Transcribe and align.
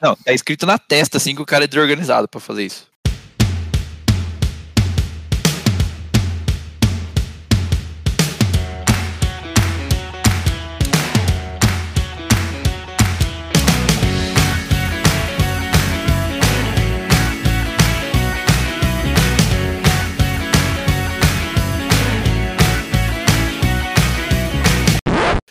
Não, 0.00 0.16
tá 0.16 0.32
escrito 0.32 0.64
na 0.64 0.78
testa, 0.78 1.18
assim, 1.18 1.34
que 1.34 1.42
o 1.42 1.46
cara 1.46 1.64
é 1.64 1.66
desorganizado 1.66 2.26
pra 2.26 2.40
fazer 2.40 2.64
isso. 2.64 2.88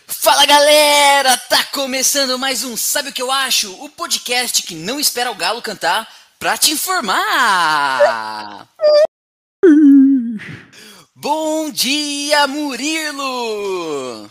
Fala 0.08 0.44
galera, 0.44 0.99
tá 1.24 1.64
começando 1.64 2.38
mais 2.38 2.64
um 2.64 2.76
Sabe 2.76 3.10
o 3.10 3.12
que 3.12 3.20
eu 3.20 3.30
acho? 3.30 3.70
O 3.84 3.90
podcast 3.90 4.62
que 4.62 4.74
não 4.74 4.98
espera 4.98 5.30
o 5.30 5.34
galo 5.34 5.60
cantar 5.60 6.08
pra 6.38 6.56
te 6.56 6.70
informar. 6.72 8.66
Bom 11.14 11.70
dia, 11.70 12.46
Murilo! 12.46 14.30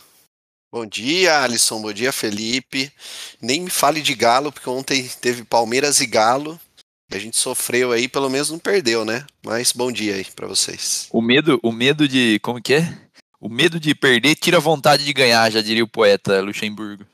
Bom 0.71 0.85
dia, 0.85 1.41
Alisson. 1.41 1.79
Bom 1.81 1.93
dia, 1.93 2.11
Felipe. 2.11 2.91
Nem 3.39 3.61
me 3.61 3.69
fale 3.69 4.01
de 4.01 4.15
Galo, 4.15 4.51
porque 4.51 4.69
ontem 4.69 5.07
teve 5.21 5.43
Palmeiras 5.43 5.99
e 5.99 6.07
Galo. 6.07 6.59
A 7.11 7.17
gente 7.17 7.37
sofreu 7.37 7.91
aí, 7.91 8.07
pelo 8.07 8.29
menos 8.29 8.49
não 8.49 8.59
perdeu, 8.59 9.03
né? 9.03 9.25
Mas 9.43 9.71
bom 9.71 9.91
dia 9.91 10.15
aí 10.15 10.25
pra 10.35 10.47
vocês. 10.47 11.07
O 11.11 11.21
medo, 11.21 11.59
o 11.63 11.71
medo 11.71 12.07
de. 12.07 12.39
Como 12.41 12.61
que 12.61 12.75
é? 12.75 12.97
O 13.41 13.47
medo 13.47 13.79
de 13.79 13.95
perder 13.95 14.35
tira 14.35 14.57
a 14.57 14.59
vontade 14.59 15.05
de 15.05 15.13
ganhar, 15.13 15.49
já 15.49 15.61
diria 15.61 15.83
o 15.83 15.87
poeta 15.87 16.41
Luxemburgo. 16.41 17.05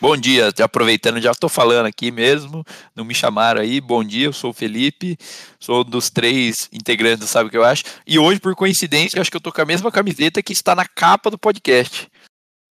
Bom 0.00 0.16
dia, 0.16 0.50
aproveitando, 0.62 1.20
já 1.20 1.30
estou 1.30 1.50
falando 1.50 1.84
aqui 1.84 2.10
mesmo, 2.10 2.64
não 2.94 3.04
me 3.04 3.14
chamaram 3.14 3.60
aí. 3.60 3.78
Bom 3.78 4.02
dia, 4.02 4.24
eu 4.24 4.32
sou 4.32 4.50
o 4.50 4.54
Felipe, 4.54 5.18
sou 5.60 5.82
um 5.82 5.84
dos 5.84 6.08
três 6.08 6.66
integrantes 6.72 7.20
do 7.20 7.26
Sabe 7.26 7.48
o 7.48 7.50
que 7.50 7.58
eu 7.58 7.64
acho. 7.64 7.84
E 8.06 8.18
hoje, 8.18 8.40
por 8.40 8.54
coincidência, 8.54 9.20
acho 9.20 9.30
que 9.30 9.36
eu 9.36 9.40
tô 9.40 9.52
com 9.52 9.60
a 9.60 9.66
mesma 9.66 9.92
camiseta 9.92 10.42
que 10.42 10.54
está 10.54 10.74
na 10.74 10.86
capa 10.86 11.30
do 11.30 11.38
podcast, 11.38 12.08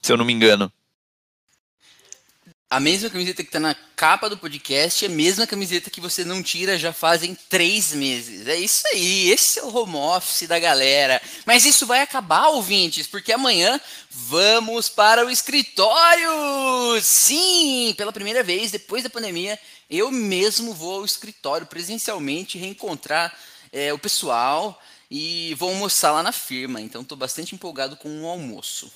se 0.02 0.12
eu 0.12 0.17
não 0.17 0.25
me 0.25 0.34
engano. 0.34 0.72
A 2.76 2.80
mesma 2.81 3.09
camiseta 3.09 3.42
que 3.42 3.50
tá 3.50 3.58
na 3.58 3.73
capa 3.95 4.30
do 4.30 4.38
podcast 4.38 5.06
é 5.06 5.08
a 5.08 5.12
mesma 5.12 5.48
camiseta 5.48 5.90
que 5.90 6.02
você 6.02 6.26
não 6.26 6.44
tira 6.44 6.78
já 6.78 6.92
fazem 6.92 7.34
três 7.48 7.94
meses. 7.94 8.45
É 8.50 8.58
isso 8.58 8.86
aí, 8.92 9.30
esse 9.30 9.59
é 9.59 9.64
o 9.64 9.73
home 9.73 9.95
office 9.95 10.45
da 10.45 10.59
galera. 10.59 11.22
Mas 11.46 11.64
isso 11.64 11.86
vai 11.86 12.02
acabar, 12.02 12.50
ouvintes, 12.50 13.08
porque 13.08 13.31
amanhã 13.31 13.80
vamos 14.12 14.90
para 14.90 15.26
o 15.26 15.30
escritório! 15.30 17.00
Sim, 17.02 17.94
pela 17.96 18.12
primeira 18.12 18.44
vez 18.44 18.72
depois 18.72 19.03
da 19.03 19.09
pandemia, 19.09 19.58
eu 19.90 20.12
mesmo 20.12 20.73
vou 20.73 20.96
ao 20.96 21.06
escritório 21.06 21.68
presencialmente 21.68 22.58
reencontrar 22.58 23.34
é, 23.72 23.94
o 23.94 23.98
pessoal 23.98 24.78
e 25.09 25.56
vou 25.58 25.70
almoçar 25.70 26.12
lá 26.12 26.22
na 26.22 26.34
firma. 26.34 26.81
Então 26.81 27.03
estou 27.03 27.18
bastante 27.18 27.56
empolgado 27.56 27.96
com 27.96 28.23
o 28.23 28.28
almoço 28.28 28.92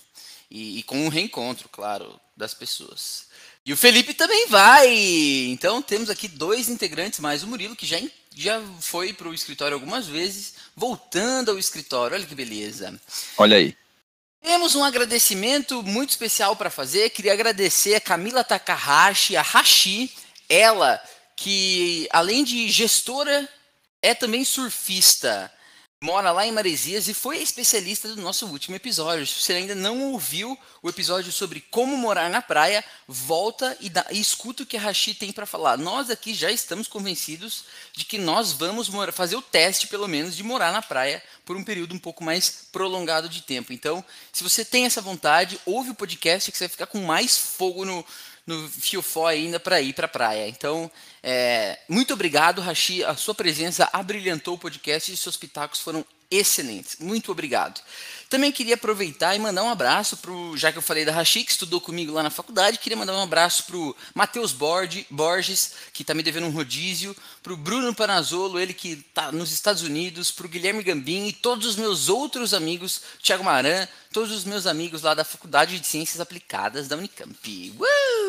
e, 0.51 0.79
e 0.79 0.83
com 0.83 1.07
o 1.07 1.09
reencontro, 1.09 1.69
claro, 1.69 2.19
das 2.35 2.53
pessoas. 2.53 3.28
E 3.65 3.73
o 3.73 3.77
Felipe 3.77 4.13
também 4.13 4.47
vai. 4.47 4.89
Então 5.49 5.81
temos 5.81 6.09
aqui 6.09 6.27
dois 6.27 6.69
integrantes, 6.69 7.19
mais 7.19 7.43
o 7.43 7.47
Murilo, 7.47 7.75
que 7.75 7.85
já, 7.85 7.99
já 8.35 8.61
foi 8.79 9.13
para 9.13 9.27
o 9.27 9.33
escritório 9.33 9.75
algumas 9.75 10.07
vezes, 10.07 10.55
voltando 10.75 11.51
ao 11.51 11.59
escritório. 11.59 12.15
Olha 12.15 12.25
que 12.25 12.35
beleza. 12.35 12.99
Olha 13.37 13.57
aí. 13.57 13.75
Temos 14.41 14.73
um 14.73 14.83
agradecimento 14.83 15.83
muito 15.83 16.11
especial 16.11 16.55
para 16.55 16.69
fazer. 16.69 17.09
Queria 17.09 17.33
agradecer 17.33 17.95
a 17.95 18.01
Camila 18.01 18.43
Takahashi, 18.43 19.35
a 19.35 19.41
Hashi, 19.41 20.11
ela 20.47 21.01
que 21.35 22.07
além 22.11 22.43
de 22.43 22.69
gestora 22.69 23.47
é 24.01 24.13
também 24.13 24.43
surfista 24.43 25.51
mora 26.01 26.31
lá 26.31 26.47
em 26.47 26.51
Maresias 26.51 27.09
e 27.09 27.13
foi 27.13 27.39
especialista 27.39 28.07
do 28.07 28.21
nosso 28.21 28.45
último 28.47 28.75
episódio. 28.75 29.27
Se 29.27 29.41
você 29.41 29.53
ainda 29.53 29.75
não 29.75 30.11
ouviu 30.11 30.57
o 30.81 30.89
episódio 30.89 31.29
sobre 31.31 31.59
como 31.59 31.97
morar 31.97 32.29
na 32.29 32.41
praia, 32.41 32.83
volta 33.05 33.77
e, 33.81 33.91
e 34.11 34.19
escuta 34.19 34.63
o 34.63 34.65
que 34.65 34.77
a 34.77 34.79
Rashi 34.79 35.13
tem 35.13 35.33
para 35.33 35.45
falar. 35.45 35.77
Nós 35.77 36.09
aqui 36.09 36.33
já 36.33 36.49
estamos 36.49 36.87
convencidos 36.87 37.65
de 37.93 38.05
que 38.05 38.17
nós 38.17 38.53
vamos 38.53 38.87
morar, 38.87 39.11
fazer 39.11 39.35
o 39.35 39.41
teste, 39.41 39.87
pelo 39.87 40.07
menos, 40.07 40.37
de 40.37 40.43
morar 40.43 40.71
na 40.71 40.81
praia 40.81 41.21
por 41.43 41.57
um 41.57 41.63
período 41.63 41.93
um 41.93 41.99
pouco 41.99 42.23
mais 42.23 42.67
prolongado 42.71 43.27
de 43.27 43.41
tempo. 43.41 43.73
Então, 43.73 44.03
se 44.31 44.41
você 44.41 44.63
tem 44.63 44.85
essa 44.85 45.01
vontade, 45.01 45.59
ouve 45.65 45.89
o 45.89 45.95
podcast 45.95 46.49
que 46.49 46.57
você 46.57 46.65
vai 46.65 46.69
ficar 46.69 46.87
com 46.87 47.01
mais 47.01 47.37
fogo 47.37 47.83
no, 47.83 48.05
no 48.49 48.67
fiofó 48.67 49.27
ainda 49.27 49.59
para 49.59 49.79
ir 49.79 49.93
para 49.93 50.07
a 50.07 50.09
praia. 50.09 50.47
Então, 50.47 50.89
é, 51.21 51.77
muito 51.87 52.13
obrigado, 52.15 52.61
Rashi. 52.61 53.03
A 53.03 53.15
sua 53.15 53.35
presença 53.35 53.87
abrilhantou 53.93 54.55
o 54.55 54.57
podcast 54.57 55.13
e 55.13 55.17
seus 55.17 55.37
pitacos 55.37 55.79
foram 55.79 56.03
excelentes. 56.31 56.97
Muito 56.99 57.31
obrigado. 57.31 57.79
Também 58.27 58.51
queria 58.51 58.75
aproveitar 58.75 59.35
e 59.35 59.39
mandar 59.39 59.63
um 59.63 59.69
abraço 59.69 60.17
para 60.17 60.31
já 60.55 60.71
que 60.71 60.77
eu 60.77 60.83
falei 60.83 61.03
da 61.03 61.11
Rashi, 61.11 61.43
que 61.43 61.51
estudou 61.51 61.81
comigo 61.81 62.13
lá 62.13 62.21
na 62.21 62.29
faculdade, 62.29 62.77
queria 62.77 62.97
mandar 62.97 63.13
um 63.13 63.23
abraço 63.23 63.63
para 63.65 63.75
o 63.75 63.95
Matheus 64.13 64.51
Borges, 64.51 65.73
que 65.91 66.03
está 66.03 66.13
me 66.13 66.21
devendo 66.21 66.45
um 66.45 66.51
rodízio, 66.51 67.15
para 67.41 67.53
o 67.53 67.57
Bruno 67.57 67.93
Panazolo, 67.93 68.59
ele 68.59 68.73
que 68.73 69.03
está 69.09 69.31
nos 69.31 69.51
Estados 69.51 69.81
Unidos, 69.81 70.29
para 70.29 70.45
o 70.45 70.49
Guilherme 70.49 70.83
Gambim 70.83 71.27
e 71.27 71.33
todos 71.33 71.65
os 71.65 71.75
meus 71.75 72.07
outros 72.07 72.53
amigos, 72.53 73.01
Thiago 73.23 73.43
Maran, 73.43 73.87
todos 74.13 74.31
os 74.31 74.43
meus 74.43 74.67
amigos 74.67 75.01
lá 75.01 75.15
da 75.15 75.23
Faculdade 75.23 75.79
de 75.79 75.87
Ciências 75.87 76.19
Aplicadas 76.19 76.87
da 76.87 76.95
Unicamp. 76.95 77.73
Uh! 77.79 78.28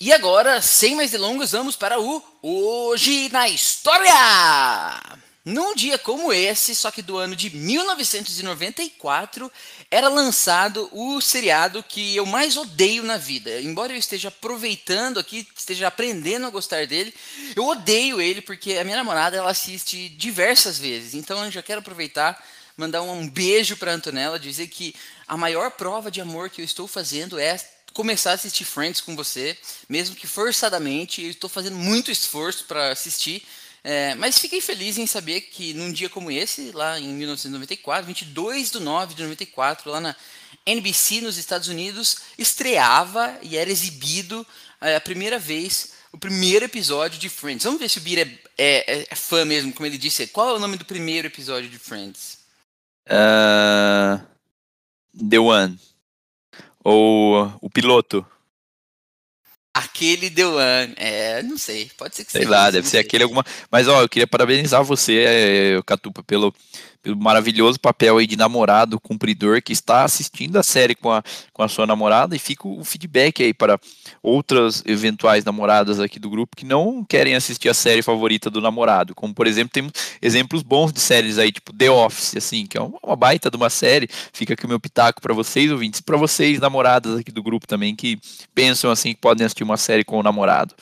E 0.00 0.12
agora, 0.12 0.60
sem 0.60 0.96
mais 0.96 1.12
delongas, 1.12 1.52
vamos 1.52 1.76
para 1.76 2.00
o 2.00 2.20
Hoje 2.42 3.28
na 3.30 3.48
História! 3.48 5.22
Num 5.44 5.74
dia 5.74 5.98
como 5.98 6.32
esse, 6.32 6.72
só 6.72 6.92
que 6.92 7.02
do 7.02 7.16
ano 7.16 7.34
de 7.34 7.50
1994, 7.50 9.50
era 9.90 10.08
lançado 10.08 10.88
o 10.92 11.20
seriado 11.20 11.82
que 11.82 12.14
eu 12.14 12.24
mais 12.24 12.56
odeio 12.56 13.02
na 13.02 13.16
vida. 13.16 13.60
Embora 13.60 13.92
eu 13.92 13.96
esteja 13.96 14.28
aproveitando 14.28 15.18
aqui, 15.18 15.44
esteja 15.56 15.88
aprendendo 15.88 16.46
a 16.46 16.50
gostar 16.50 16.86
dele, 16.86 17.12
eu 17.56 17.66
odeio 17.66 18.20
ele 18.20 18.40
porque 18.40 18.78
a 18.78 18.84
minha 18.84 18.96
namorada 18.96 19.36
ela 19.36 19.50
assiste 19.50 20.08
diversas 20.10 20.78
vezes. 20.78 21.14
Então 21.14 21.44
eu 21.44 21.50
já 21.50 21.60
quero 21.60 21.80
aproveitar, 21.80 22.40
mandar 22.76 23.02
um 23.02 23.28
beijo 23.28 23.76
para 23.76 23.92
Antonella, 23.92 24.38
dizer 24.38 24.68
que 24.68 24.94
a 25.26 25.36
maior 25.36 25.72
prova 25.72 26.08
de 26.08 26.20
amor 26.20 26.50
que 26.50 26.60
eu 26.60 26.64
estou 26.64 26.86
fazendo 26.86 27.36
é 27.36 27.58
começar 27.92 28.32
a 28.32 28.34
assistir 28.34 28.64
Friends 28.64 29.00
com 29.00 29.14
você, 29.14 29.56
mesmo 29.88 30.16
que 30.16 30.26
forçadamente. 30.26 31.22
Eu 31.22 31.30
estou 31.30 31.48
fazendo 31.48 31.76
muito 31.76 32.10
esforço 32.10 32.64
para 32.64 32.90
assistir 32.90 33.42
é, 33.84 34.14
mas 34.14 34.38
fiquei 34.38 34.60
feliz 34.60 34.96
em 34.96 35.06
saber 35.06 35.40
que 35.40 35.74
num 35.74 35.90
dia 35.90 36.08
como 36.08 36.30
esse, 36.30 36.70
lá 36.70 37.00
em 37.00 37.08
1994, 37.14 38.06
22 38.06 38.70
de 38.70 38.80
9 38.80 39.14
de 39.14 39.22
94, 39.22 39.90
lá 39.90 40.00
na 40.00 40.16
NBC 40.64 41.20
nos 41.20 41.36
Estados 41.36 41.66
Unidos, 41.66 42.18
estreava 42.38 43.36
e 43.42 43.56
era 43.56 43.70
exibido 43.70 44.46
é, 44.80 44.94
a 44.94 45.00
primeira 45.00 45.38
vez 45.38 45.94
o 46.12 46.18
primeiro 46.18 46.64
episódio 46.66 47.18
de 47.18 47.28
Friends. 47.28 47.64
Vamos 47.64 47.80
ver 47.80 47.88
se 47.88 47.98
o 47.98 48.02
Bira 48.02 48.20
é, 48.58 49.00
é, 49.00 49.06
é, 49.10 49.14
fã 49.16 49.44
mesmo, 49.44 49.72
como 49.72 49.86
ele 49.86 49.98
disse. 49.98 50.26
Qual 50.26 50.50
é 50.50 50.52
o 50.52 50.58
nome 50.58 50.76
do 50.76 50.84
primeiro 50.84 51.26
episódio 51.26 51.70
de 51.70 51.78
Friends? 51.78 52.38
Uh, 53.06 54.22
The 55.28 55.38
One. 55.38 55.80
Ou 56.84 57.52
o 57.60 57.70
piloto. 57.70 58.26
Aquele 59.74 60.30
The 60.30 60.46
One. 60.46 60.94
É, 60.96 61.42
não 61.42 61.56
sei. 61.56 61.90
Pode 61.96 62.14
ser 62.14 62.24
que 62.24 62.32
Sei 62.32 62.44
lá, 62.44 62.70
deve 62.70 62.86
ser 62.86 62.98
sei. 62.98 63.00
aquele 63.00 63.24
alguma. 63.24 63.44
Mas 63.70 63.88
ó, 63.88 64.02
eu 64.02 64.08
queria 64.08 64.26
parabenizar 64.26 64.84
você, 64.84 65.24
é, 65.26 65.82
Catupa, 65.86 66.22
pelo, 66.22 66.54
pelo 67.02 67.16
maravilhoso 67.16 67.80
papel 67.80 68.18
aí 68.18 68.26
de 68.26 68.36
namorado 68.36 69.00
cumpridor 69.00 69.60
que 69.60 69.72
está 69.72 70.04
assistindo 70.04 70.56
a 70.56 70.62
série 70.62 70.94
com 70.94 71.10
a, 71.10 71.22
com 71.52 71.62
a 71.62 71.68
sua 71.68 71.86
namorada 71.86 72.36
e 72.36 72.38
fica 72.38 72.68
o 72.68 72.84
feedback 72.84 73.42
aí 73.42 73.52
para 73.52 73.78
outras 74.22 74.82
eventuais 74.86 75.44
namoradas 75.44 75.98
aqui 75.98 76.18
do 76.18 76.30
grupo 76.30 76.56
que 76.56 76.64
não 76.64 77.04
querem 77.04 77.34
assistir 77.34 77.68
a 77.68 77.74
série 77.74 78.02
favorita 78.02 78.48
do 78.48 78.60
namorado, 78.60 79.14
como 79.14 79.34
por 79.34 79.46
exemplo 79.46 79.72
temos 79.72 79.92
exemplos 80.20 80.62
bons 80.62 80.92
de 80.92 81.00
séries 81.00 81.38
aí 81.38 81.50
tipo 81.50 81.72
The 81.72 81.90
Office 81.90 82.36
assim, 82.36 82.66
que 82.66 82.78
é 82.78 82.80
uma 82.80 83.16
baita 83.16 83.50
de 83.50 83.56
uma 83.56 83.70
série, 83.70 84.08
fica 84.32 84.54
aqui 84.54 84.64
o 84.64 84.68
meu 84.68 84.78
pitaco 84.80 85.20
para 85.20 85.34
vocês 85.34 85.70
ouvintes, 85.70 86.00
para 86.00 86.16
vocês 86.16 86.60
namoradas 86.60 87.18
aqui 87.18 87.32
do 87.32 87.42
grupo 87.42 87.66
também 87.66 87.96
que 87.96 88.18
pensam 88.54 88.90
assim 88.90 89.12
que 89.14 89.20
podem 89.20 89.44
assistir 89.44 89.64
uma 89.64 89.76
série 89.76 90.04
com 90.04 90.18
o 90.18 90.22
namorado. 90.22 90.74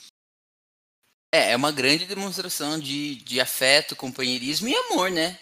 É, 1.33 1.53
é 1.53 1.57
uma 1.57 1.71
grande 1.71 2.07
demonstração 2.07 2.79
de, 2.79 3.17
de 3.17 3.41
afeto, 3.41 3.95
companheirismo 3.95 4.69
e 4.69 4.75
amor, 4.75 5.11
né? 5.11 5.39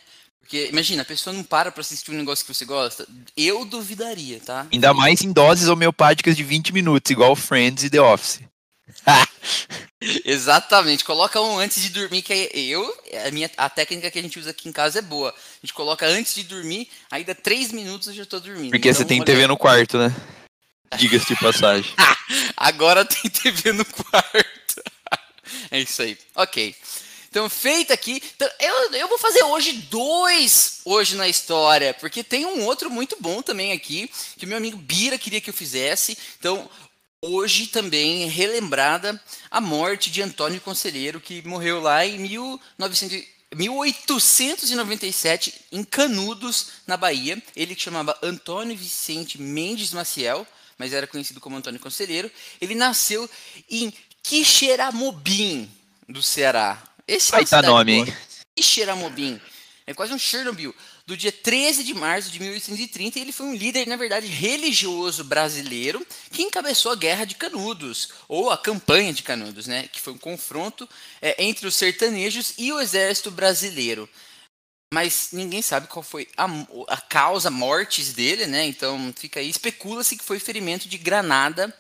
Porque, 0.48 0.66
imagina, 0.72 1.02
a 1.02 1.04
pessoa 1.04 1.36
não 1.36 1.44
para 1.44 1.70
pra 1.70 1.82
assistir 1.82 2.10
um 2.10 2.14
negócio 2.14 2.42
que 2.42 2.54
você 2.54 2.64
gosta. 2.64 3.06
Eu 3.36 3.66
duvidaria, 3.66 4.40
tá? 4.40 4.66
Ainda 4.72 4.94
mais 4.94 5.20
em 5.20 5.30
doses 5.30 5.68
homeopáticas 5.68 6.34
de 6.34 6.42
20 6.42 6.72
minutos, 6.72 7.10
igual 7.10 7.36
Friends 7.36 7.84
e 7.84 7.90
The 7.90 8.00
Office. 8.00 8.40
Exatamente. 10.24 11.04
Coloca 11.04 11.38
um 11.38 11.58
antes 11.58 11.82
de 11.82 11.90
dormir, 11.90 12.22
que 12.22 12.32
é 12.32 12.58
eu, 12.58 12.82
a, 13.26 13.30
minha, 13.30 13.50
a 13.58 13.68
técnica 13.68 14.10
que 14.10 14.18
a 14.18 14.22
gente 14.22 14.38
usa 14.38 14.48
aqui 14.48 14.70
em 14.70 14.72
casa 14.72 15.00
é 15.00 15.02
boa. 15.02 15.28
A 15.28 15.66
gente 15.66 15.74
coloca 15.74 16.06
antes 16.06 16.34
de 16.34 16.44
dormir, 16.44 16.88
dá 17.26 17.34
3 17.34 17.70
minutos 17.72 18.08
eu 18.08 18.14
já 18.14 18.24
tô 18.24 18.40
dormindo. 18.40 18.70
Porque 18.70 18.88
então, 18.88 19.02
você 19.02 19.04
tem 19.04 19.22
TV 19.22 19.46
no 19.46 19.58
quarto, 19.58 19.98
né? 19.98 20.16
Diga-se 20.96 21.26
de 21.26 21.36
passagem. 21.36 21.92
Agora 22.56 23.04
tem 23.04 23.30
TV 23.30 23.72
no 23.72 23.84
quarto. 23.84 24.82
é 25.70 25.78
isso 25.78 26.00
aí. 26.00 26.16
Ok. 26.34 26.74
Então, 27.30 27.48
feito 27.48 27.92
aqui. 27.92 28.22
Então, 28.36 28.48
eu, 28.58 28.92
eu 28.94 29.08
vou 29.08 29.18
fazer 29.18 29.42
hoje 29.42 29.72
dois 29.72 30.80
hoje 30.84 31.16
na 31.16 31.28
história, 31.28 31.92
porque 31.94 32.24
tem 32.24 32.46
um 32.46 32.64
outro 32.64 32.90
muito 32.90 33.16
bom 33.20 33.42
também 33.42 33.72
aqui, 33.72 34.10
que 34.36 34.46
meu 34.46 34.56
amigo 34.56 34.78
Bira 34.78 35.18
queria 35.18 35.40
que 35.40 35.50
eu 35.50 35.54
fizesse. 35.54 36.16
Então, 36.38 36.68
hoje 37.20 37.66
também 37.66 38.24
é 38.24 38.26
relembrada 38.26 39.20
a 39.50 39.60
morte 39.60 40.10
de 40.10 40.22
Antônio 40.22 40.60
Conselheiro, 40.60 41.20
que 41.20 41.46
morreu 41.46 41.80
lá 41.80 42.06
em 42.06 42.18
1900, 42.18 43.28
1897, 43.54 45.54
em 45.72 45.84
Canudos, 45.84 46.68
na 46.86 46.96
Bahia. 46.96 47.42
Ele 47.54 47.74
que 47.74 47.82
chamava 47.82 48.18
Antônio 48.22 48.76
Vicente 48.76 49.40
Mendes 49.40 49.92
Maciel, 49.92 50.46
mas 50.78 50.92
era 50.92 51.06
conhecido 51.06 51.40
como 51.40 51.56
Antônio 51.56 51.80
Conselheiro. 51.80 52.30
Ele 52.60 52.74
nasceu 52.74 53.28
em 53.68 53.92
Quixeramobim, 54.22 55.70
do 56.08 56.22
Ceará. 56.22 56.82
Esse 57.08 57.34
é 57.34 57.38
Aí 57.38 57.46
tá 57.46 57.62
nome, 57.62 57.92
hein? 57.92 58.16
Quixeramobim. 58.54 59.40
É 59.88 59.94
quase 59.94 60.12
um 60.12 60.18
Chernobyl. 60.18 60.74
Do 61.06 61.16
dia 61.16 61.32
13 61.32 61.82
de 61.82 61.94
março 61.94 62.30
de 62.30 62.38
1830, 62.38 63.18
ele 63.18 63.32
foi 63.32 63.46
um 63.46 63.54
líder, 63.54 63.86
na 63.88 63.96
verdade, 63.96 64.26
religioso 64.26 65.24
brasileiro 65.24 66.06
que 66.30 66.42
encabeçou 66.42 66.92
a 66.92 66.94
Guerra 66.94 67.24
de 67.24 67.34
Canudos, 67.36 68.10
ou 68.28 68.50
a 68.50 68.58
Campanha 68.58 69.14
de 69.14 69.22
Canudos, 69.22 69.66
né? 69.66 69.88
Que 69.90 69.98
foi 69.98 70.12
um 70.12 70.18
confronto 70.18 70.86
é, 71.22 71.42
entre 71.42 71.66
os 71.66 71.74
sertanejos 71.74 72.52
e 72.58 72.70
o 72.70 72.78
exército 72.78 73.30
brasileiro. 73.30 74.06
Mas 74.92 75.30
ninguém 75.32 75.62
sabe 75.62 75.86
qual 75.86 76.02
foi 76.02 76.28
a, 76.36 76.46
a 76.88 76.98
causa, 76.98 77.50
mortes 77.50 78.12
dele, 78.12 78.46
né? 78.46 78.66
Então 78.66 79.10
fica 79.16 79.40
aí, 79.40 79.48
especula-se 79.48 80.18
que 80.18 80.24
foi 80.24 80.38
ferimento 80.38 80.86
de 80.86 80.98
granada 80.98 81.74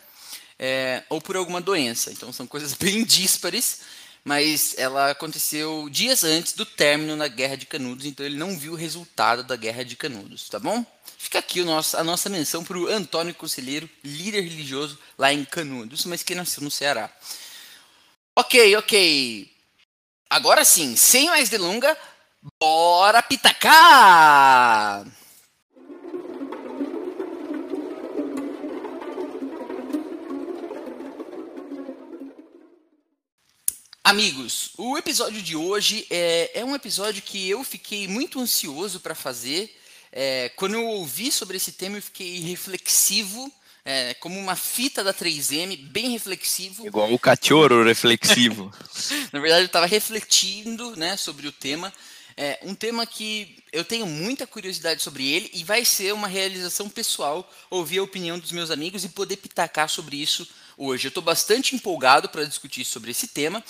é, 0.58 1.02
ou 1.10 1.20
por 1.20 1.36
alguma 1.36 1.60
doença. 1.60 2.10
Então 2.10 2.32
são 2.32 2.46
coisas 2.46 2.72
bem 2.80 3.04
díspares 3.04 3.80
mas 4.28 4.74
ela 4.76 5.12
aconteceu 5.12 5.88
dias 5.88 6.22
antes 6.22 6.52
do 6.52 6.66
término 6.66 7.16
da 7.16 7.26
Guerra 7.28 7.56
de 7.56 7.64
Canudos, 7.64 8.04
então 8.04 8.26
ele 8.26 8.36
não 8.36 8.58
viu 8.58 8.74
o 8.74 8.76
resultado 8.76 9.42
da 9.42 9.56
Guerra 9.56 9.82
de 9.82 9.96
Canudos, 9.96 10.50
tá 10.50 10.58
bom? 10.58 10.84
Fica 11.16 11.38
aqui 11.38 11.62
nosso, 11.62 11.96
a 11.96 12.04
nossa 12.04 12.28
menção 12.28 12.62
para 12.62 12.76
o 12.76 12.88
Antônio 12.88 13.34
Conselheiro, 13.34 13.88
líder 14.04 14.42
religioso 14.42 14.98
lá 15.16 15.32
em 15.32 15.46
Canudos, 15.46 16.04
mas 16.04 16.22
que 16.22 16.34
nasceu 16.34 16.62
no 16.62 16.70
Ceará. 16.70 17.10
Ok, 18.36 18.76
ok. 18.76 19.50
Agora 20.28 20.62
sim, 20.62 20.94
sem 20.94 21.28
mais 21.28 21.48
delonga, 21.48 21.96
bora 22.60 23.22
pitacar! 23.22 25.06
Amigos, 34.08 34.70
o 34.78 34.96
episódio 34.96 35.42
de 35.42 35.54
hoje 35.54 36.06
é, 36.08 36.50
é 36.54 36.64
um 36.64 36.74
episódio 36.74 37.20
que 37.20 37.46
eu 37.46 37.62
fiquei 37.62 38.08
muito 38.08 38.40
ansioso 38.40 39.00
para 39.00 39.14
fazer. 39.14 39.78
É, 40.10 40.48
quando 40.56 40.76
eu 40.76 40.86
ouvi 40.86 41.30
sobre 41.30 41.58
esse 41.58 41.72
tema, 41.72 41.98
eu 41.98 42.02
fiquei 42.02 42.38
reflexivo, 42.40 43.52
é, 43.84 44.14
como 44.14 44.40
uma 44.40 44.56
fita 44.56 45.04
da 45.04 45.12
3M, 45.12 45.76
bem 45.90 46.08
reflexivo. 46.08 46.86
Igual 46.86 47.12
o 47.12 47.18
cachorro 47.18 47.82
reflexivo. 47.82 48.72
Na 49.30 49.40
verdade, 49.40 49.64
eu 49.64 49.66
estava 49.66 49.84
refletindo 49.84 50.96
né, 50.96 51.14
sobre 51.18 51.46
o 51.46 51.52
tema. 51.52 51.92
É 52.34 52.60
um 52.62 52.74
tema 52.74 53.04
que 53.04 53.62
eu 53.70 53.84
tenho 53.84 54.06
muita 54.06 54.46
curiosidade 54.46 55.02
sobre 55.02 55.28
ele 55.28 55.50
e 55.52 55.62
vai 55.64 55.84
ser 55.84 56.14
uma 56.14 56.28
realização 56.28 56.88
pessoal 56.88 57.46
ouvir 57.68 57.98
a 57.98 58.04
opinião 58.04 58.38
dos 58.38 58.52
meus 58.52 58.70
amigos 58.70 59.04
e 59.04 59.10
poder 59.10 59.36
pitacar 59.36 59.86
sobre 59.86 60.16
isso 60.16 60.48
hoje. 60.78 61.06
Eu 61.06 61.10
estou 61.10 61.22
bastante 61.22 61.74
empolgado 61.74 62.28
para 62.28 62.44
discutir 62.44 62.84
sobre 62.84 63.10
esse 63.10 63.26
tema 63.26 63.62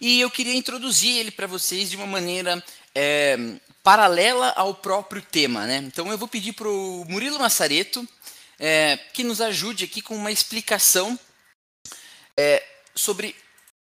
e 0.00 0.20
eu 0.20 0.30
queria 0.30 0.54
introduzir 0.54 1.16
ele 1.16 1.30
para 1.30 1.46
vocês 1.46 1.90
de 1.90 1.96
uma 1.96 2.06
maneira 2.06 2.62
é, 2.94 3.36
paralela 3.82 4.50
ao 4.50 4.74
próprio 4.74 5.22
tema. 5.22 5.66
Né? 5.66 5.78
Então 5.78 6.10
eu 6.10 6.18
vou 6.18 6.28
pedir 6.28 6.52
para 6.52 6.68
o 6.68 7.04
Murilo 7.08 7.38
Massareto 7.38 8.06
é, 8.58 8.98
que 9.14 9.24
nos 9.24 9.40
ajude 9.40 9.84
aqui 9.84 10.02
com 10.02 10.14
uma 10.14 10.30
explicação 10.30 11.18
é, 12.36 12.62
sobre 12.94 13.34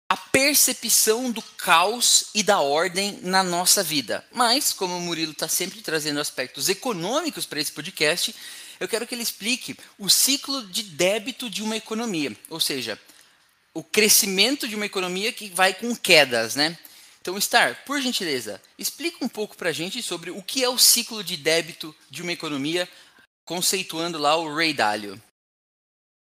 a 0.09 0.17
percepção 0.17 1.31
do 1.31 1.41
caos 1.41 2.27
e 2.35 2.43
da 2.43 2.61
ordem 2.61 3.19
na 3.23 3.43
nossa 3.43 3.83
vida. 3.83 4.25
Mas, 4.33 4.73
como 4.73 4.97
o 4.97 5.01
Murilo 5.01 5.33
está 5.33 5.49
sempre 5.49 5.81
trazendo 5.81 6.21
aspectos 6.21 6.69
econômicos 6.69 7.47
para 7.47 7.61
esse 7.61 7.73
podcast, 7.73 8.35
eu 8.79 8.89
quero 8.89 9.07
que 9.07 9.15
ele 9.15 9.23
explique 9.23 9.77
o 9.99 10.09
ciclo 10.09 10.67
de 10.67 10.83
débito 10.83 11.49
de 11.49 11.63
uma 11.63 11.77
economia, 11.77 12.37
ou 12.49 12.61
seja, 12.61 12.99
o 13.73 13.83
crescimento 13.83 14.69
de 14.69 14.77
uma 14.77 14.87
economia 14.87 15.33
que 15.33 15.49
vai 15.51 15.75
com 15.75 15.95
quedas, 15.97 16.55
né? 16.55 16.79
Então, 17.21 17.41
Star, 17.41 17.85
por 17.87 18.01
gentileza, 18.01 18.61
explica 18.79 19.25
um 19.25 19.29
pouco 19.29 19.57
para 19.57 19.71
a 19.71 19.73
gente 19.73 20.03
sobre 20.03 20.31
o 20.31 20.43
que 20.43 20.63
é 20.63 20.69
o 20.69 20.77
ciclo 20.77 21.25
de 21.25 21.37
débito 21.37 21.95
de 22.11 22.21
uma 22.23 22.33
economia, 22.33 22.89
conceituando 23.47 24.19
lá 24.19 24.37
o 24.37 24.55
Ray 24.55 24.75
Dalio. 24.75 25.21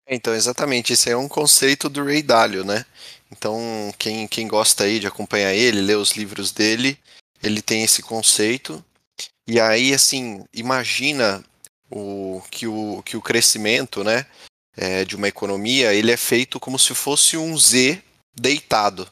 Então, 0.07 0.35
exatamente, 0.35 0.93
esse 0.93 1.09
é 1.09 1.17
um 1.17 1.27
conceito 1.29 1.89
do 1.89 2.05
Ray 2.05 2.23
Dalio, 2.23 2.65
né? 2.65 2.85
Então, 3.33 3.93
quem, 3.99 4.29
quem 4.29 4.47
gosta 4.47 4.85
aí 4.85 5.01
de 5.01 5.07
acompanhar 5.07 5.55
ele, 5.55 5.81
ler 5.81 5.97
os 5.97 6.13
livros 6.13 6.53
dele, 6.53 6.99
ele 7.43 7.63
tem 7.63 7.83
esse 7.83 8.03
conceito. 8.03 8.85
E 9.49 9.59
aí, 9.59 9.95
assim, 9.95 10.45
imagina 10.53 11.43
o, 11.91 12.43
que, 12.51 12.67
o, 12.67 13.03
que 13.05 13.17
o 13.17 13.23
crescimento 13.23 14.03
né, 14.03 14.27
é, 14.77 15.05
de 15.05 15.17
uma 15.17 15.29
economia 15.29 15.95
ele 15.95 16.11
é 16.11 16.17
feito 16.17 16.59
como 16.59 16.79
se 16.79 16.95
fosse 16.95 17.37
um 17.37 17.57
Z 17.57 18.03
deitado. 18.35 19.09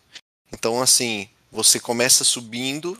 Então, 0.53 0.83
assim, 0.83 1.29
você 1.51 1.79
começa 1.79 2.25
subindo, 2.25 2.99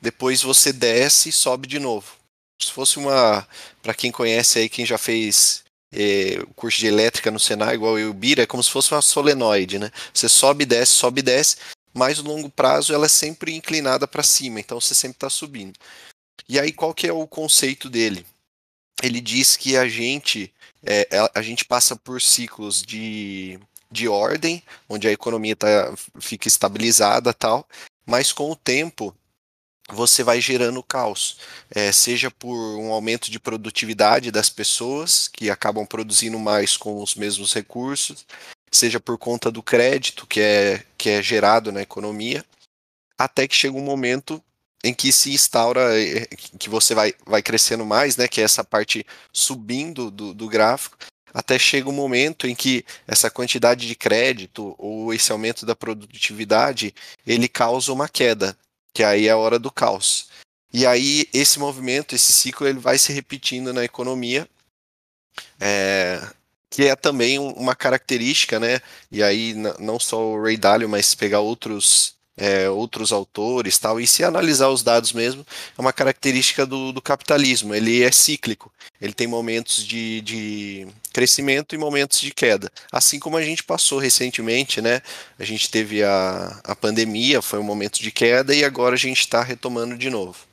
depois 0.00 0.42
você 0.42 0.72
desce 0.72 1.28
e 1.28 1.32
sobe 1.32 1.66
de 1.66 1.78
novo. 1.78 2.16
Se 2.60 2.72
fosse 2.72 2.98
uma. 2.98 3.46
Para 3.82 3.94
quem 3.94 4.12
conhece 4.12 4.58
aí, 4.58 4.68
quem 4.68 4.84
já 4.84 4.98
fez 4.98 5.64
é, 5.92 6.44
curso 6.54 6.78
de 6.78 6.86
elétrica 6.86 7.30
no 7.30 7.40
Senai, 7.40 7.74
igual 7.74 7.98
eu 7.98 8.08
e 8.08 8.10
o 8.10 8.14
Bira, 8.14 8.42
é 8.42 8.46
como 8.46 8.62
se 8.62 8.70
fosse 8.70 8.92
uma 8.92 9.02
solenoide, 9.02 9.78
né? 9.78 9.90
Você 10.12 10.28
sobe, 10.28 10.64
desce, 10.64 10.92
sobe, 10.92 11.22
desce, 11.22 11.56
mas 11.94 12.18
no 12.18 12.30
longo 12.30 12.50
prazo 12.50 12.94
ela 12.94 13.06
é 13.06 13.08
sempre 13.08 13.54
inclinada 13.54 14.06
para 14.06 14.22
cima, 14.22 14.60
então 14.60 14.80
você 14.80 14.94
sempre 14.94 15.16
está 15.16 15.30
subindo. 15.30 15.78
E 16.48 16.58
aí, 16.58 16.72
qual 16.72 16.92
que 16.94 17.06
é 17.06 17.12
o 17.12 17.26
conceito 17.26 17.88
dele? 17.88 18.26
Ele 19.02 19.20
diz 19.20 19.56
que 19.56 19.76
a 19.76 19.88
gente, 19.88 20.52
é, 20.84 21.08
a 21.34 21.42
gente 21.42 21.64
passa 21.64 21.96
por 21.96 22.20
ciclos 22.20 22.82
de, 22.82 23.58
de 23.90 24.08
ordem, 24.08 24.62
onde 24.88 25.08
a 25.08 25.12
economia 25.12 25.56
tá, 25.56 25.94
fica 26.20 26.48
estabilizada 26.48 27.32
tal, 27.32 27.66
mas 28.06 28.32
com 28.32 28.50
o 28.50 28.56
tempo 28.56 29.14
você 29.92 30.22
vai 30.22 30.40
gerando 30.40 30.82
caos, 30.82 31.38
é, 31.70 31.90
seja 31.90 32.30
por 32.30 32.54
um 32.78 32.92
aumento 32.92 33.30
de 33.30 33.40
produtividade 33.40 34.30
das 34.30 34.48
pessoas, 34.48 35.26
que 35.26 35.50
acabam 35.50 35.84
produzindo 35.84 36.38
mais 36.38 36.76
com 36.76 37.02
os 37.02 37.14
mesmos 37.14 37.52
recursos, 37.52 38.24
seja 38.70 39.00
por 39.00 39.18
conta 39.18 39.50
do 39.50 39.62
crédito 39.62 40.26
que 40.26 40.40
é, 40.40 40.84
que 40.96 41.10
é 41.10 41.22
gerado 41.22 41.72
na 41.72 41.82
economia, 41.82 42.44
até 43.18 43.48
que 43.48 43.56
chega 43.56 43.76
um 43.76 43.82
momento 43.82 44.42
em 44.82 44.94
que 44.94 45.12
se 45.12 45.32
instaura, 45.32 46.00
eh, 46.00 46.26
que 46.58 46.68
você 46.68 46.94
vai, 46.94 47.14
vai 47.26 47.42
crescendo 47.42 47.84
mais, 47.84 48.16
né, 48.16 48.26
que 48.26 48.40
é 48.40 48.44
essa 48.44 48.64
parte 48.64 49.06
subindo 49.32 50.10
do, 50.10 50.32
do 50.32 50.48
gráfico, 50.48 50.96
até 51.32 51.58
chega 51.58 51.88
um 51.88 51.92
momento 51.92 52.46
em 52.46 52.54
que 52.54 52.84
essa 53.06 53.30
quantidade 53.30 53.86
de 53.86 53.94
crédito 53.94 54.74
ou 54.78 55.14
esse 55.14 55.30
aumento 55.30 55.64
da 55.64 55.76
produtividade, 55.76 56.94
ele 57.26 57.48
causa 57.48 57.92
uma 57.92 58.08
queda, 58.08 58.56
que 58.92 59.04
aí 59.04 59.28
é 59.28 59.30
a 59.30 59.36
hora 59.36 59.58
do 59.58 59.70
caos. 59.70 60.28
E 60.72 60.86
aí 60.86 61.28
esse 61.32 61.58
movimento, 61.58 62.14
esse 62.14 62.32
ciclo, 62.32 62.66
ele 62.66 62.78
vai 62.78 62.98
se 62.98 63.12
repetindo 63.12 63.72
na 63.72 63.84
economia, 63.84 64.48
é, 65.60 66.20
que 66.68 66.86
é 66.86 66.96
também 66.96 67.38
uma 67.38 67.74
característica, 67.74 68.60
né? 68.60 68.80
E 69.10 69.22
aí 69.22 69.54
não 69.78 69.98
só 69.98 70.20
o 70.20 70.42
Ray 70.42 70.56
Dalio, 70.56 70.88
mas 70.88 71.14
pegar 71.14 71.40
outros 71.40 72.14
é, 72.36 72.68
outros 72.68 73.12
autores 73.12 73.78
tal, 73.78 74.00
e 74.00 74.06
se 74.06 74.24
analisar 74.24 74.68
os 74.68 74.82
dados 74.82 75.12
mesmo, 75.12 75.46
é 75.76 75.80
uma 75.80 75.92
característica 75.92 76.64
do, 76.64 76.92
do 76.92 77.02
capitalismo, 77.02 77.74
ele 77.74 78.02
é 78.02 78.10
cíclico, 78.10 78.72
ele 79.00 79.12
tem 79.12 79.26
momentos 79.26 79.84
de, 79.86 80.20
de, 80.22 80.88
crescimento 81.12 81.74
e 81.74 81.78
momentos 81.78 82.20
de 82.20 82.30
queda, 82.30 82.70
assim 82.90 83.18
como 83.18 83.36
a 83.36 83.42
gente 83.42 83.62
passou 83.62 83.98
recentemente, 83.98 84.80
né, 84.80 85.02
a 85.38 85.44
gente 85.44 85.70
teve 85.70 86.02
a, 86.02 86.60
a 86.64 86.74
pandemia, 86.74 87.42
foi 87.42 87.58
um 87.58 87.64
momento 87.64 88.00
de 88.00 88.10
queda, 88.10 88.54
e 88.54 88.64
agora 88.64 88.94
a 88.94 88.98
gente 88.98 89.20
está 89.20 89.42
retomando 89.42 89.96
de 89.96 90.08
novo. 90.08 90.50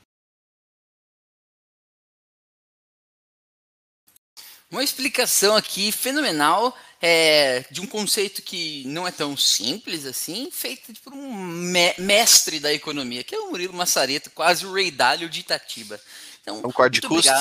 Uma 4.69 4.83
explicação 4.83 5.55
aqui 5.55 5.93
fenomenal 5.93 6.75
é, 7.01 7.63
de 7.69 7.81
um 7.81 7.85
conceito 7.85 8.41
que 8.41 8.83
não 8.87 9.07
é 9.07 9.11
tão 9.11 9.37
simples 9.37 10.05
assim, 10.05 10.49
feito 10.51 10.93
por 11.01 11.13
um 11.13 11.35
me 11.35 11.93
mestre 11.97 12.59
da 12.59 12.73
economia, 12.73 13.23
que 13.23 13.35
é 13.35 13.39
o 13.39 13.49
Murilo 13.49 13.73
Massareto, 13.73 14.31
quase 14.31 14.65
o 14.65 14.73
rei 14.73 14.89
Dálio 14.89 15.29
de 15.29 15.41
Itatiba. 15.41 15.99
Então, 16.41 16.61
é 16.63 16.67
um 16.67 16.71
corte 16.71 16.99
de 16.99 17.07
custo? 17.07 17.31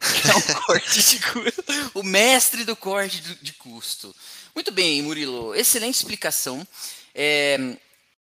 Que 0.00 0.30
é 0.30 0.34
um 0.34 0.62
corte 0.62 1.02
de 1.02 1.18
custo. 1.20 1.90
O 1.94 2.02
mestre 2.02 2.64
do 2.64 2.76
corte 2.76 3.20
de 3.20 3.52
custo. 3.52 4.14
Muito 4.54 4.72
bem, 4.72 5.02
Murilo. 5.02 5.54
Excelente 5.54 5.96
explicação. 5.96 6.66
É, 7.14 7.76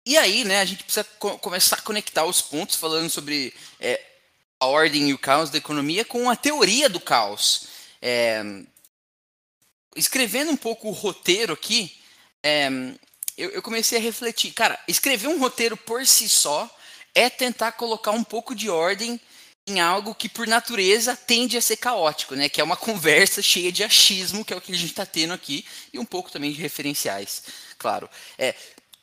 e 0.04 0.16
aí, 0.16 0.44
né, 0.44 0.60
a 0.60 0.64
gente 0.64 0.84
precisa 0.84 1.04
co 1.18 1.38
começar 1.38 1.76
a 1.76 1.82
conectar 1.82 2.24
os 2.24 2.40
pontos 2.40 2.76
falando 2.76 3.10
sobre 3.10 3.52
é, 3.80 4.00
a 4.58 4.66
ordem 4.66 5.10
e 5.10 5.14
o 5.14 5.18
caos 5.18 5.50
da 5.50 5.58
economia 5.58 6.04
com 6.04 6.30
a 6.30 6.36
teoria 6.36 6.88
do 6.88 7.00
caos. 7.00 7.66
É, 8.00 8.42
escrevendo 9.96 10.50
um 10.50 10.56
pouco 10.56 10.88
o 10.88 10.92
roteiro 10.92 11.52
aqui, 11.52 11.96
é, 12.42 12.68
eu, 13.36 13.50
eu, 13.50 13.62
comecei 13.62 13.98
a 13.98 14.00
refletir. 14.00 14.52
Cara, 14.52 14.78
escrever 14.86 15.28
um 15.28 15.38
roteiro 15.38 15.76
por 15.76 16.06
si 16.06 16.28
só 16.28 16.70
é 17.14 17.28
tentar 17.28 17.72
colocar 17.72 18.12
um 18.12 18.22
pouco 18.22 18.54
de 18.54 18.70
ordem 18.70 19.20
em 19.66 19.80
algo 19.80 20.14
que, 20.14 20.28
por 20.28 20.46
natureza, 20.46 21.16
tende 21.16 21.56
a 21.56 21.60
ser 21.60 21.76
caótico, 21.76 22.36
né? 22.36 22.48
Que 22.48 22.60
é 22.60 22.64
uma 22.64 22.76
conversa 22.78 23.42
cheia 23.42 23.72
de 23.72 23.82
achismo, 23.82 24.44
que 24.44 24.52
é 24.52 24.56
o 24.56 24.60
que 24.60 24.72
a 24.72 24.76
gente 24.76 24.90
está 24.90 25.04
tendo 25.04 25.32
aqui, 25.32 25.64
e 25.92 25.98
um 25.98 26.04
pouco 26.04 26.30
também 26.30 26.52
de 26.52 26.60
referenciais, 26.60 27.42
claro. 27.78 28.08
É, 28.38 28.54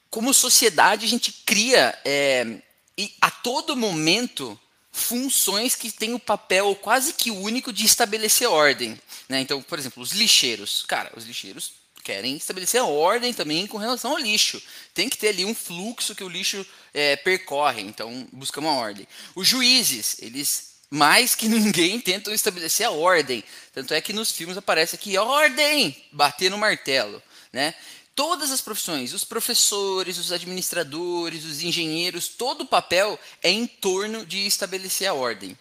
como 0.10 0.34
sociedade, 0.34 1.06
a 1.06 1.10
gente 1.10 1.32
cria 1.46 2.00
é, 2.06 2.62
e 2.98 3.14
a 3.20 3.32
todo 3.32 3.76
momento 3.76 4.58
funções 4.94 5.74
que 5.76 5.92
têm 5.92 6.14
o 6.14 6.20
papel 6.20 6.76
quase 6.76 7.14
que 7.14 7.32
único 7.32 7.74
de 7.74 7.84
estabelecer 7.84 8.48
ordem. 8.48 8.98
Né? 9.28 9.42
Então, 9.42 9.62
por 9.62 9.80
exemplo, 9.80 10.02
os 10.02 10.12
lixeiros. 10.12 10.86
Cara, 10.88 11.12
os 11.18 11.26
lixeiros 11.26 11.74
querem 12.04 12.36
estabelecer 12.36 12.80
a 12.80 12.86
ordem 12.86 13.34
também 13.34 13.66
com 13.66 13.78
relação 13.78 14.12
ao 14.12 14.18
lixo. 14.18 14.62
Tem 14.94 15.10
que 15.10 15.18
ter 15.18 15.30
ali 15.30 15.44
um 15.44 15.56
fluxo 15.56 16.14
que 16.14 16.24
o 16.24 16.30
lixo 16.30 16.66
é, 16.94 17.16
percorre, 17.16 17.82
então 17.82 18.28
busca 18.32 18.60
uma 18.60 18.76
ordem. 18.76 19.08
Os 19.36 19.48
juízes, 19.48 20.18
eles 20.20 20.74
mais 20.92 21.34
que 21.34 21.48
ninguém 21.50 22.00
tentam 22.00 22.32
estabelecer 22.34 22.86
a 22.86 22.92
ordem. 22.92 23.44
Tanto 23.74 23.96
é 23.96 24.00
que 24.00 24.14
nos 24.14 24.32
filmes 24.32 24.58
aparece 24.58 24.96
aqui, 24.96 25.18
ordem, 25.18 25.96
bater 26.12 26.52
no 26.52 26.58
martelo. 26.58 27.22
Né? 27.52 27.74
Todas 28.16 28.52
as 28.52 28.62
profissões, 28.62 29.12
os 29.12 29.24
professores, 29.24 30.20
os 30.20 30.32
administradores, 30.32 31.46
os 31.46 31.64
engenheiros, 31.64 32.28
todo 32.28 32.62
o 32.62 32.68
papel 32.68 33.20
é 33.42 33.50
em 33.50 33.66
torno 33.66 34.24
de 34.24 34.46
estabelecer 34.46 35.08
a 35.08 35.14
ordem. 35.16 35.58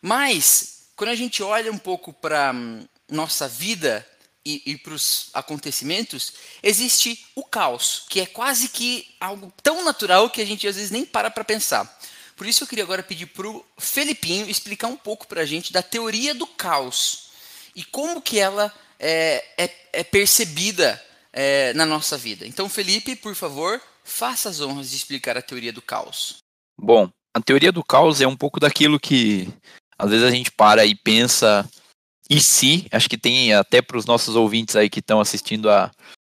Mas, 0.00 0.84
quando 0.94 1.10
a 1.10 1.16
gente 1.16 1.42
olha 1.42 1.72
um 1.72 1.78
pouco 1.78 2.12
para 2.12 2.52
hum, 2.54 2.86
nossa 3.08 3.48
vida 3.48 4.06
e, 4.44 4.62
e 4.66 4.76
para 4.78 4.94
os 4.94 5.30
acontecimentos, 5.34 6.32
existe 6.62 7.26
o 7.34 7.42
caos, 7.42 8.04
que 8.08 8.20
é 8.20 8.26
quase 8.26 8.68
que 8.68 9.12
algo 9.18 9.52
tão 9.60 9.84
natural 9.84 10.30
que 10.30 10.40
a 10.40 10.46
gente 10.46 10.68
às 10.68 10.76
vezes 10.76 10.92
nem 10.92 11.04
para 11.04 11.28
para 11.28 11.42
pensar. 11.42 11.98
Por 12.36 12.46
isso 12.46 12.62
eu 12.62 12.68
queria 12.68 12.84
agora 12.84 13.02
pedir 13.02 13.26
para 13.26 13.48
o 13.48 13.64
Felipinho 13.76 14.48
explicar 14.48 14.86
um 14.86 14.96
pouco 14.96 15.26
para 15.26 15.42
a 15.42 15.46
gente 15.46 15.72
da 15.72 15.82
teoria 15.82 16.32
do 16.34 16.46
caos 16.46 17.30
e 17.74 17.84
como 17.84 18.22
que 18.22 18.38
ela 18.38 18.72
é, 18.98 19.44
é, 19.58 19.74
é 19.92 20.04
percebida 20.04 21.04
é, 21.32 21.72
na 21.74 21.86
nossa 21.86 22.16
vida. 22.16 22.46
Então, 22.46 22.68
Felipe, 22.68 23.16
por 23.16 23.34
favor, 23.34 23.80
faça 24.04 24.48
as 24.48 24.60
honras 24.60 24.90
de 24.90 24.96
explicar 24.96 25.36
a 25.36 25.42
teoria 25.42 25.72
do 25.72 25.82
caos. 25.82 26.38
Bom, 26.78 27.10
a 27.34 27.40
teoria 27.40 27.70
do 27.70 27.84
caos 27.84 28.20
é 28.20 28.26
um 28.26 28.36
pouco 28.36 28.58
daquilo 28.58 28.98
que 28.98 29.48
às 29.98 30.10
vezes 30.10 30.26
a 30.26 30.30
gente 30.30 30.50
para 30.50 30.84
e 30.84 30.94
pensa 30.94 31.68
e 32.28 32.40
se, 32.40 32.86
acho 32.90 33.08
que 33.08 33.18
tem 33.18 33.52
até 33.52 33.82
para 33.82 33.98
os 33.98 34.06
nossos 34.06 34.36
ouvintes 34.36 34.76
aí 34.76 34.88
que 34.88 35.00
estão 35.00 35.20
assistindo 35.20 35.68
a, 35.68 35.90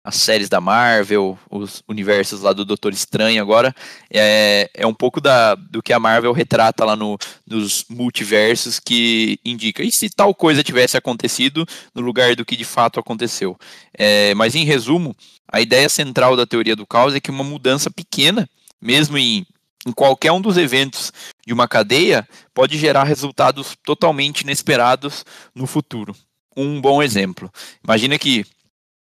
as 0.04 0.16
séries 0.18 0.50
da 0.50 0.60
Marvel, 0.60 1.40
os 1.50 1.82
universos 1.88 2.42
lá 2.42 2.52
do 2.52 2.66
Doutor 2.66 2.92
Estranho 2.92 3.42
agora, 3.42 3.74
é, 4.12 4.70
é 4.74 4.86
um 4.86 4.94
pouco 4.94 5.22
da, 5.22 5.56
do 5.56 5.82
que 5.82 5.94
a 5.94 6.00
Marvel 6.00 6.34
retrata 6.34 6.84
lá 6.84 6.96
no, 6.96 7.18
nos 7.48 7.86
multiversos 7.90 8.82
que 8.82 9.40
indica, 9.46 9.82
e 9.82 9.92
se 9.92 10.10
tal 10.10 10.36
coisa 10.36 10.62
tivesse 10.62 10.98
acontecido 10.98 11.66
no 11.96 12.02
lugar 12.02 12.36
do 12.36 12.44
que 12.44 12.58
de 12.58 12.66
fato 12.66 13.00
aconteceu. 13.00 13.58
É, 13.98 14.34
mas 14.34 14.56
em 14.56 14.66
resumo, 14.66 15.16
a 15.48 15.62
ideia 15.62 15.88
central 15.88 16.36
da 16.36 16.46
teoria 16.46 16.76
do 16.76 16.86
caos 16.86 17.16
é 17.16 17.22
que 17.22 17.32
uma 17.32 17.44
mudança 17.44 17.90
pequena, 17.90 18.50
mesmo 18.82 19.18
em, 19.18 19.46
em 19.88 19.92
qualquer 19.94 20.34
um 20.34 20.42
dos 20.42 20.58
eventos 20.58 21.14
de 21.48 21.54
uma 21.54 21.68
cadeia, 21.68 22.28
pode 22.54 22.78
gerar 22.78 23.06
resultados 23.06 23.74
totalmente 23.86 24.42
inesperados 24.42 25.24
no 25.56 25.66
futuro. 25.66 26.14
Um 26.58 26.82
bom 26.82 27.02
exemplo. 27.02 27.50
Imagina 27.84 28.20
que 28.20 28.46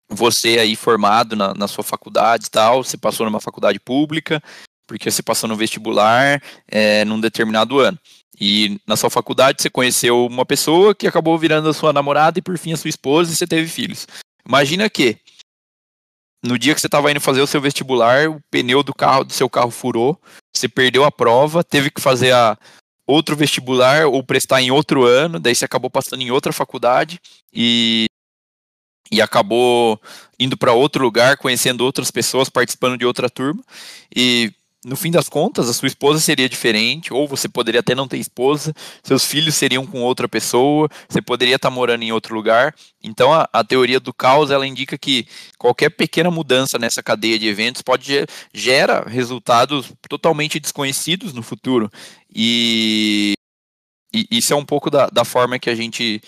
você 0.09 0.59
aí 0.59 0.75
formado 0.75 1.35
na, 1.35 1.53
na 1.53 1.67
sua 1.67 1.83
faculdade 1.83 2.47
e 2.47 2.49
tal, 2.49 2.83
você 2.83 2.97
passou 2.97 3.25
numa 3.25 3.39
faculdade 3.39 3.79
pública, 3.79 4.41
porque 4.87 5.09
você 5.09 5.21
passou 5.21 5.47
no 5.47 5.55
vestibular 5.55 6.41
é, 6.67 7.05
num 7.05 7.19
determinado 7.19 7.79
ano. 7.79 7.97
E 8.39 8.79
na 8.87 8.95
sua 8.95 9.09
faculdade 9.09 9.61
você 9.61 9.69
conheceu 9.69 10.25
uma 10.25 10.45
pessoa 10.45 10.95
que 10.95 11.05
acabou 11.05 11.37
virando 11.37 11.69
a 11.69 11.73
sua 11.73 11.93
namorada 11.93 12.39
e 12.39 12.41
por 12.41 12.57
fim 12.57 12.73
a 12.73 12.77
sua 12.77 12.89
esposa 12.89 13.31
e 13.31 13.35
você 13.35 13.45
teve 13.45 13.67
filhos. 13.67 14.07
Imagina 14.47 14.89
que 14.89 15.17
no 16.43 16.57
dia 16.57 16.73
que 16.73 16.79
você 16.79 16.87
estava 16.87 17.11
indo 17.11 17.19
fazer 17.19 17.41
o 17.41 17.47
seu 17.47 17.59
vestibular, 17.59 18.29
o 18.29 18.39
pneu 18.49 18.81
do 18.81 18.93
carro 18.93 19.25
do 19.25 19.33
seu 19.33 19.49
carro 19.49 19.69
furou, 19.69 20.19
você 20.55 20.69
perdeu 20.69 21.03
a 21.03 21.11
prova, 21.11 21.63
teve 21.63 21.91
que 21.91 22.01
fazer 22.01 22.33
a 22.33 22.57
outro 23.05 23.35
vestibular 23.35 24.07
ou 24.07 24.23
prestar 24.23 24.61
em 24.61 24.71
outro 24.71 25.03
ano, 25.03 25.39
daí 25.39 25.53
você 25.53 25.65
acabou 25.65 25.89
passando 25.89 26.21
em 26.21 26.31
outra 26.31 26.53
faculdade 26.53 27.19
e 27.53 28.05
e 29.11 29.21
acabou 29.21 29.99
indo 30.39 30.55
para 30.55 30.73
outro 30.73 31.03
lugar, 31.03 31.37
conhecendo 31.37 31.81
outras 31.81 32.11
pessoas, 32.11 32.49
participando 32.49 32.97
de 32.97 33.05
outra 33.05 33.29
turma. 33.29 33.63
E 34.15 34.53
no 34.85 34.95
fim 34.95 35.11
das 35.11 35.27
contas, 35.27 35.67
a 35.67 35.73
sua 35.73 35.87
esposa 35.87 36.19
seria 36.19 36.47
diferente, 36.47 37.13
ou 37.13 37.27
você 37.27 37.49
poderia 37.49 37.81
até 37.81 37.93
não 37.93 38.07
ter 38.07 38.17
esposa, 38.17 38.73
seus 39.03 39.25
filhos 39.25 39.55
seriam 39.55 39.85
com 39.85 40.01
outra 40.01 40.27
pessoa, 40.29 40.87
você 41.07 41.21
poderia 41.21 41.57
estar 41.57 41.69
morando 41.69 42.03
em 42.03 42.13
outro 42.13 42.33
lugar. 42.33 42.73
Então, 43.03 43.33
a, 43.33 43.47
a 43.51 43.63
teoria 43.63 43.99
do 43.99 44.13
caos 44.13 44.51
ela 44.51 44.65
indica 44.65 44.97
que 44.97 45.27
qualquer 45.57 45.89
pequena 45.89 46.31
mudança 46.31 46.79
nessa 46.79 47.03
cadeia 47.03 47.37
de 47.37 47.47
eventos 47.47 47.81
pode 47.81 48.25
gera 48.53 49.03
resultados 49.07 49.91
totalmente 50.07 50.59
desconhecidos 50.59 51.33
no 51.33 51.43
futuro. 51.43 51.91
E, 52.33 53.33
e 54.13 54.27
isso 54.31 54.53
é 54.53 54.55
um 54.55 54.65
pouco 54.65 54.89
da, 54.89 55.07
da 55.07 55.25
forma 55.25 55.59
que 55.59 55.69
a 55.69 55.75
gente 55.75 56.21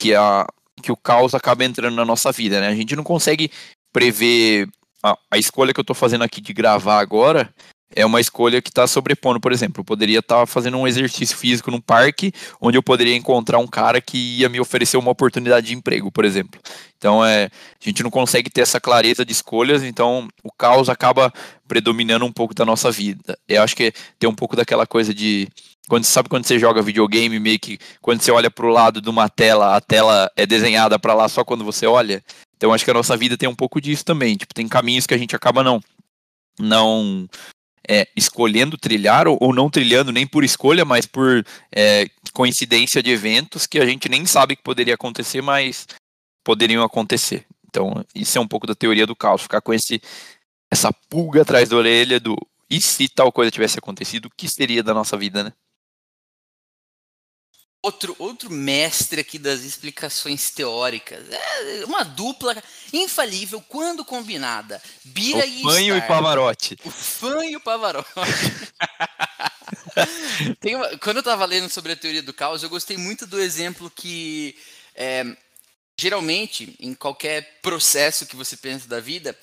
que 0.00 0.14
a, 0.14 0.46
que 0.80 0.92
o 0.92 0.96
caos 0.96 1.34
acaba 1.34 1.64
entrando 1.64 1.94
na 1.94 2.04
nossa 2.04 2.32
vida, 2.32 2.60
né? 2.60 2.68
A 2.68 2.74
gente 2.74 2.96
não 2.96 3.04
consegue 3.04 3.50
prever 3.92 4.68
a, 5.02 5.16
a 5.30 5.38
escolha 5.38 5.72
que 5.72 5.80
eu 5.80 5.82
estou 5.82 5.96
fazendo 5.96 6.24
aqui 6.24 6.40
de 6.40 6.52
gravar 6.52 6.98
agora 6.98 7.52
é 7.94 8.04
uma 8.04 8.20
escolha 8.20 8.60
que 8.60 8.68
está 8.68 8.86
sobrepondo, 8.86 9.40
por 9.40 9.52
exemplo, 9.52 9.80
eu 9.80 9.84
poderia 9.84 10.18
estar 10.18 10.40
tá 10.40 10.46
fazendo 10.46 10.76
um 10.76 10.86
exercício 10.86 11.36
físico 11.36 11.70
num 11.70 11.80
parque, 11.80 12.32
onde 12.60 12.76
eu 12.76 12.82
poderia 12.82 13.16
encontrar 13.16 13.58
um 13.58 13.66
cara 13.66 14.00
que 14.00 14.38
ia 14.38 14.48
me 14.48 14.60
oferecer 14.60 14.96
uma 14.96 15.10
oportunidade 15.10 15.68
de 15.68 15.74
emprego, 15.74 16.12
por 16.12 16.24
exemplo. 16.24 16.60
Então, 16.96 17.24
é, 17.24 17.44
a 17.44 17.84
gente 17.84 18.02
não 18.02 18.10
consegue 18.10 18.50
ter 18.50 18.60
essa 18.60 18.80
clareza 18.80 19.24
de 19.24 19.32
escolhas, 19.32 19.82
então 19.82 20.28
o 20.42 20.50
caos 20.52 20.88
acaba 20.88 21.32
predominando 21.66 22.24
um 22.24 22.32
pouco 22.32 22.54
da 22.54 22.64
nossa 22.64 22.90
vida. 22.90 23.38
Eu 23.48 23.62
acho 23.62 23.74
que 23.74 23.92
tem 24.18 24.28
um 24.28 24.34
pouco 24.34 24.56
daquela 24.56 24.86
coisa 24.86 25.14
de 25.14 25.48
quando 25.88 26.04
sabe 26.04 26.28
quando 26.28 26.44
você 26.44 26.58
joga 26.58 26.82
videogame, 26.82 27.40
meio 27.40 27.58
que 27.58 27.78
quando 28.02 28.20
você 28.20 28.30
olha 28.30 28.50
para 28.50 28.66
o 28.66 28.70
lado 28.70 29.00
de 29.00 29.08
uma 29.08 29.28
tela, 29.28 29.74
a 29.74 29.80
tela 29.80 30.30
é 30.36 30.46
desenhada 30.46 30.98
para 30.98 31.14
lá 31.14 31.28
só 31.28 31.42
quando 31.42 31.64
você 31.64 31.86
olha. 31.86 32.22
Então 32.56 32.74
acho 32.74 32.84
que 32.84 32.90
a 32.90 32.94
nossa 32.94 33.16
vida 33.16 33.38
tem 33.38 33.48
um 33.48 33.54
pouco 33.54 33.80
disso 33.80 34.04
também. 34.04 34.36
Tipo, 34.36 34.52
tem 34.52 34.68
caminhos 34.68 35.06
que 35.06 35.14
a 35.14 35.18
gente 35.18 35.34
acaba 35.34 35.64
não 35.64 35.80
não 36.60 37.28
é, 37.88 38.06
escolhendo 38.14 38.76
trilhar 38.76 39.26
ou, 39.26 39.38
ou, 39.40 39.54
não 39.54 39.70
trilhando 39.70 40.12
nem 40.12 40.26
por 40.26 40.44
escolha, 40.44 40.84
mas 40.84 41.06
por 41.06 41.44
é, 41.74 42.06
coincidência 42.32 43.02
de 43.02 43.10
eventos 43.10 43.66
que 43.66 43.78
a 43.78 43.86
gente 43.86 44.08
nem 44.08 44.26
sabe 44.26 44.54
que 44.54 44.62
poderia 44.62 44.94
acontecer, 44.94 45.40
mas 45.40 45.86
poderiam 46.44 46.84
acontecer. 46.84 47.46
Então 47.66 48.04
isso 48.14 48.36
é 48.36 48.40
um 48.40 48.48
pouco 48.48 48.66
da 48.66 48.74
teoria 48.74 49.06
do 49.06 49.16
caos, 49.16 49.42
ficar 49.42 49.60
com 49.60 49.72
esse 49.72 50.00
essa 50.70 50.92
pulga 51.08 51.42
atrás 51.42 51.68
da 51.68 51.76
orelha 51.76 52.20
do 52.20 52.36
e 52.70 52.80
se 52.80 53.08
tal 53.08 53.32
coisa 53.32 53.50
tivesse 53.50 53.78
acontecido, 53.78 54.26
o 54.26 54.30
que 54.36 54.46
seria 54.46 54.82
da 54.82 54.92
nossa 54.92 55.16
vida, 55.16 55.42
né? 55.42 55.52
Outro, 57.80 58.16
outro 58.18 58.50
mestre 58.50 59.20
aqui 59.20 59.38
das 59.38 59.60
explicações 59.60 60.50
teóricas. 60.50 61.24
É 61.30 61.84
uma 61.84 62.02
dupla 62.02 62.60
infalível 62.92 63.62
quando 63.68 64.04
combinada. 64.04 64.82
Bira 65.04 65.38
o 65.38 65.44
e 65.44 65.62
Fanho 65.62 65.96
e 65.96 66.02
Pavarotti. 66.02 66.76
O 66.84 66.90
Fanho 66.90 67.50
e 67.50 67.56
o 67.56 67.60
Pavarotti. 67.60 68.10
uma, 70.74 70.98
quando 70.98 71.18
eu 71.18 71.20
estava 71.20 71.44
lendo 71.44 71.70
sobre 71.70 71.92
a 71.92 71.96
teoria 71.96 72.22
do 72.22 72.34
caos, 72.34 72.64
eu 72.64 72.68
gostei 72.68 72.96
muito 72.96 73.26
do 73.26 73.40
exemplo 73.40 73.92
que 73.94 74.56
é, 74.94 75.24
geralmente, 75.98 76.74
em 76.80 76.94
qualquer 76.94 77.60
processo 77.62 78.26
que 78.26 78.34
você 78.34 78.56
pensa 78.56 78.88
da 78.88 78.98
vida, 78.98 79.38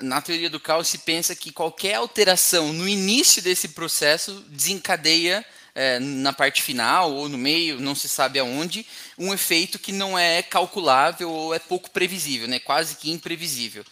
na 0.00 0.20
teoria 0.20 0.48
do 0.48 0.60
caos 0.60 0.88
se 0.88 0.98
pensa 0.98 1.34
que 1.34 1.50
qualquer 1.50 1.94
alteração 1.94 2.72
no 2.72 2.88
início 2.88 3.42
desse 3.42 3.68
processo 3.68 4.32
desencadeia 4.48 5.44
é, 5.74 5.98
na 5.98 6.32
parte 6.32 6.62
final 6.62 7.12
ou 7.12 7.28
no 7.28 7.38
meio, 7.38 7.80
não 7.80 7.94
se 7.94 8.08
sabe 8.08 8.38
aonde, 8.38 8.86
um 9.18 9.32
efeito 9.32 9.78
que 9.78 9.92
não 9.92 10.18
é 10.18 10.42
calculável 10.42 11.30
ou 11.30 11.54
é 11.54 11.58
pouco 11.58 11.90
previsível, 11.90 12.46
né? 12.46 12.58
quase 12.58 12.96
que 12.96 13.10
imprevisível. 13.10 13.84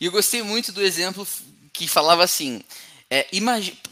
E 0.00 0.06
eu 0.06 0.12
gostei 0.12 0.42
muito 0.42 0.72
do 0.72 0.82
exemplo 0.82 1.26
que 1.72 1.86
falava 1.86 2.24
assim, 2.24 2.62
é, 3.10 3.26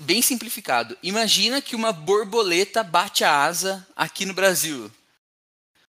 bem 0.00 0.22
simplificado, 0.22 0.96
imagina 1.02 1.60
que 1.60 1.76
uma 1.76 1.92
borboleta 1.92 2.82
bate 2.82 3.24
a 3.24 3.44
asa 3.44 3.86
aqui 3.94 4.24
no 4.24 4.34
Brasil. 4.34 4.90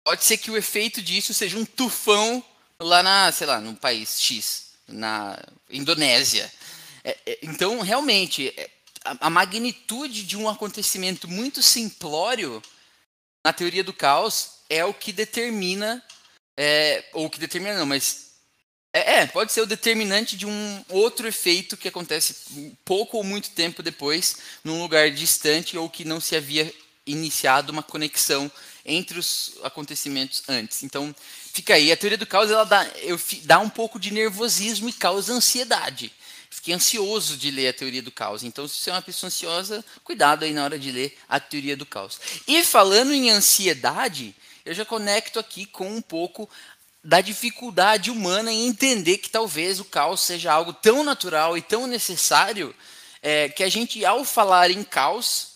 pode 0.04 0.24
ser 0.24 0.38
que 0.38 0.52
o 0.52 0.58
efeito 0.58 1.02
disso 1.02 1.34
seja 1.34 1.58
um 1.58 1.66
tufão 1.66 2.44
lá 2.80 3.02
na, 3.02 3.32
sei 3.32 3.48
lá, 3.48 3.60
no 3.60 3.76
país 3.76 4.22
X, 4.22 4.72
na 4.88 5.40
Indonésia. 5.70 6.52
É, 7.04 7.18
é, 7.26 7.40
então, 7.44 7.80
realmente, 7.82 8.54
é, 8.58 8.70
a, 9.20 9.30
magnitude 9.30 10.24
de 10.24 10.36
um 10.38 10.50
acontecimento 10.50 11.28
muito 11.28 11.62
simplório 11.62 12.62
na 13.46 13.54
teoria 13.54 13.84
do 13.84 13.94
caos 13.94 14.56
é 14.70 14.84
o 14.84 14.94
que 14.94 15.14
determina, 15.14 16.04
é, 16.58 17.06
ou 17.14 17.30
que 17.30 17.40
determina 17.40 17.78
não, 17.78 17.86
mas 17.86 18.26
é, 18.92 19.20
é, 19.20 19.28
pode 19.28 19.52
ser 19.52 19.62
o 19.62 19.68
determinante 19.68 20.36
de 20.36 20.46
um 20.46 20.86
outro 20.90 21.28
efeito 21.28 21.78
que 21.78 21.88
acontece 21.88 22.76
pouco 22.84 23.18
ou 23.18 23.24
muito 23.24 23.52
tempo 23.52 23.84
depois, 23.84 24.38
num 24.64 24.82
lugar 24.82 25.12
distante 25.12 25.78
ou 25.78 25.90
que 25.90 26.06
não 26.06 26.20
se 26.20 26.36
havia 26.36 26.74
iniciado 27.06 27.72
uma 27.72 27.84
conexão 27.84 28.52
entre 28.86 29.20
os 29.20 29.58
acontecimentos 29.64 30.44
antes. 30.48 30.82
Então, 30.84 31.14
fica 31.54 31.74
aí. 31.74 31.92
A 31.92 31.98
teoria 31.98 32.18
do 32.18 32.26
caos 32.26 32.50
ela 32.50 32.64
dá, 32.64 32.88
eu, 33.02 33.20
dá 33.44 33.60
um 33.60 33.70
pouco 33.70 34.00
de 34.00 34.12
nervosismo 34.12 34.90
e 34.90 34.94
causa 34.94 35.34
ansiedade. 35.34 36.12
Fiquei 36.56 36.74
ansioso 36.74 37.36
de 37.36 37.52
ler 37.52 37.68
a 37.68 37.74
teoria 37.74 38.02
do 38.02 38.10
caos. 38.10 38.42
Então, 38.42 38.66
se 38.66 38.80
você 38.80 38.90
é 38.90 38.94
uma 38.94 39.02
pessoa 39.02 39.28
ansiosa, 39.28 39.84
cuidado 40.06 40.46
aí 40.46 40.54
na 40.54 40.64
hora 40.64 40.80
de 40.80 40.90
ler 40.90 41.18
a 41.28 41.38
teoria 41.38 41.76
do 41.76 41.86
caos. 41.86 42.18
E 42.48 42.64
falando 42.64 43.12
em 43.12 43.30
ansiedade, 43.30 44.34
eu 44.64 44.74
já 44.74 44.86
conecto 44.86 45.38
aqui 45.38 45.66
com 45.66 45.94
um 45.94 46.02
pouco 46.02 46.50
da 47.04 47.20
dificuldade 47.20 48.10
humana 48.10 48.54
em 48.54 48.68
entender 48.68 49.18
que 49.18 49.30
talvez 49.30 49.82
o 49.82 49.86
caos 49.86 50.22
seja 50.22 50.54
algo 50.54 50.72
tão 50.72 51.04
natural 51.04 51.58
e 51.58 51.62
tão 51.62 51.88
necessário 51.88 52.74
é, 53.22 53.50
que 53.50 53.62
a 53.62 53.68
gente, 53.68 54.06
ao 54.06 54.24
falar 54.24 54.72
em 54.72 54.82
caos, 54.82 55.56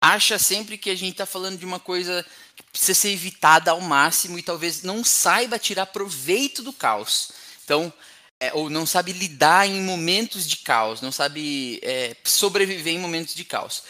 acha 0.00 0.38
sempre 0.38 0.78
que 0.78 0.90
a 0.90 0.96
gente 0.96 1.14
está 1.14 1.26
falando 1.26 1.58
de 1.58 1.66
uma 1.66 1.80
coisa 1.80 2.24
que 2.54 2.62
precisa 2.62 2.94
ser 2.94 3.10
evitada 3.10 3.72
ao 3.72 3.80
máximo 3.80 4.38
e 4.38 4.44
talvez 4.44 4.84
não 4.84 5.02
saiba 5.02 5.58
tirar 5.58 5.86
proveito 5.86 6.62
do 6.62 6.72
caos. 6.72 7.32
Então, 7.64 7.92
é, 8.40 8.52
ou 8.54 8.70
não 8.70 8.86
sabe 8.86 9.12
lidar 9.12 9.68
em 9.68 9.80
momentos 9.82 10.48
de 10.48 10.58
caos, 10.58 11.00
não 11.00 11.10
sabe 11.10 11.80
é, 11.82 12.16
sobreviver 12.24 12.94
em 12.94 12.98
momentos 12.98 13.34
de 13.34 13.44
caos. 13.44 13.82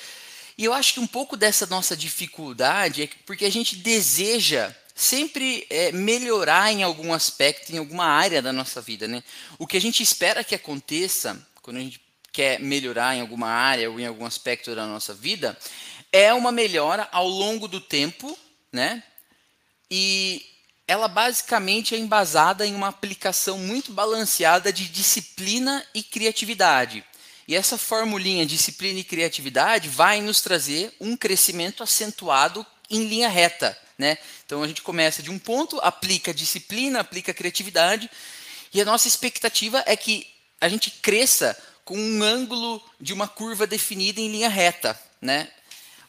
E 0.57 0.65
eu 0.65 0.73
acho 0.73 0.95
que 0.95 1.01
um 1.01 1.07
pouco 1.07 1.37
dessa 1.37 1.67
nossa 1.67 1.97
dificuldade 1.97 3.03
é 3.05 3.09
porque 3.25 3.45
a 3.45 3.51
gente 3.51 3.77
deseja 3.77 4.75
sempre 4.95 5.65
é, 5.71 5.93
melhorar 5.93 6.73
em 6.73 6.83
algum 6.83 7.13
aspecto, 7.13 7.73
em 7.73 7.79
alguma 7.79 8.07
área 8.07 8.43
da 8.43 8.53
nossa 8.53 8.81
vida. 8.81 9.07
Né? 9.07 9.23
O 9.59 9.67
que 9.67 9.77
a 9.77 9.81
gente 9.81 10.03
espera 10.03 10.43
que 10.43 10.55
aconteça 10.57 11.41
quando 11.63 11.77
a 11.77 11.81
gente 11.81 12.01
quer 12.33 12.59
melhorar 12.59 13.15
em 13.15 13.21
alguma 13.21 13.49
área 13.49 13.91
ou 13.91 14.01
em 14.01 14.07
algum 14.07 14.27
aspecto 14.27 14.75
da 14.75 14.87
nossa 14.87 15.15
vida 15.15 15.57
é 16.11 16.33
uma 16.35 16.51
melhora 16.51 17.09
ao 17.13 17.29
longo 17.29 17.69
do 17.69 17.81
tempo, 17.81 18.37
né? 18.73 19.03
E 19.91 20.45
ela 20.89 21.07
basicamente 21.07 21.95
é 21.95 21.99
embasada 21.99 22.67
em 22.67 22.75
uma 22.75 22.89
aplicação 22.89 23.59
muito 23.59 23.93
balanceada 23.93 24.73
de 24.73 24.89
disciplina 24.89 25.87
e 25.95 26.03
criatividade. 26.03 27.05
E 27.47 27.55
essa 27.55 27.77
formulinha 27.77 28.47
disciplina 28.47 28.99
e 28.99 29.05
criatividade 29.05 29.89
vai 29.91 30.23
nos 30.23 30.41
trazer 30.41 30.91
um 30.99 31.15
crescimento 31.15 31.83
acentuado 31.83 32.65
em 32.91 33.07
linha 33.07 33.29
reta, 33.29 33.79
né? 33.99 34.17
Então 34.47 34.63
a 34.63 34.67
gente 34.67 34.81
começa 34.81 35.23
de 35.23 35.31
um 35.31 35.39
ponto, 35.39 35.79
aplica 35.81 36.33
disciplina, 36.33 37.01
aplica 37.01 37.35
criatividade, 37.35 38.11
e 38.73 38.81
a 38.81 38.85
nossa 38.85 39.09
expectativa 39.09 39.83
é 39.87 39.95
que 39.95 40.27
a 40.59 40.69
gente 40.71 40.91
cresça 40.91 41.57
com 41.85 41.99
um 41.99 42.23
ângulo 42.23 42.83
de 42.99 43.13
uma 43.13 43.29
curva 43.29 43.67
definida 43.67 44.21
em 44.21 44.31
linha 44.31 44.49
reta, 44.49 44.99
né? 45.21 45.49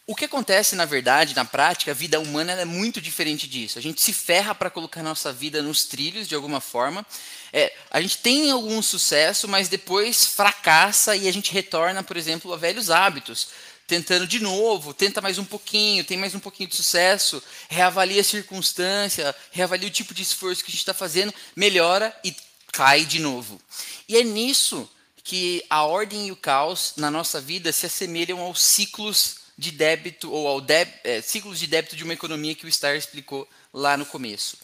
O 0.09 0.15
que 0.15 0.25
acontece, 0.25 0.75
na 0.75 0.85
verdade, 0.85 1.35
na 1.35 1.45
prática, 1.45 1.91
a 1.91 1.93
vida 1.93 2.19
humana 2.19 2.53
é 2.53 2.65
muito 2.65 2.99
diferente 2.99 3.47
disso. 3.47 3.77
A 3.77 3.81
gente 3.81 4.01
se 4.01 4.11
ferra 4.11 4.55
para 4.55 4.71
colocar 4.71 5.03
nossa 5.03 5.31
vida 5.31 5.61
nos 5.61 5.85
trilhos 5.85 6.27
de 6.27 6.33
alguma 6.33 6.59
forma. 6.59 7.05
É, 7.53 7.71
a 7.91 8.01
gente 8.01 8.17
tem 8.17 8.49
algum 8.49 8.81
sucesso, 8.81 9.47
mas 9.47 9.69
depois 9.69 10.25
fracassa 10.25 11.15
e 11.15 11.27
a 11.27 11.31
gente 11.31 11.53
retorna, 11.53 12.01
por 12.01 12.17
exemplo, 12.17 12.51
a 12.51 12.57
velhos 12.57 12.89
hábitos. 12.89 13.49
Tentando 13.85 14.25
de 14.25 14.39
novo, 14.39 14.95
tenta 14.95 15.21
mais 15.21 15.37
um 15.37 15.45
pouquinho, 15.45 16.03
tem 16.03 16.17
mais 16.17 16.33
um 16.33 16.39
pouquinho 16.39 16.69
de 16.69 16.75
sucesso, 16.75 17.39
reavalia 17.69 18.21
a 18.21 18.23
circunstância, 18.23 19.35
reavalia 19.51 19.89
o 19.89 19.91
tipo 19.91 20.15
de 20.15 20.23
esforço 20.23 20.63
que 20.63 20.71
a 20.71 20.73
gente 20.73 20.79
está 20.79 20.93
fazendo, 20.95 21.31
melhora 21.55 22.11
e 22.23 22.35
cai 22.71 23.05
de 23.05 23.19
novo. 23.19 23.61
E 24.07 24.17
é 24.17 24.23
nisso 24.23 24.89
que 25.23 25.63
a 25.69 25.83
ordem 25.83 26.25
e 26.25 26.31
o 26.31 26.35
caos 26.35 26.93
na 26.97 27.11
nossa 27.11 27.39
vida 27.39 27.71
se 27.71 27.85
assemelham 27.85 28.39
aos 28.39 28.59
ciclos 28.59 29.38
de 29.59 29.71
débito 29.71 30.31
ou 30.31 30.47
ao 30.47 30.61
deb, 30.61 30.89
é, 31.03 31.21
ciclos 31.21 31.59
de 31.59 31.67
débito 31.67 31.93
de 31.93 32.05
uma 32.05 32.13
economia 32.13 32.55
que 32.55 32.65
o 32.65 32.71
Star 32.71 32.95
explicou 32.95 33.45
lá 33.73 33.97
no 33.97 34.05
começo. 34.05 34.57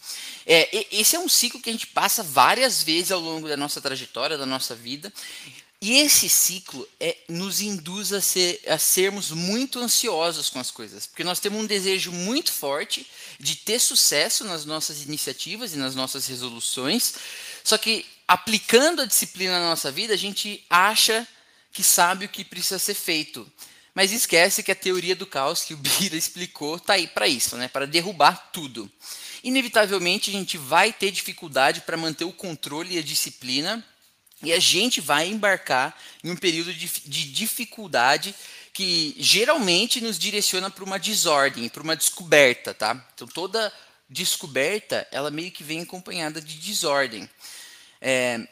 É, 0.46 0.86
esse 0.90 1.14
é 1.14 1.18
um 1.18 1.28
ciclo 1.28 1.60
que 1.60 1.68
a 1.68 1.72
gente 1.72 1.88
passa 1.88 2.22
várias 2.22 2.82
vezes 2.82 3.12
ao 3.12 3.20
longo 3.20 3.46
da 3.46 3.58
nossa 3.58 3.78
trajetória, 3.78 4.38
da 4.38 4.46
nossa 4.46 4.74
vida. 4.74 5.12
E 5.82 5.98
esse 5.98 6.30
ciclo 6.30 6.88
é, 6.98 7.14
nos 7.28 7.60
induz 7.60 8.10
a, 8.14 8.22
ser, 8.22 8.58
a 8.66 8.78
sermos 8.78 9.30
muito 9.30 9.78
ansiosos 9.78 10.48
com 10.48 10.58
as 10.58 10.70
coisas, 10.70 11.06
porque 11.06 11.22
nós 11.22 11.40
temos 11.40 11.60
um 11.60 11.66
desejo 11.66 12.10
muito 12.10 12.50
forte 12.50 13.06
de 13.38 13.54
ter 13.54 13.78
sucesso 13.78 14.44
nas 14.44 14.64
nossas 14.64 15.02
iniciativas 15.02 15.74
e 15.74 15.76
nas 15.76 15.94
nossas 15.94 16.26
resoluções, 16.26 17.16
só 17.62 17.76
que 17.76 18.06
aplicando 18.26 19.02
a 19.02 19.04
disciplina 19.04 19.60
na 19.60 19.68
nossa 19.68 19.92
vida, 19.92 20.14
a 20.14 20.16
gente 20.16 20.64
acha 20.70 21.28
que 21.70 21.84
sabe 21.84 22.24
o 22.24 22.30
que 22.30 22.42
precisa 22.42 22.78
ser 22.78 22.94
feito. 22.94 23.46
Mas 23.96 24.12
esquece 24.12 24.62
que 24.62 24.70
a 24.70 24.74
teoria 24.74 25.16
do 25.16 25.26
caos 25.26 25.64
que 25.64 25.72
o 25.72 25.76
Bira 25.78 26.16
explicou 26.20 26.76
está 26.76 26.92
aí 26.92 27.06
para 27.06 27.26
isso, 27.26 27.56
né? 27.56 27.66
para 27.66 27.86
derrubar 27.86 28.50
tudo. 28.52 28.92
Inevitavelmente 29.42 30.28
a 30.28 30.34
gente 30.34 30.58
vai 30.58 30.92
ter 30.92 31.10
dificuldade 31.10 31.80
para 31.80 31.96
manter 31.96 32.24
o 32.24 32.32
controle 32.32 32.94
e 32.94 32.98
a 32.98 33.02
disciplina, 33.02 33.82
e 34.42 34.52
a 34.52 34.58
gente 34.58 35.00
vai 35.00 35.28
embarcar 35.28 35.98
em 36.22 36.30
um 36.30 36.36
período 36.36 36.74
de, 36.74 36.86
de 37.06 37.32
dificuldade 37.32 38.34
que 38.74 39.16
geralmente 39.18 40.02
nos 40.02 40.18
direciona 40.18 40.68
para 40.68 40.84
uma 40.84 40.98
desordem, 40.98 41.70
para 41.70 41.82
uma 41.82 41.96
descoberta, 41.96 42.74
tá? 42.74 43.02
Então 43.14 43.26
toda 43.26 43.72
descoberta 44.10 45.08
ela 45.10 45.30
meio 45.30 45.50
que 45.50 45.64
vem 45.64 45.80
acompanhada 45.80 46.38
de 46.38 46.58
desordem. 46.58 47.26
É, 47.98 48.46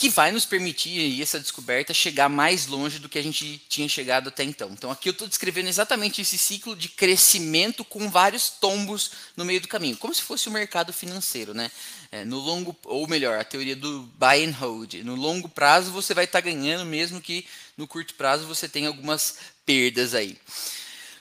que 0.00 0.08
vai 0.08 0.32
nos 0.32 0.46
permitir 0.46 1.20
essa 1.20 1.38
descoberta 1.38 1.92
chegar 1.92 2.26
mais 2.26 2.66
longe 2.66 2.98
do 2.98 3.06
que 3.06 3.18
a 3.18 3.22
gente 3.22 3.60
tinha 3.68 3.86
chegado 3.86 4.30
até 4.30 4.42
então. 4.42 4.70
Então 4.70 4.90
aqui 4.90 5.10
eu 5.10 5.12
estou 5.12 5.28
descrevendo 5.28 5.68
exatamente 5.68 6.22
esse 6.22 6.38
ciclo 6.38 6.74
de 6.74 6.88
crescimento 6.88 7.84
com 7.84 8.08
vários 8.08 8.48
tombos 8.48 9.10
no 9.36 9.44
meio 9.44 9.60
do 9.60 9.68
caminho, 9.68 9.98
como 9.98 10.14
se 10.14 10.22
fosse 10.22 10.48
o 10.48 10.52
mercado 10.52 10.90
financeiro, 10.90 11.52
né? 11.52 11.70
É, 12.10 12.24
no 12.24 12.38
longo, 12.38 12.74
ou 12.84 13.06
melhor, 13.06 13.38
a 13.38 13.44
teoria 13.44 13.76
do 13.76 14.08
buy 14.18 14.42
and 14.42 14.52
hold. 14.52 14.94
No 15.04 15.14
longo 15.14 15.50
prazo 15.50 15.92
você 15.92 16.14
vai 16.14 16.24
estar 16.24 16.40
tá 16.40 16.48
ganhando, 16.48 16.86
mesmo 16.86 17.20
que 17.20 17.46
no 17.76 17.86
curto 17.86 18.14
prazo 18.14 18.46
você 18.46 18.66
tenha 18.66 18.88
algumas 18.88 19.36
perdas 19.66 20.14
aí. 20.14 20.38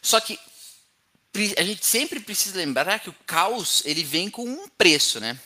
Só 0.01 0.21
que 0.21 0.39
a 1.57 1.63
gente 1.63 1.85
sempre 1.85 2.21
precisa 2.21 2.55
lembrar 2.55 2.99
que 2.99 3.09
o 3.09 3.15
caos 3.25 3.83
ele 3.83 4.05
vem 4.05 4.29
com 4.29 4.45
um 4.45 4.69
preço, 4.69 5.19
né? 5.19 5.37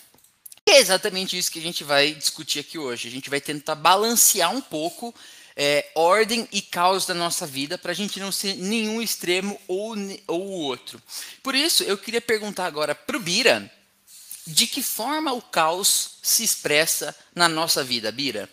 É 0.69 0.79
exatamente 0.79 1.37
isso 1.37 1.51
que 1.51 1.59
a 1.59 1.61
gente 1.61 1.83
vai 1.83 2.13
discutir 2.13 2.59
aqui 2.59 2.77
hoje. 2.77 3.07
A 3.07 3.11
gente 3.11 3.29
vai 3.29 3.41
tentar 3.41 3.75
balancear 3.75 4.53
um 4.53 4.61
pouco 4.61 5.13
é, 5.55 5.91
ordem 5.93 6.47
e 6.51 6.61
caos 6.61 7.05
da 7.05 7.13
nossa 7.13 7.45
vida 7.45 7.77
para 7.77 7.91
a 7.91 7.95
gente 7.95 8.19
não 8.19 8.31
ser 8.31 8.55
nenhum 8.55 9.01
extremo 9.01 9.59
ou, 9.67 9.95
o 10.27 10.51
outro. 10.61 11.01
Por 11.41 11.53
isso, 11.53 11.83
eu 11.83 11.97
queria 11.97 12.21
perguntar 12.21 12.65
agora 12.65 12.95
para 12.95 13.17
o 13.17 13.19
Bira 13.19 13.71
de 14.45 14.67
que 14.67 14.81
forma 14.81 15.31
o 15.31 15.41
caos 15.41 16.17
se 16.21 16.43
expressa 16.43 17.15
na 17.33 17.47
nossa 17.47 17.83
vida, 17.83 18.11
Bira? 18.11 18.49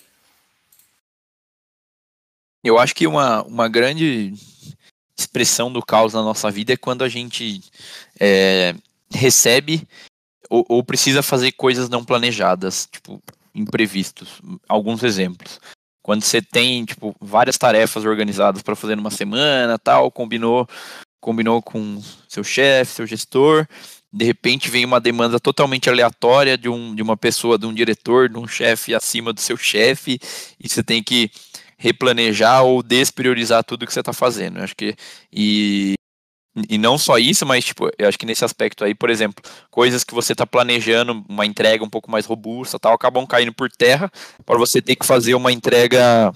Eu 2.62 2.78
acho 2.78 2.94
que 2.94 3.06
uma, 3.06 3.42
uma 3.42 3.68
grande 3.68 4.34
expressão 5.16 5.72
do 5.72 5.82
caos 5.82 6.12
na 6.12 6.22
nossa 6.22 6.50
vida 6.50 6.74
é 6.74 6.76
quando 6.76 7.02
a 7.02 7.08
gente 7.08 7.62
é, 8.18 8.74
recebe 9.10 9.86
ou, 10.50 10.66
ou 10.68 10.84
precisa 10.84 11.22
fazer 11.22 11.52
coisas 11.52 11.88
não 11.88 12.04
planejadas, 12.04 12.88
tipo, 12.90 13.22
imprevistos. 13.54 14.42
Alguns 14.68 15.04
exemplos. 15.04 15.60
Quando 16.02 16.22
você 16.22 16.42
tem, 16.42 16.84
tipo, 16.84 17.14
várias 17.20 17.56
tarefas 17.56 18.04
organizadas 18.04 18.60
para 18.60 18.74
fazer 18.74 18.96
numa 18.96 19.10
semana, 19.10 19.78
tal, 19.78 20.10
combinou, 20.10 20.68
combinou 21.20 21.62
com 21.62 22.02
seu 22.28 22.42
chefe, 22.42 22.94
seu 22.94 23.06
gestor, 23.06 23.66
de 24.12 24.24
repente 24.24 24.68
vem 24.68 24.84
uma 24.84 25.00
demanda 25.00 25.38
totalmente 25.38 25.88
aleatória 25.88 26.58
de, 26.58 26.68
um, 26.68 26.94
de 26.94 27.02
uma 27.02 27.16
pessoa, 27.16 27.56
de 27.56 27.66
um 27.66 27.72
diretor, 27.72 28.28
de 28.28 28.38
um 28.38 28.48
chefe 28.48 28.94
acima 28.94 29.32
do 29.32 29.40
seu 29.40 29.56
chefe, 29.56 30.18
e 30.58 30.68
você 30.68 30.82
tem 30.82 31.02
que 31.02 31.30
replanejar 31.76 32.64
ou 32.64 32.82
despriorizar 32.82 33.62
tudo 33.62 33.86
que 33.86 33.92
você 33.92 34.00
está 34.00 34.12
fazendo. 34.12 34.58
Eu 34.58 34.64
acho 34.64 34.74
que 34.74 34.96
e 35.32 35.94
e 36.68 36.78
não 36.78 36.98
só 36.98 37.18
isso, 37.18 37.46
mas 37.46 37.64
tipo, 37.64 37.90
eu 37.98 38.08
acho 38.08 38.18
que 38.18 38.26
nesse 38.26 38.44
aspecto 38.44 38.84
aí, 38.84 38.94
por 38.94 39.10
exemplo, 39.10 39.42
coisas 39.70 40.04
que 40.04 40.14
você 40.14 40.32
está 40.32 40.46
planejando, 40.46 41.24
uma 41.28 41.46
entrega 41.46 41.84
um 41.84 41.90
pouco 41.90 42.10
mais 42.10 42.26
robusta, 42.26 42.78
tal, 42.78 42.94
acabam 42.94 43.26
caindo 43.26 43.52
por 43.52 43.70
terra 43.70 44.10
para 44.44 44.58
você 44.58 44.82
ter 44.82 44.96
que 44.96 45.06
fazer 45.06 45.34
uma 45.34 45.52
entrega 45.52 46.32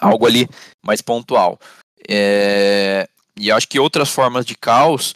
algo 0.00 0.26
ali 0.26 0.48
mais 0.84 1.00
pontual. 1.02 1.58
É, 2.08 3.08
e 3.36 3.50
acho 3.50 3.68
que 3.68 3.78
outras 3.78 4.08
formas 4.08 4.44
de 4.44 4.54
caos 4.54 5.14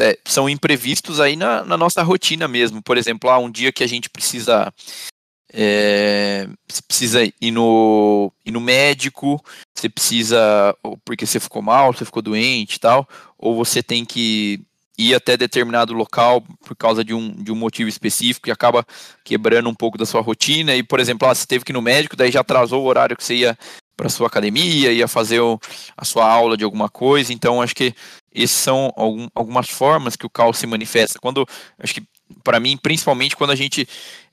é, 0.00 0.18
são 0.24 0.48
imprevistos 0.48 1.20
aí 1.20 1.36
na, 1.36 1.64
na, 1.64 1.76
nossa 1.76 2.02
rotina 2.02 2.48
mesmo. 2.48 2.82
Por 2.82 2.96
exemplo, 2.96 3.30
há 3.30 3.34
ah, 3.34 3.38
um 3.38 3.50
dia 3.50 3.72
que 3.72 3.84
a 3.84 3.86
gente 3.86 4.08
precisa 4.08 4.72
é, 5.52 6.48
você 6.68 6.82
precisa 6.82 7.24
ir 7.24 7.50
no, 7.50 8.32
ir 8.44 8.50
no 8.50 8.60
médico, 8.60 9.42
você 9.74 9.88
precisa, 9.88 10.74
porque 11.04 11.26
você 11.26 11.38
ficou 11.38 11.60
mal, 11.60 11.92
você 11.92 12.04
ficou 12.04 12.22
doente 12.22 12.76
e 12.76 12.80
tal, 12.80 13.08
ou 13.38 13.54
você 13.54 13.82
tem 13.82 14.04
que 14.04 14.60
ir 14.98 15.14
até 15.14 15.36
determinado 15.36 15.92
local 15.92 16.42
por 16.64 16.76
causa 16.76 17.04
de 17.04 17.14
um, 17.14 17.30
de 17.30 17.50
um 17.50 17.56
motivo 17.56 17.88
específico 17.88 18.48
e 18.48 18.52
acaba 18.52 18.84
quebrando 19.24 19.68
um 19.68 19.74
pouco 19.74 19.98
da 19.98 20.06
sua 20.06 20.20
rotina. 20.20 20.74
E, 20.74 20.82
por 20.82 21.00
exemplo, 21.00 21.28
ah, 21.28 21.34
você 21.34 21.46
teve 21.46 21.64
que 21.64 21.72
ir 21.72 21.74
no 21.74 21.82
médico, 21.82 22.16
daí 22.16 22.30
já 22.30 22.40
atrasou 22.40 22.82
o 22.82 22.86
horário 22.86 23.16
que 23.16 23.24
você 23.24 23.34
ia 23.34 23.58
para 23.96 24.08
sua 24.08 24.26
academia, 24.26 24.92
ia 24.92 25.06
fazer 25.06 25.40
o, 25.40 25.60
a 25.96 26.04
sua 26.04 26.26
aula 26.28 26.56
de 26.56 26.64
alguma 26.64 26.88
coisa. 26.88 27.32
Então, 27.32 27.60
acho 27.60 27.74
que 27.74 27.94
essas 28.34 28.56
são 28.56 28.92
algum, 28.96 29.28
algumas 29.34 29.68
formas 29.68 30.16
que 30.16 30.26
o 30.26 30.30
caos 30.30 30.58
se 30.58 30.66
manifesta. 30.66 31.18
Quando, 31.20 31.46
acho 31.78 31.94
que 31.94 32.02
para 32.42 32.60
mim, 32.60 32.76
principalmente 32.76 33.36
quando 33.36 33.50
a 33.50 33.56
gente 33.56 33.88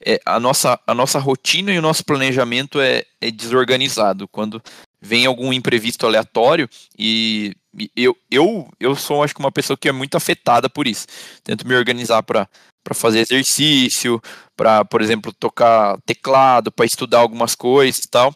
é, 0.05 0.19
a 0.25 0.39
nossa 0.39 0.79
a 0.85 0.93
nossa 0.93 1.19
rotina 1.19 1.71
e 1.71 1.79
o 1.79 1.81
nosso 1.81 2.03
planejamento 2.05 2.79
é, 2.79 3.03
é 3.21 3.31
desorganizado, 3.31 4.27
quando 4.27 4.61
vem 5.01 5.25
algum 5.25 5.53
imprevisto 5.53 6.05
aleatório 6.05 6.69
e 6.97 7.55
eu, 7.95 8.17
eu, 8.31 8.67
eu 8.79 8.95
sou 8.95 9.23
acho 9.23 9.33
que 9.33 9.39
uma 9.39 9.51
pessoa 9.51 9.77
que 9.77 9.87
é 9.87 9.91
muito 9.91 10.15
afetada 10.15 10.69
por 10.69 10.87
isso. 10.87 11.05
Tento 11.43 11.67
me 11.67 11.75
organizar 11.75 12.23
para 12.23 12.49
para 12.83 12.95
fazer 12.95 13.19
exercício, 13.19 14.21
para, 14.55 14.83
por 14.85 15.01
exemplo, 15.01 15.33
tocar 15.33 15.97
teclado, 16.05 16.71
para 16.71 16.85
estudar 16.85 17.19
algumas 17.19 17.53
coisas 17.53 18.03
e 18.03 18.09
tal. 18.09 18.33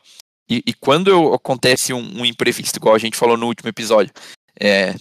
E, 0.50 0.62
e 0.68 0.74
quando 0.74 1.10
eu, 1.10 1.34
acontece 1.34 1.94
um, 1.94 2.20
um, 2.20 2.26
imprevisto, 2.26 2.78
igual 2.78 2.94
a 2.94 3.00
gente 3.00 3.18
falou 3.18 3.38
no 3.38 3.48
último 3.48 3.70
episódio, 3.70 4.14
é, 4.60 4.94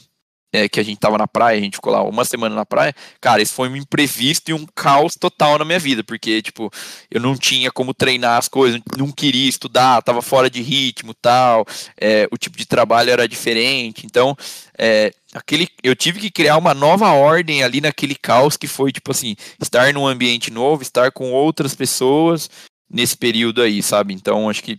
é, 0.53 0.69
que 0.69 0.79
a 0.79 0.83
gente 0.83 0.99
tava 0.99 1.17
na 1.17 1.27
praia, 1.27 1.59
a 1.59 1.62
gente 1.62 1.77
ficou 1.77 1.93
lá 1.93 2.03
uma 2.03 2.25
semana 2.25 2.55
na 2.55 2.67
praia, 2.67 2.95
cara, 3.21 3.41
isso 3.41 3.55
foi 3.55 3.69
um 3.69 3.77
imprevisto 3.77 4.51
e 4.51 4.55
um 4.55 4.67
caos 4.75 5.15
total 5.15 5.59
na 5.59 5.65
minha 5.65 5.79
vida, 5.79 6.05
porque, 6.05 6.43
tipo, 6.43 6.71
eu 7.11 7.21
não 7.21 7.37
tinha 7.37 7.71
como 7.71 7.95
treinar 7.95 8.38
as 8.38 8.49
coisas, 8.49 8.81
não 8.97 9.11
queria 9.11 9.49
estudar, 9.49 10.03
tava 10.03 10.21
fora 10.21 10.51
de 10.51 10.61
ritmo 10.61 11.15
tal, 11.15 11.65
é, 11.99 12.29
o 12.31 12.37
tipo 12.37 12.57
de 12.57 12.67
trabalho 12.67 13.11
era 13.11 13.27
diferente, 13.27 14.05
então, 14.05 14.37
é, 14.79 15.12
aquele, 15.35 15.69
eu 15.83 15.97
tive 15.97 16.21
que 16.21 16.31
criar 16.31 16.57
uma 16.59 16.75
nova 16.75 17.11
ordem 17.12 17.62
ali 17.62 17.81
naquele 17.81 18.15
caos 18.15 18.57
que 18.57 18.67
foi, 18.67 18.93
tipo 18.93 19.11
assim, 19.11 19.35
estar 19.61 19.93
num 19.95 20.07
ambiente 20.07 20.51
novo, 20.51 20.83
estar 20.83 21.11
com 21.12 21.33
outras 21.33 21.75
pessoas 21.75 22.51
nesse 22.91 23.17
período 23.17 23.62
aí, 23.62 23.83
sabe? 23.83 24.12
Então, 24.12 24.51
acho 24.51 24.62
que 24.62 24.79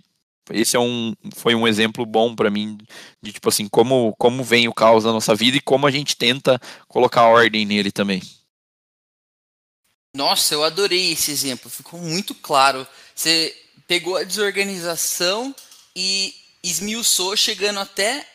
esse 0.52 0.76
é 0.76 0.80
um, 0.80 1.14
foi 1.36 1.56
um 1.56 1.68
exemplo 1.68 2.06
bom 2.06 2.36
para 2.36 2.50
mim 2.50 2.78
de 3.22 3.32
tipo 3.32 3.50
assim 3.50 3.68
como 3.68 4.14
como 4.18 4.44
vem 4.44 4.68
o 4.68 4.74
caos 4.74 5.04
na 5.04 5.12
nossa 5.12 5.34
vida 5.34 5.58
e 5.58 5.62
como 5.62 5.88
a 5.88 5.92
gente 5.92 6.18
tenta 6.18 6.60
colocar 6.88 7.28
ordem 7.28 7.66
nele 7.66 7.92
também. 7.92 8.22
Nossa, 10.16 10.54
eu 10.54 10.64
adorei 10.64 11.12
esse 11.12 11.32
exemplo, 11.32 11.72
ficou 11.72 12.00
muito 12.00 12.36
claro. 12.36 12.88
Você 13.16 13.56
pegou 13.88 14.16
a 14.16 14.24
desorganização 14.24 15.56
e 15.96 16.36
esmiuçou, 16.64 17.36
chegando 17.36 17.80
até 17.80 18.28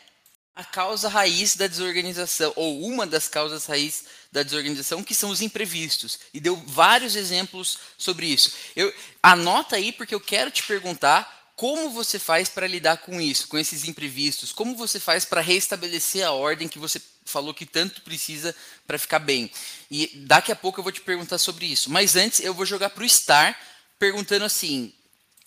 a 0.53 0.63
causa 0.65 1.07
raiz 1.07 1.55
da 1.55 1.67
desorganização, 1.67 2.51
ou 2.57 2.83
uma 2.85 3.07
das 3.07 3.29
causas 3.29 3.65
raiz 3.65 4.03
da 4.29 4.43
desorganização, 4.43 5.01
que 5.01 5.15
são 5.15 5.29
os 5.29 5.41
imprevistos. 5.41 6.19
E 6.33 6.39
deu 6.41 6.55
vários 6.55 7.15
exemplos 7.15 7.79
sobre 7.97 8.27
isso. 8.27 8.51
Eu 8.75 8.93
anota 9.23 9.77
aí 9.77 9.93
porque 9.93 10.13
eu 10.13 10.19
quero 10.19 10.51
te 10.51 10.63
perguntar 10.63 11.38
como 11.59 11.89
você 11.89 12.17
faz 12.17 12.47
para 12.47 12.65
lidar 12.65 12.99
com 12.99 13.19
isso, 13.19 13.49
com 13.49 13.57
esses 13.57 13.83
imprevistos? 13.83 14.53
Como 14.53 14.77
você 14.77 14.97
faz 14.97 15.25
para 15.25 15.41
restabelecer 15.41 16.25
a 16.25 16.31
ordem 16.31 16.69
que 16.69 16.79
você 16.79 17.01
falou 17.25 17.53
que 17.53 17.65
tanto 17.65 18.01
precisa 18.01 18.55
para 18.87 18.97
ficar 18.97 19.19
bem? 19.19 19.51
E 19.91 20.07
daqui 20.25 20.53
a 20.53 20.55
pouco 20.55 20.79
eu 20.79 20.83
vou 20.83 20.91
te 20.93 21.01
perguntar 21.01 21.37
sobre 21.37 21.65
isso. 21.65 21.91
Mas 21.91 22.15
antes 22.15 22.39
eu 22.39 22.53
vou 22.53 22.65
jogar 22.65 22.91
para 22.91 23.03
o 23.03 23.09
Star 23.09 23.59
perguntando 23.99 24.45
assim: 24.45 24.93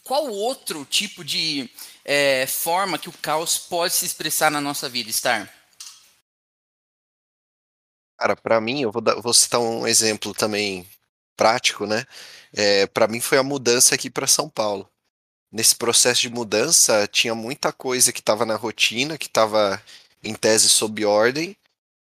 qual 0.05 0.29
outro 0.29 0.85
tipo 0.85 1.25
de 1.25 1.70
é, 2.05 2.46
forma 2.46 2.98
que 2.98 3.09
o 3.09 3.12
caos 3.12 3.57
pode 3.57 3.94
se 3.94 4.05
expressar 4.05 4.51
na 4.51 4.61
nossa 4.61 4.90
vida, 4.90 5.11
Star? 5.11 5.51
Cara, 8.18 8.37
para 8.37 8.61
mim, 8.61 8.83
eu 8.83 8.92
vou, 8.92 9.01
dar, 9.01 9.14
vou, 9.14 9.33
citar 9.33 9.61
um 9.61 9.87
exemplo 9.87 10.35
também 10.35 10.87
prático, 11.38 11.87
né? 11.87 12.05
É, 12.53 12.87
para 12.87 13.09
mim 13.09 13.18
foi 13.18 13.38
a 13.38 13.42
mudança 13.42 13.94
aqui 13.94 14.11
para 14.11 14.27
São 14.27 14.46
Paulo 14.46 14.91
nesse 15.52 15.76
processo 15.76 16.22
de 16.22 16.30
mudança 16.30 17.06
tinha 17.06 17.34
muita 17.34 17.72
coisa 17.72 18.12
que 18.12 18.20
estava 18.20 18.46
na 18.46 18.56
rotina, 18.56 19.18
que 19.18 19.26
estava 19.26 19.80
em 20.24 20.34
tese 20.34 20.68
sob 20.68 21.04
ordem 21.04 21.56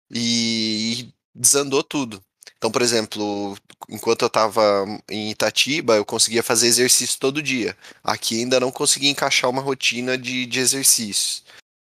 e 0.10 1.10
desandou 1.34 1.84
tudo. 1.84 2.22
Então, 2.58 2.72
por 2.72 2.82
exemplo, 2.82 3.56
enquanto 3.90 4.24
eu 4.24 4.28
estava 4.28 4.86
em 5.10 5.30
Itatiba, 5.30 5.96
eu 5.96 6.06
conseguia 6.06 6.42
fazer 6.42 6.68
exercício 6.68 7.20
todo 7.20 7.42
dia. 7.42 7.78
Aqui 8.04 8.40
ainda 8.40 8.60
não 8.60 8.72
conseguia 8.72 9.10
encaixar 9.10 9.50
uma 9.50 9.62
rotina 9.62 10.18
de, 10.18 10.46
de 10.46 10.60
exercícios. 10.60 11.44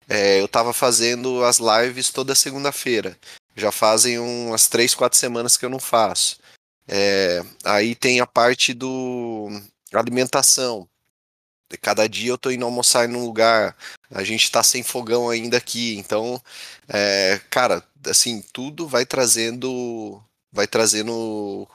É, 0.07 0.39
eu 0.39 0.45
estava 0.45 0.73
fazendo 0.73 1.43
as 1.43 1.57
lives 1.57 2.09
toda 2.09 2.35
segunda-feira. 2.35 3.17
Já 3.55 3.71
fazem 3.71 4.19
umas 4.19 4.67
três, 4.67 4.93
quatro 4.93 5.17
semanas 5.17 5.57
que 5.57 5.65
eu 5.65 5.69
não 5.69 5.79
faço. 5.79 6.37
É, 6.87 7.43
aí 7.63 7.95
tem 7.95 8.19
a 8.19 8.27
parte 8.27 8.73
do 8.73 9.49
alimentação 9.91 10.87
cada 11.81 12.07
dia 12.07 12.29
eu 12.29 12.37
tô 12.37 12.51
indo 12.51 12.63
almoçar 12.63 13.07
num 13.09 13.25
lugar, 13.25 13.75
a 14.11 14.23
gente 14.23 14.49
tá 14.51 14.63
sem 14.63 14.83
fogão 14.83 15.29
ainda 15.29 15.57
aqui, 15.57 15.97
então, 15.97 16.41
é, 16.87 17.41
cara, 17.49 17.83
assim, 18.05 18.41
tudo 18.53 18.87
vai 18.87 19.05
trazendo, 19.05 20.21
vai 20.51 20.67
trazendo, 20.67 21.67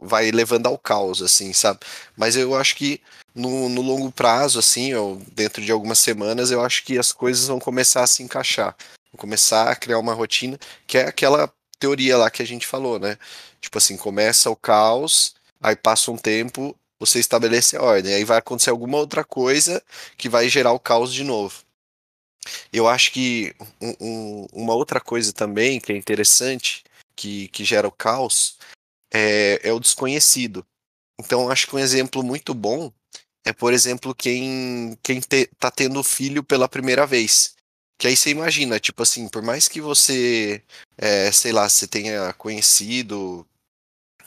vai 0.00 0.30
levando 0.30 0.66
ao 0.66 0.78
caos, 0.78 1.22
assim, 1.22 1.52
sabe? 1.52 1.80
Mas 2.16 2.36
eu 2.36 2.54
acho 2.54 2.76
que 2.76 3.00
no, 3.34 3.68
no 3.68 3.82
longo 3.82 4.12
prazo, 4.12 4.58
assim, 4.58 4.92
eu, 4.92 5.20
dentro 5.32 5.62
de 5.62 5.72
algumas 5.72 5.98
semanas, 5.98 6.50
eu 6.50 6.60
acho 6.62 6.84
que 6.84 6.98
as 6.98 7.12
coisas 7.12 7.48
vão 7.48 7.58
começar 7.58 8.02
a 8.02 8.06
se 8.06 8.22
encaixar, 8.22 8.76
vão 9.12 9.18
começar 9.18 9.70
a 9.70 9.76
criar 9.76 9.98
uma 9.98 10.14
rotina, 10.14 10.58
que 10.86 10.98
é 10.98 11.06
aquela 11.06 11.52
teoria 11.78 12.16
lá 12.16 12.30
que 12.30 12.42
a 12.42 12.46
gente 12.46 12.66
falou, 12.66 12.98
né? 12.98 13.18
Tipo 13.60 13.78
assim, 13.78 13.96
começa 13.96 14.50
o 14.50 14.56
caos, 14.56 15.34
aí 15.60 15.74
passa 15.76 16.10
um 16.10 16.16
tempo, 16.16 16.76
você 17.06 17.18
estabelece 17.18 17.76
a 17.76 17.82
ordem. 17.82 18.14
Aí 18.14 18.24
vai 18.24 18.38
acontecer 18.38 18.70
alguma 18.70 18.98
outra 18.98 19.24
coisa 19.24 19.82
que 20.16 20.28
vai 20.28 20.48
gerar 20.48 20.72
o 20.72 20.80
caos 20.80 21.12
de 21.12 21.24
novo. 21.24 21.62
Eu 22.72 22.88
acho 22.88 23.12
que 23.12 23.54
um, 23.80 23.94
um, 24.00 24.46
uma 24.52 24.74
outra 24.74 25.00
coisa 25.00 25.32
também 25.32 25.80
que 25.80 25.92
é 25.92 25.96
interessante, 25.96 26.82
que, 27.14 27.48
que 27.48 27.64
gera 27.64 27.86
o 27.86 27.92
caos, 27.92 28.58
é, 29.12 29.60
é 29.62 29.72
o 29.72 29.80
desconhecido. 29.80 30.64
Então, 31.20 31.50
acho 31.50 31.66
que 31.66 31.76
um 31.76 31.78
exemplo 31.78 32.22
muito 32.22 32.54
bom 32.54 32.92
é, 33.44 33.52
por 33.52 33.72
exemplo, 33.72 34.14
quem, 34.14 34.96
quem 35.02 35.20
te, 35.20 35.46
tá 35.58 35.70
tendo 35.70 36.02
filho 36.02 36.42
pela 36.44 36.68
primeira 36.68 37.06
vez. 37.06 37.54
Que 37.98 38.06
aí 38.08 38.16
você 38.16 38.30
imagina, 38.30 38.80
tipo 38.80 39.02
assim, 39.02 39.28
por 39.28 39.42
mais 39.42 39.68
que 39.68 39.80
você, 39.80 40.62
é, 40.96 41.30
sei 41.32 41.52
lá, 41.52 41.68
você 41.68 41.86
tenha 41.86 42.32
conhecido 42.34 43.46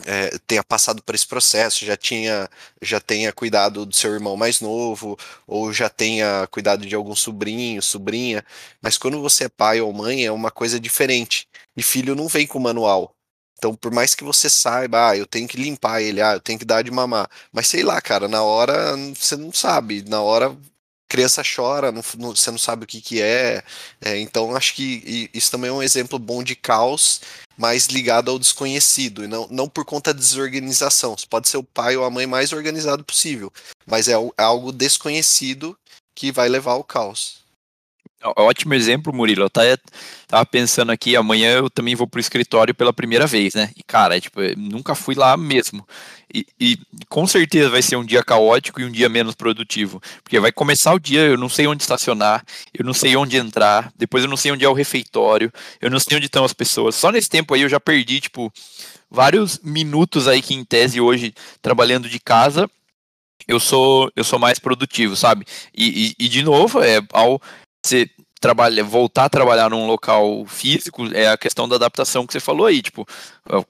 é, 0.06 0.38
tenha 0.48 0.64
passado 0.64 1.02
por 1.04 1.16
esse 1.16 1.28
processo, 1.28 1.86
já 1.86 1.96
tinha 1.96 2.50
já 2.82 3.00
tenha 3.00 3.32
cuidado 3.32 3.86
do 3.86 3.96
seu 3.96 4.14
irmão 4.14 4.36
mais 4.36 4.60
novo, 4.60 5.18
ou 5.48 5.72
já 5.74 5.90
tenha 5.90 6.48
cuidado 6.52 6.86
de 6.86 6.96
algum 6.96 7.16
sobrinho, 7.16 7.82
sobrinha, 7.82 8.44
mas 8.82 8.98
quando 8.98 9.22
você 9.22 9.46
é 9.46 9.50
pai 9.50 9.82
ou 9.82 9.94
mãe 9.94 10.26
é 10.26 10.32
uma 10.32 10.52
coisa 10.52 10.80
diferente. 10.80 11.48
E 11.78 11.84
filho 11.84 12.16
não 12.16 12.28
vem 12.28 12.48
com 12.48 12.60
manual. 12.60 13.16
Então, 13.58 13.76
por 13.76 13.92
mais 13.92 14.14
que 14.16 14.24
você 14.24 14.50
saiba, 14.50 15.12
ah, 15.12 15.18
eu 15.18 15.26
tenho 15.26 15.48
que 15.48 15.58
limpar 15.58 16.02
ele, 16.02 16.22
ah, 16.22 16.34
eu 16.34 16.40
tenho 16.42 16.60
que 16.60 16.66
dar 16.66 16.84
de 16.84 16.92
mamar, 16.92 17.30
mas 17.52 17.68
sei 17.68 17.84
lá, 17.84 18.02
cara, 18.02 18.28
na 18.28 18.44
hora 18.44 18.96
você 19.16 19.36
não 19.38 19.52
sabe, 19.54 20.04
na 20.08 20.22
hora 20.22 20.56
criança 21.08 21.42
chora, 21.44 21.92
não, 21.92 22.02
não, 22.18 22.36
você 22.36 22.52
não 22.52 22.58
sabe 22.58 22.84
o 22.84 22.88
que, 22.88 23.02
que 23.02 23.22
é. 23.22 23.64
é. 24.04 24.18
Então, 24.20 24.56
acho 24.56 24.74
que 24.74 25.30
isso 25.34 25.52
também 25.52 25.70
é 25.70 25.74
um 25.74 25.84
exemplo 25.84 26.20
bom 26.20 26.44
de 26.44 26.56
caos, 26.56 27.22
mais 27.58 27.88
ligado 27.88 28.30
ao 28.30 28.40
desconhecido, 28.40 29.24
e 29.24 29.28
não, 29.28 29.48
não 29.50 29.70
por 29.70 29.86
conta 29.86 30.14
da 30.14 30.20
desorganização. 30.20 31.16
Você 31.18 31.26
pode 31.28 31.48
ser 31.48 31.58
o 31.58 31.64
pai 31.64 31.96
ou 31.96 32.04
a 32.04 32.10
mãe 32.10 32.26
mais 32.26 32.52
organizado 32.52 33.04
possível, 33.04 33.52
mas 33.86 34.08
é, 34.08 34.14
é 34.14 34.44
algo 34.44 34.72
desconhecido 34.72 35.78
que 36.14 36.32
vai 36.32 36.50
levar 36.50 36.74
ao 36.74 36.84
caos. 36.84 37.45
Ótimo 38.24 38.74
exemplo, 38.74 39.14
Murilo. 39.14 39.44
Eu 39.44 39.50
tava, 39.50 39.78
tava 40.28 40.46
pensando 40.46 40.92
aqui, 40.92 41.16
amanhã 41.16 41.58
eu 41.58 41.70
também 41.70 41.96
vou 41.96 42.08
pro 42.08 42.20
escritório 42.20 42.74
pela 42.74 42.94
primeira 42.94 43.28
vez, 43.28 43.54
né? 43.54 43.72
E, 43.76 43.84
cara, 43.84 44.20
tipo, 44.20 44.40
nunca 44.58 44.96
fui 44.96 45.16
lá 45.16 45.38
mesmo. 45.38 45.86
E, 46.34 46.46
e, 46.60 46.80
com 47.08 47.28
certeza 47.28 47.70
vai 47.70 47.82
ser 47.82 47.98
um 47.98 48.04
dia 48.04 48.24
caótico 48.24 48.82
e 48.82 48.86
um 48.86 48.92
dia 48.92 49.08
menos 49.10 49.36
produtivo. 49.36 50.02
Porque 50.24 50.40
vai 50.40 50.52
começar 50.52 50.94
o 50.94 51.00
dia, 51.00 51.22
eu 51.22 51.38
não 51.38 51.50
sei 51.50 51.68
onde 51.68 51.84
estacionar, 51.84 52.44
eu 52.74 52.84
não 52.84 52.94
sei 52.94 53.16
onde 53.16 53.38
entrar, 53.38 53.92
depois 53.96 54.24
eu 54.24 54.30
não 54.30 54.38
sei 54.38 54.52
onde 54.52 54.66
é 54.66 54.70
o 54.70 54.74
refeitório, 54.74 55.52
eu 55.80 55.90
não 55.92 56.00
sei 56.00 56.18
onde 56.18 56.26
estão 56.26 56.44
as 56.44 56.54
pessoas. 56.54 56.96
Só 56.96 57.12
nesse 57.12 57.30
tempo 57.30 57.54
aí 57.54 57.62
eu 57.62 57.70
já 57.70 57.80
perdi, 57.80 58.20
tipo, 58.22 58.52
vários 59.10 59.60
minutos 59.64 60.28
aí 60.28 60.42
que 60.42 60.54
em 60.56 60.64
tese 60.64 61.00
hoje, 61.00 61.34
trabalhando 61.62 62.10
de 62.10 62.20
casa, 62.20 62.70
eu 63.48 63.60
sou 63.60 64.12
eu 64.16 64.24
sou 64.24 64.40
mais 64.40 64.60
produtivo, 64.60 65.16
sabe? 65.16 65.46
E, 65.76 66.16
e, 66.20 66.26
e 66.26 66.30
de 66.30 66.44
novo, 66.44 66.82
é 66.82 67.00
ao 67.14 67.42
você 67.88 68.10
trabalhar, 68.40 68.84
voltar 68.84 69.26
a 69.26 69.30
trabalhar 69.30 69.70
num 69.70 69.88
local 69.88 70.46
físico 70.46 71.08
é 71.14 71.28
a 71.28 71.38
questão 71.38 71.68
da 71.68 71.78
adaptação 71.78 72.28
que 72.28 72.34
você 72.34 72.40
falou 72.40 72.68
aí, 72.68 72.82
tipo, 72.82 73.08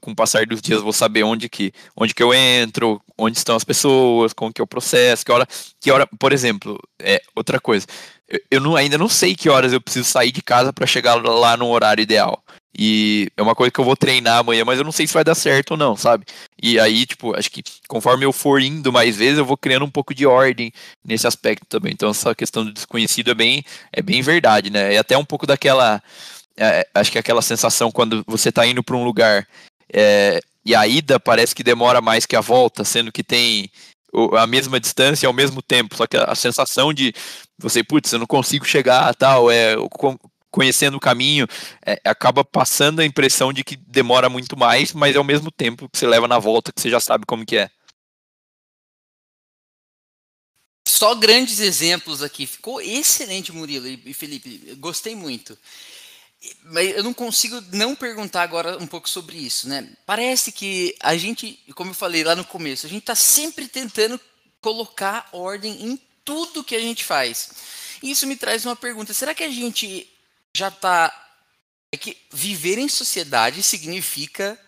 com 0.01 0.11
o 0.11 0.15
passar 0.15 0.45
dos 0.45 0.61
dias 0.61 0.81
vou 0.81 0.91
saber 0.91 1.23
onde 1.23 1.47
que, 1.47 1.71
onde 1.95 2.13
que 2.13 2.21
eu 2.21 2.33
entro, 2.33 3.01
onde 3.17 3.37
estão 3.37 3.55
as 3.55 3.63
pessoas, 3.63 4.33
como 4.33 4.51
que 4.51 4.59
é 4.59 4.63
o 4.63 4.67
processo, 4.67 5.25
que 5.25 5.31
hora, 5.31 5.47
que 5.79 5.91
hora, 5.91 6.07
por 6.19 6.33
exemplo, 6.33 6.77
é 6.99 7.21
outra 7.35 7.59
coisa. 7.59 7.85
Eu, 8.27 8.39
eu 8.51 8.61
não, 8.61 8.75
ainda 8.75 8.97
não 8.97 9.07
sei 9.07 9.35
que 9.35 9.49
horas 9.49 9.71
eu 9.71 9.79
preciso 9.79 10.09
sair 10.09 10.31
de 10.31 10.41
casa 10.41 10.73
para 10.73 10.87
chegar 10.87 11.15
lá 11.15 11.55
no 11.55 11.69
horário 11.69 12.01
ideal. 12.01 12.43
E 12.77 13.31
é 13.37 13.41
uma 13.41 13.55
coisa 13.55 13.71
que 13.71 13.79
eu 13.79 13.85
vou 13.85 13.95
treinar 13.95 14.39
amanhã, 14.39 14.65
mas 14.65 14.77
eu 14.77 14.83
não 14.83 14.91
sei 14.91 15.07
se 15.07 15.13
vai 15.13 15.23
dar 15.23 15.35
certo 15.35 15.71
ou 15.71 15.77
não, 15.77 15.95
sabe? 15.95 16.25
E 16.61 16.77
aí, 16.79 17.05
tipo, 17.05 17.35
acho 17.35 17.49
que 17.49 17.63
conforme 17.87 18.25
eu 18.25 18.33
for 18.33 18.61
indo 18.61 18.91
mais 18.91 19.15
vezes, 19.15 19.37
eu 19.37 19.45
vou 19.45 19.55
criando 19.55 19.85
um 19.85 19.89
pouco 19.89 20.13
de 20.13 20.25
ordem 20.25 20.73
nesse 21.03 21.25
aspecto 21.25 21.65
também. 21.67 21.93
Então, 21.93 22.09
essa 22.09 22.35
questão 22.35 22.65
do 22.65 22.73
desconhecido 22.73 23.31
é 23.31 23.33
bem, 23.33 23.63
é 23.93 24.01
bem 24.01 24.21
verdade, 24.21 24.69
né? 24.69 24.93
É 24.93 24.97
até 24.97 25.17
um 25.17 25.25
pouco 25.25 25.47
daquela. 25.47 26.01
É, 26.57 26.87
acho 26.93 27.11
que 27.11 27.17
é 27.17 27.21
aquela 27.21 27.41
sensação 27.41 27.91
quando 27.91 28.23
você 28.27 28.51
tá 28.51 28.65
indo 28.65 28.83
para 28.83 28.95
um 28.95 29.03
lugar 29.03 29.45
é, 29.91 30.39
e 30.65 30.73
a 30.73 30.87
ida 30.87 31.19
parece 31.19 31.53
que 31.53 31.63
demora 31.63 32.01
mais 32.01 32.25
que 32.25 32.35
a 32.35 32.41
volta, 32.41 32.83
sendo 32.83 33.11
que 33.11 33.23
tem 33.23 33.69
a 34.37 34.47
mesma 34.47 34.79
distância 34.79 35.27
ao 35.27 35.33
mesmo 35.33 35.61
tempo. 35.61 35.95
Só 35.95 36.07
que 36.07 36.17
a 36.17 36.35
sensação 36.35 36.93
de 36.93 37.13
você, 37.57 37.83
putz, 37.83 38.11
eu 38.11 38.19
não 38.19 38.25
consigo 38.25 38.65
chegar, 38.65 39.13
tal, 39.15 39.51
é 39.51 39.75
conhecendo 40.55 40.95
o 40.95 41.01
caminho, 41.01 41.45
é, 41.85 41.99
acaba 42.05 42.41
passando 42.45 43.01
a 43.01 43.05
impressão 43.05 43.51
de 43.51 43.61
que 43.61 43.75
demora 43.75 44.29
muito 44.29 44.55
mais, 44.55 44.93
mas 44.93 45.13
ao 45.17 45.23
mesmo 45.23 45.51
tempo 45.51 45.89
que 45.89 45.97
você 45.97 46.07
leva 46.07 46.29
na 46.29 46.39
volta, 46.39 46.71
que 46.71 46.79
você 46.79 46.89
já 46.89 47.01
sabe 47.01 47.25
como 47.25 47.45
que 47.45 47.57
é. 47.57 47.69
Só 50.87 51.13
grandes 51.13 51.59
exemplos 51.59 52.23
aqui. 52.23 52.47
Ficou 52.47 52.79
excelente, 52.79 53.51
Murilo 53.51 53.85
e 53.85 54.13
Felipe. 54.13 54.75
Gostei 54.77 55.13
muito. 55.13 55.57
Mas 56.63 56.95
eu 56.95 57.03
não 57.03 57.13
consigo 57.13 57.61
não 57.73 57.93
perguntar 57.93 58.43
agora 58.43 58.77
um 58.77 58.87
pouco 58.87 59.09
sobre 59.09 59.35
isso, 59.35 59.67
né? 59.67 59.89
Parece 60.05 60.53
que 60.53 60.95
a 61.01 61.17
gente, 61.17 61.59
como 61.75 61.89
eu 61.89 61.95
falei 61.95 62.23
lá 62.23 62.33
no 62.33 62.45
começo, 62.45 62.85
a 62.85 62.89
gente 62.89 63.01
está 63.01 63.15
sempre 63.15 63.67
tentando 63.67 64.17
colocar 64.61 65.27
ordem 65.33 65.85
em 65.85 65.99
tudo 66.23 66.63
que 66.63 66.75
a 66.75 66.79
gente 66.79 67.03
faz. 67.03 67.49
Isso 68.01 68.25
me 68.25 68.37
traz 68.37 68.63
uma 68.65 68.75
pergunta: 68.75 69.13
será 69.13 69.33
que 69.33 69.43
a 69.43 69.49
gente 69.49 70.07
já 70.57 70.69
está. 70.69 71.13
É 71.91 71.97
que 71.97 72.17
viver 72.31 72.77
em 72.77 72.89
sociedade 72.89 73.61
significa 73.63 74.59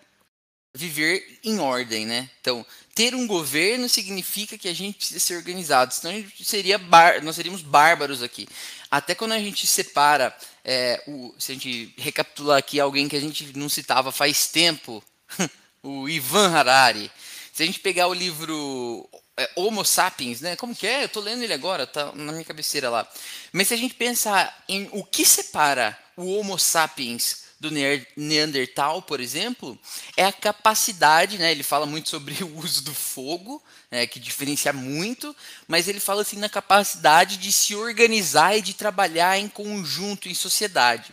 viver 0.74 1.40
em 1.44 1.60
ordem, 1.60 2.06
né? 2.06 2.30
Então, 2.40 2.66
ter 2.94 3.16
um 3.16 3.28
governo 3.28 3.90
significa 3.90 4.58
que 4.58 4.68
a 4.68 4.74
gente 4.74 4.98
precisa 4.98 5.20
ser 5.20 5.36
organizado, 5.36 5.94
senão 5.94 6.14
a 6.14 6.18
gente 6.18 6.46
seria 6.46 6.78
bar... 6.78 7.24
nós 7.24 7.36
seríamos 7.36 7.62
bárbaros 7.62 8.22
aqui. 8.22 8.48
Até 8.90 9.16
quando 9.16 9.34
a 9.34 9.40
gente 9.40 9.66
separa, 9.66 10.36
é, 10.64 11.04
o... 11.08 11.34
se 11.38 11.52
a 11.52 11.56
gente 11.56 11.94
recapitular 11.98 12.58
aqui 12.58 12.80
alguém 12.80 13.10
que 13.10 13.16
a 13.16 13.20
gente 13.20 13.58
não 13.58 13.68
citava 13.68 14.12
faz 14.12 14.48
tempo, 14.48 15.04
o 15.84 16.08
Ivan 16.08 16.54
Harari. 16.54 17.12
Se 17.58 17.64
a 17.64 17.66
gente 17.66 17.80
pegar 17.80 18.06
o 18.06 18.14
livro 18.14 19.10
é, 19.36 19.50
Homo 19.56 19.84
sapiens, 19.84 20.42
né? 20.42 20.56
Como 20.56 20.76
que 20.76 20.86
é? 20.86 21.06
Eu 21.06 21.10
tô 21.10 21.20
lendo 21.20 21.42
ele 21.42 21.56
agora, 21.56 21.88
tá 21.88 22.12
na 22.14 22.32
minha 22.32 22.46
cabeceira 22.46 22.88
lá. 22.88 23.08
Mas 23.52 23.70
se 23.70 23.74
a 23.74 23.78
gente 23.78 23.96
pensar 23.96 24.64
em 24.70 24.88
o 24.92 25.04
que 25.04 25.26
separa 25.26 25.98
o 26.16 26.38
Homo 26.38 26.60
sapiens 26.60 27.46
do 27.60 27.72
Neandertal, 28.16 29.02
por 29.02 29.20
exemplo, 29.20 29.76
é 30.16 30.24
a 30.24 30.32
capacidade, 30.32 31.40
né? 31.40 31.52
Ele 31.52 31.64
fala 31.64 31.88
muito 31.88 32.10
sobre 32.10 32.36
o 32.46 32.60
uso 32.60 32.84
do 32.84 32.94
fogo, 32.94 33.60
né, 33.90 34.06
que 34.06 34.20
diferencia 34.20 34.72
muito, 34.72 35.36
mas 35.68 35.88
ele 35.88 36.00
fala 36.00 36.22
assim 36.22 36.38
na 36.38 36.50
capacidade 36.50 37.38
de 37.38 37.52
se 37.52 37.76
organizar 37.76 38.56
e 38.56 38.62
de 38.62 38.76
trabalhar 38.76 39.36
em 39.40 39.48
conjunto, 39.48 40.30
em 40.30 40.36
sociedade. 40.36 41.12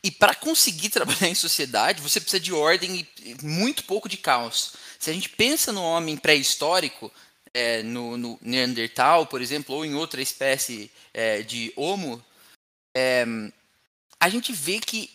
E 0.00 0.12
para 0.12 0.32
conseguir 0.32 0.90
trabalhar 0.90 1.26
em 1.26 1.34
sociedade, 1.34 2.00
você 2.00 2.20
precisa 2.20 2.38
de 2.38 2.52
ordem 2.52 3.04
e 3.20 3.36
muito 3.42 3.82
pouco 3.82 4.08
de 4.08 4.16
caos. 4.16 4.80
Se 5.02 5.10
a 5.10 5.12
gente 5.12 5.30
pensa 5.30 5.72
no 5.72 5.82
homem 5.82 6.16
pré-histórico, 6.16 7.10
é, 7.52 7.82
no, 7.82 8.16
no, 8.16 8.38
Neandertal, 8.40 9.26
por 9.26 9.42
exemplo, 9.42 9.74
ou 9.74 9.84
em 9.84 9.96
outra 9.96 10.22
espécie 10.22 10.92
é, 11.12 11.42
de 11.42 11.72
Homo, 11.74 12.24
é, 12.96 13.24
a 14.20 14.28
gente 14.28 14.52
vê 14.52 14.78
que 14.78 15.10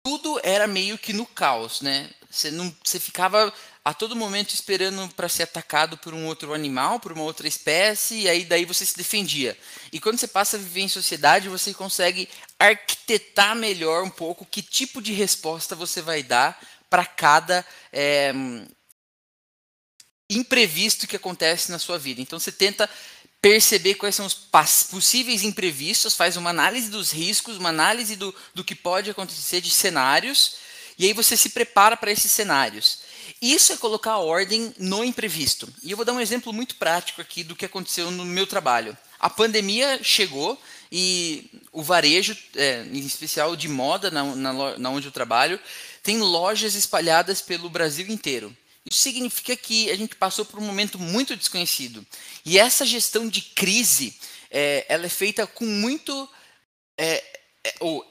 tudo 0.00 0.40
era 0.44 0.68
meio 0.68 0.96
que 0.96 1.12
no 1.12 1.26
caos, 1.26 1.80
né? 1.80 2.08
Você, 2.30 2.52
não, 2.52 2.72
você 2.84 3.00
ficava 3.00 3.52
a 3.84 3.92
todo 3.92 4.14
momento 4.14 4.54
esperando 4.54 5.12
para 5.14 5.28
ser 5.28 5.42
atacado 5.42 5.98
por 5.98 6.14
um 6.14 6.24
outro 6.28 6.54
animal, 6.54 7.00
por 7.00 7.10
uma 7.10 7.24
outra 7.24 7.48
espécie, 7.48 8.20
e 8.20 8.28
aí 8.28 8.44
daí 8.44 8.64
você 8.64 8.86
se 8.86 8.96
defendia. 8.96 9.58
E 9.92 9.98
quando 9.98 10.20
você 10.20 10.28
passa 10.28 10.56
a 10.56 10.60
viver 10.60 10.82
em 10.82 10.88
sociedade, 10.88 11.48
você 11.48 11.74
consegue 11.74 12.28
arquitetar 12.60 13.56
melhor 13.56 14.04
um 14.04 14.10
pouco 14.10 14.46
que 14.46 14.62
tipo 14.62 15.02
de 15.02 15.12
resposta 15.12 15.74
você 15.74 16.00
vai 16.00 16.22
dar 16.22 16.56
para 16.88 17.04
cada 17.04 17.66
é, 17.92 18.32
imprevisto 20.36 21.06
que 21.06 21.16
acontece 21.16 21.70
na 21.70 21.78
sua 21.78 21.98
vida. 21.98 22.20
Então 22.20 22.38
você 22.38 22.52
tenta 22.52 22.88
perceber 23.40 23.94
quais 23.94 24.14
são 24.14 24.24
os 24.24 24.34
possíveis 24.84 25.42
imprevistos, 25.42 26.14
faz 26.14 26.36
uma 26.36 26.50
análise 26.50 26.88
dos 26.88 27.10
riscos, 27.10 27.56
uma 27.56 27.70
análise 27.70 28.14
do, 28.14 28.32
do 28.54 28.62
que 28.62 28.74
pode 28.74 29.10
acontecer 29.10 29.60
de 29.60 29.70
cenários, 29.70 30.54
e 30.96 31.06
aí 31.06 31.12
você 31.12 31.36
se 31.36 31.50
prepara 31.50 31.96
para 31.96 32.12
esses 32.12 32.30
cenários. 32.30 33.00
Isso 33.40 33.72
é 33.72 33.76
colocar 33.76 34.18
ordem 34.18 34.72
no 34.78 35.04
imprevisto. 35.04 35.68
E 35.82 35.90
eu 35.90 35.96
vou 35.96 36.06
dar 36.06 36.12
um 36.12 36.20
exemplo 36.20 36.52
muito 36.52 36.76
prático 36.76 37.20
aqui 37.20 37.42
do 37.42 37.56
que 37.56 37.64
aconteceu 37.64 38.10
no 38.10 38.24
meu 38.24 38.46
trabalho. 38.46 38.96
A 39.18 39.28
pandemia 39.28 39.98
chegou 40.02 40.60
e 40.90 41.50
o 41.72 41.82
varejo, 41.82 42.36
é, 42.54 42.84
em 42.92 43.00
especial 43.00 43.56
de 43.56 43.68
moda, 43.68 44.10
na, 44.10 44.24
na, 44.36 44.78
na 44.78 44.90
onde 44.90 45.08
eu 45.08 45.12
trabalho, 45.12 45.58
tem 46.02 46.18
lojas 46.18 46.76
espalhadas 46.76 47.40
pelo 47.40 47.68
Brasil 47.68 48.06
inteiro. 48.08 48.56
Isso 48.90 49.02
significa 49.02 49.56
que 49.56 49.90
a 49.90 49.96
gente 49.96 50.16
passou 50.16 50.44
por 50.44 50.58
um 50.58 50.64
momento 50.64 50.98
muito 50.98 51.36
desconhecido. 51.36 52.04
E 52.44 52.58
essa 52.58 52.84
gestão 52.84 53.28
de 53.28 53.40
crise, 53.40 54.16
é, 54.50 54.84
ela 54.88 55.06
é 55.06 55.08
feita 55.08 55.46
com 55.46 55.64
muito. 55.64 56.28
É, 56.98 57.24
é, 57.64 57.74
ou, 57.80 58.04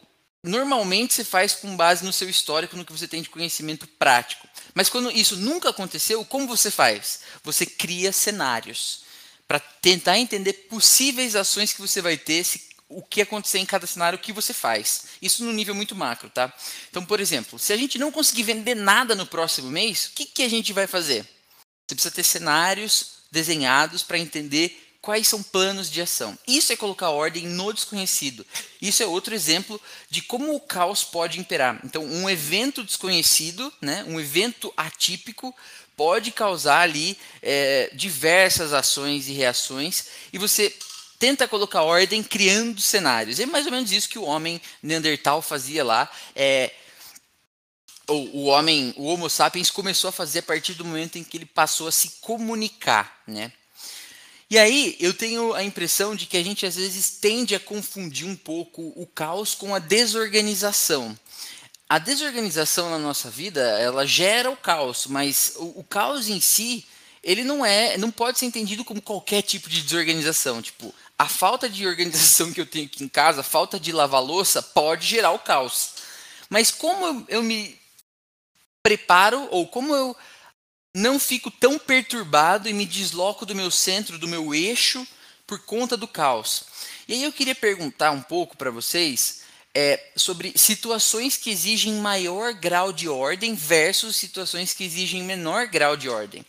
normalmente 0.44 1.14
se 1.14 1.24
faz 1.24 1.54
com 1.54 1.76
base 1.76 2.04
no 2.04 2.14
seu 2.14 2.28
histórico, 2.28 2.76
no 2.76 2.86
que 2.86 2.92
você 2.92 3.08
tem 3.08 3.22
de 3.22 3.30
conhecimento 3.30 3.86
prático. 3.88 4.48
Mas 4.74 4.90
quando 4.90 5.12
isso 5.12 5.36
nunca 5.38 5.70
aconteceu, 5.70 6.26
como 6.26 6.48
você 6.48 6.72
faz? 6.72 7.22
Você 7.44 7.66
cria 7.66 8.12
cenários 8.12 9.04
para 9.48 9.60
tentar 9.60 10.18
entender 10.18 10.54
possíveis 10.70 11.36
ações 11.36 11.74
que 11.74 11.82
você 11.82 12.02
vai 12.02 12.18
ter 12.18 12.44
se 12.44 12.71
o 12.98 13.02
que 13.02 13.22
acontecer 13.22 13.60
em 13.60 13.66
cada 13.66 13.88
cenário, 13.88 14.18
o 14.18 14.22
que 14.22 14.34
você 14.34 14.54
faz. 14.54 15.06
Isso 15.22 15.44
no 15.44 15.52
nível 15.52 15.74
muito 15.74 15.96
macro, 15.96 16.30
tá? 16.30 16.54
Então, 16.90 17.06
por 17.06 17.20
exemplo, 17.20 17.58
se 17.58 17.74
a 17.74 17.78
gente 17.78 17.98
não 17.98 18.12
conseguir 18.12 18.44
vender 18.44 18.76
nada 18.76 19.16
no 19.16 19.26
próximo 19.26 19.70
mês, 19.70 20.08
o 20.08 20.12
que, 20.12 20.26
que 20.26 20.44
a 20.44 20.50
gente 20.50 20.74
vai 20.74 20.88
fazer? 20.88 21.26
Você 21.88 21.96
precisa 21.96 22.14
ter 22.14 22.24
cenários 22.24 23.22
desenhados 23.32 24.04
para 24.04 24.18
entender 24.18 24.78
quais 25.02 25.28
são 25.28 25.42
planos 25.42 25.90
de 25.90 26.02
ação. 26.02 26.38
Isso 26.48 26.72
é 26.72 26.76
colocar 26.76 27.10
ordem 27.10 27.48
no 27.48 27.74
desconhecido. 27.74 28.46
Isso 28.82 29.02
é 29.02 29.06
outro 29.08 29.34
exemplo 29.34 29.82
de 30.10 30.22
como 30.22 30.54
o 30.54 30.60
caos 30.60 31.04
pode 31.04 31.40
imperar. 31.40 31.82
Então, 31.84 32.06
um 32.06 32.30
evento 32.30 32.84
desconhecido, 32.84 33.74
né, 33.82 34.06
um 34.08 34.20
evento 34.20 34.72
atípico, 34.78 35.56
pode 35.98 36.32
causar 36.32 36.82
ali 36.82 37.18
é, 37.42 37.90
diversas 37.94 38.74
ações 38.74 39.28
e 39.28 39.34
reações, 39.34 40.06
e 40.32 40.38
você 40.38 40.76
tenta 41.22 41.48
colocar 41.48 41.84
ordem 41.84 42.24
criando 42.24 42.82
cenários. 42.82 43.40
É 43.40 43.46
mais 43.46 43.68
ou 43.68 43.72
menos 43.72 43.92
isso 43.92 44.10
que 44.10 44.18
o 44.18 44.24
homem 44.24 44.60
Neandertal 44.82 45.40
fazia 45.40 45.84
lá. 45.84 46.10
É, 46.36 46.72
o, 48.08 48.46
homem, 48.46 48.92
o 48.98 49.06
Homo 49.06 49.30
sapiens 49.30 49.70
começou 49.70 50.08
a 50.08 50.12
fazer 50.12 50.40
a 50.40 50.44
partir 50.44 50.74
do 50.74 50.84
momento 50.84 51.20
em 51.20 51.24
que 51.24 51.38
ele 51.38 51.46
passou 51.46 51.88
a 51.88 51.92
se 51.92 52.14
comunicar, 52.22 53.22
né? 53.28 53.52
E 54.50 54.58
aí 54.58 54.98
eu 55.00 55.14
tenho 55.14 55.54
a 55.54 55.64
impressão 55.64 56.16
de 56.16 56.26
que 56.26 56.38
a 56.38 56.44
gente 56.44 56.66
às 56.66 56.76
vezes 56.76 57.12
tende 57.12 57.54
a 57.54 57.60
confundir 57.60 58.28
um 58.28 58.36
pouco 58.36 58.92
o 58.96 59.06
caos 59.06 59.54
com 59.54 59.76
a 59.76 59.80
desorganização. 59.80 61.16
A 61.88 62.00
desorganização 62.00 62.90
na 62.90 62.98
nossa 62.98 63.30
vida, 63.30 63.62
ela 63.80 64.08
gera 64.08 64.50
o 64.50 64.58
caos, 64.58 65.06
mas 65.06 65.54
o, 65.58 65.82
o 65.82 65.84
caos 65.84 66.28
em 66.30 66.42
si, 66.42 66.84
ele 67.24 67.44
não 67.44 67.64
é, 67.64 67.96
não 67.98 68.10
pode 68.10 68.40
ser 68.40 68.48
entendido 68.48 68.84
como 68.84 69.02
qualquer 69.02 69.44
tipo 69.44 69.70
de 69.70 69.84
desorganização. 69.84 70.62
Tipo, 70.62 70.94
a 71.22 71.28
falta 71.28 71.70
de 71.70 71.86
organização 71.86 72.52
que 72.52 72.60
eu 72.60 72.66
tenho 72.66 72.86
aqui 72.86 73.04
em 73.04 73.08
casa, 73.08 73.42
a 73.42 73.44
falta 73.44 73.80
de 73.80 73.92
lavar 73.92 74.24
louça, 74.24 74.60
pode 74.60 75.06
gerar 75.06 75.30
o 75.30 75.38
caos. 75.38 75.94
Mas 76.50 76.72
como 76.72 77.06
eu, 77.06 77.26
eu 77.30 77.44
me 77.44 77.80
preparo, 78.82 79.48
ou 79.52 79.68
como 79.68 79.94
eu 79.96 80.18
não 80.96 81.20
fico 81.20 81.52
tão 81.52 81.78
perturbado 81.78 82.68
e 82.68 82.74
me 82.74 82.88
desloco 82.88 83.46
do 83.46 83.54
meu 83.54 83.70
centro, 83.70 84.18
do 84.18 84.28
meu 84.28 84.52
eixo, 84.52 85.08
por 85.46 85.60
conta 85.60 85.96
do 85.96 86.08
caos? 86.08 86.64
E 87.08 87.14
aí 87.14 87.24
eu 87.24 87.32
queria 87.32 87.54
perguntar 87.54 88.10
um 88.10 88.22
pouco 88.24 88.58
para 88.58 88.72
vocês 88.72 89.42
é, 89.76 90.04
sobre 90.16 90.54
situações 90.56 91.38
que 91.38 91.52
exigem 91.52 91.94
maior 92.00 92.52
grau 92.56 92.92
de 92.92 93.08
ordem 93.08 93.54
versus 93.54 94.16
situações 94.16 94.74
que 94.74 94.84
exigem 94.84 95.22
menor 95.22 95.68
grau 95.68 95.96
de 95.96 96.10
ordem. 96.10 96.44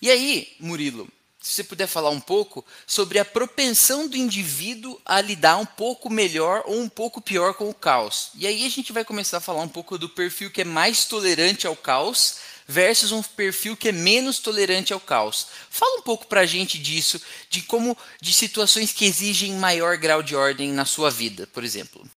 E 0.00 0.08
aí, 0.08 0.54
Murilo, 0.60 1.08
se 1.44 1.52
você 1.52 1.64
puder 1.64 1.86
falar 1.86 2.08
um 2.08 2.20
pouco 2.20 2.64
sobre 2.86 3.18
a 3.18 3.24
propensão 3.24 4.08
do 4.08 4.16
indivíduo 4.16 4.98
a 5.04 5.20
lidar 5.20 5.58
um 5.58 5.66
pouco 5.66 6.08
melhor 6.08 6.62
ou 6.64 6.80
um 6.80 6.88
pouco 6.88 7.20
pior 7.20 7.52
com 7.52 7.68
o 7.68 7.74
caos. 7.74 8.30
E 8.34 8.46
aí 8.46 8.64
a 8.64 8.68
gente 8.70 8.94
vai 8.94 9.04
começar 9.04 9.36
a 9.36 9.40
falar 9.42 9.60
um 9.60 9.68
pouco 9.68 9.98
do 9.98 10.08
perfil 10.08 10.50
que 10.50 10.62
é 10.62 10.64
mais 10.64 11.04
tolerante 11.04 11.66
ao 11.66 11.76
caos 11.76 12.38
versus 12.66 13.12
um 13.12 13.22
perfil 13.22 13.76
que 13.76 13.90
é 13.90 13.92
menos 13.92 14.38
tolerante 14.38 14.94
ao 14.94 15.00
caos. 15.00 15.48
Fala 15.68 15.98
um 15.98 16.02
pouco 16.02 16.26
para 16.26 16.40
a 16.40 16.46
gente 16.46 16.78
disso, 16.78 17.20
de 17.50 17.60
como, 17.60 17.94
de 18.22 18.32
situações 18.32 18.90
que 18.90 19.04
exigem 19.04 19.52
maior 19.52 19.98
grau 19.98 20.22
de 20.22 20.34
ordem 20.34 20.72
na 20.72 20.86
sua 20.86 21.10
vida, 21.10 21.46
por 21.48 21.62
exemplo. 21.62 22.08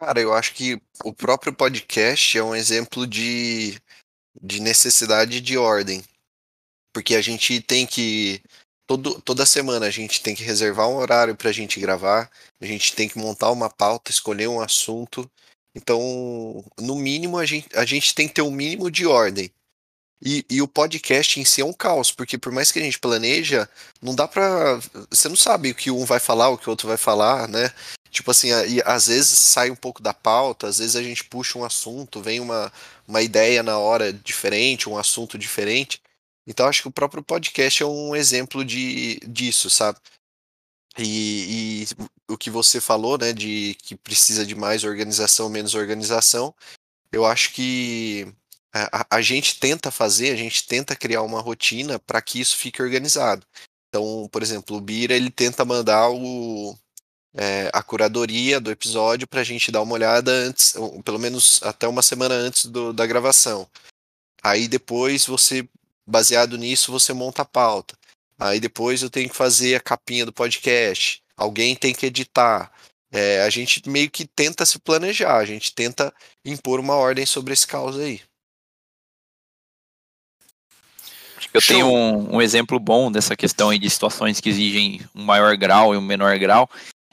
Cara, 0.00 0.18
eu 0.18 0.32
acho 0.32 0.54
que 0.54 0.80
o 1.04 1.12
próprio 1.12 1.52
podcast 1.52 2.38
é 2.38 2.42
um 2.42 2.54
exemplo 2.54 3.06
de, 3.06 3.78
de 4.42 4.60
necessidade 4.60 5.38
de 5.42 5.58
ordem. 5.58 6.02
Porque 6.92 7.14
a 7.14 7.22
gente 7.22 7.60
tem 7.60 7.86
que. 7.86 8.42
Todo, 8.86 9.20
toda 9.22 9.46
semana 9.46 9.86
a 9.86 9.90
gente 9.90 10.22
tem 10.22 10.34
que 10.34 10.42
reservar 10.42 10.88
um 10.88 10.96
horário 10.96 11.36
para 11.36 11.48
a 11.50 11.52
gente 11.52 11.80
gravar, 11.80 12.30
a 12.60 12.66
gente 12.66 12.94
tem 12.94 13.08
que 13.08 13.18
montar 13.18 13.50
uma 13.50 13.70
pauta, 13.70 14.10
escolher 14.10 14.48
um 14.48 14.60
assunto. 14.60 15.30
Então, 15.74 16.64
no 16.78 16.96
mínimo, 16.96 17.38
a 17.38 17.46
gente, 17.46 17.68
a 17.74 17.84
gente 17.84 18.14
tem 18.14 18.28
que 18.28 18.34
ter 18.34 18.42
um 18.42 18.50
mínimo 18.50 18.90
de 18.90 19.06
ordem. 19.06 19.50
E, 20.24 20.44
e, 20.48 20.62
o 20.62 20.68
podcast 20.68 21.40
em 21.40 21.44
si 21.44 21.60
é 21.60 21.64
um 21.64 21.72
caos, 21.72 22.12
porque 22.12 22.38
por 22.38 22.52
mais 22.52 22.70
que 22.70 22.78
a 22.78 22.82
gente 22.82 22.98
planeja, 22.98 23.68
não 24.00 24.14
dá 24.14 24.28
pra. 24.28 24.78
Você 25.10 25.28
não 25.28 25.34
sabe 25.34 25.70
o 25.72 25.74
que 25.74 25.90
um 25.90 26.04
vai 26.04 26.20
falar, 26.20 26.48
o 26.48 26.58
que 26.58 26.68
o 26.68 26.70
outro 26.70 26.86
vai 26.86 26.96
falar, 26.96 27.48
né? 27.48 27.72
Tipo 28.08 28.30
assim, 28.30 28.48
e 28.68 28.80
às 28.84 29.06
vezes 29.08 29.38
sai 29.38 29.70
um 29.70 29.74
pouco 29.74 30.02
da 30.02 30.14
pauta, 30.14 30.68
às 30.68 30.78
vezes 30.78 30.94
a 30.96 31.02
gente 31.02 31.24
puxa 31.24 31.58
um 31.58 31.64
assunto, 31.64 32.20
vem 32.22 32.40
uma, 32.40 32.72
uma 33.08 33.22
ideia 33.22 33.62
na 33.62 33.78
hora 33.78 34.12
diferente, 34.12 34.88
um 34.88 34.98
assunto 34.98 35.38
diferente. 35.38 36.00
Então 36.46 36.66
acho 36.66 36.82
que 36.82 36.88
o 36.88 36.92
próprio 36.92 37.22
podcast 37.22 37.82
é 37.82 37.86
um 37.86 38.16
exemplo 38.16 38.64
de, 38.64 39.20
disso, 39.20 39.70
sabe? 39.70 39.98
E, 40.98 41.84
e, 41.84 41.86
o 42.28 42.36
que 42.36 42.50
você 42.50 42.80
falou, 42.80 43.16
né, 43.16 43.32
de 43.32 43.76
que 43.82 43.96
precisa 43.96 44.44
de 44.44 44.54
mais 44.54 44.84
organização, 44.84 45.48
menos 45.48 45.74
organização, 45.74 46.54
eu 47.10 47.24
acho 47.24 47.52
que 47.52 48.26
a, 48.72 49.06
a 49.16 49.20
gente 49.20 49.58
tenta 49.58 49.90
fazer, 49.90 50.30
a 50.30 50.36
gente 50.36 50.66
tenta 50.66 50.96
criar 50.96 51.22
uma 51.22 51.40
rotina 51.40 51.98
para 51.98 52.20
que 52.20 52.40
isso 52.40 52.56
fique 52.56 52.82
organizado. 52.82 53.46
Então, 53.88 54.28
por 54.32 54.42
exemplo, 54.42 54.76
o 54.76 54.80
Bira 54.80 55.14
ele 55.14 55.30
tenta 55.30 55.64
mandar 55.64 56.10
o, 56.10 56.76
é, 57.34 57.70
a 57.72 57.82
curadoria 57.82 58.60
do 58.60 58.70
episódio 58.70 59.26
para 59.26 59.40
a 59.40 59.44
gente 59.44 59.70
dar 59.70 59.82
uma 59.82 59.94
olhada 59.94 60.30
antes, 60.30 60.74
pelo 61.04 61.18
menos 61.18 61.62
até 61.62 61.86
uma 61.86 62.02
semana 62.02 62.34
antes 62.34 62.66
do, 62.66 62.92
da 62.92 63.06
gravação. 63.06 63.68
Aí 64.42 64.66
depois 64.66 65.26
você 65.26 65.68
baseado 66.06 66.56
nisso, 66.58 66.92
você 66.92 67.12
monta 67.12 67.42
a 67.42 67.46
pauta. 67.46 67.96
Aí 68.38 68.58
depois 68.58 69.02
eu 69.02 69.10
tenho 69.10 69.28
que 69.28 69.36
fazer 69.36 69.74
a 69.76 69.80
capinha 69.80 70.26
do 70.26 70.32
podcast. 70.32 71.22
Alguém 71.36 71.76
tem 71.76 71.94
que 71.94 72.06
editar. 72.06 72.70
É, 73.10 73.42
a 73.42 73.50
gente 73.50 73.88
meio 73.88 74.10
que 74.10 74.26
tenta 74.26 74.64
se 74.64 74.78
planejar, 74.78 75.36
a 75.36 75.44
gente 75.44 75.74
tenta 75.74 76.12
impor 76.44 76.80
uma 76.80 76.94
ordem 76.94 77.26
sobre 77.26 77.52
esse 77.52 77.66
caos 77.66 77.98
aí. 77.98 78.20
Eu 81.52 81.60
Show. 81.60 81.76
tenho 81.76 81.86
um, 81.86 82.36
um, 82.36 82.42
exemplo 82.42 82.80
bom 82.80 83.12
dessa 83.12 83.36
questão 83.36 83.68
aí 83.68 83.78
de 83.78 83.90
situações 83.90 84.40
que 84.40 84.48
exigem 84.48 85.02
um 85.14 85.22
maior 85.22 85.54
grau 85.56 85.94
e 85.94 85.98
um 85.98 86.02
menor 86.02 86.38
grau. 86.38 86.68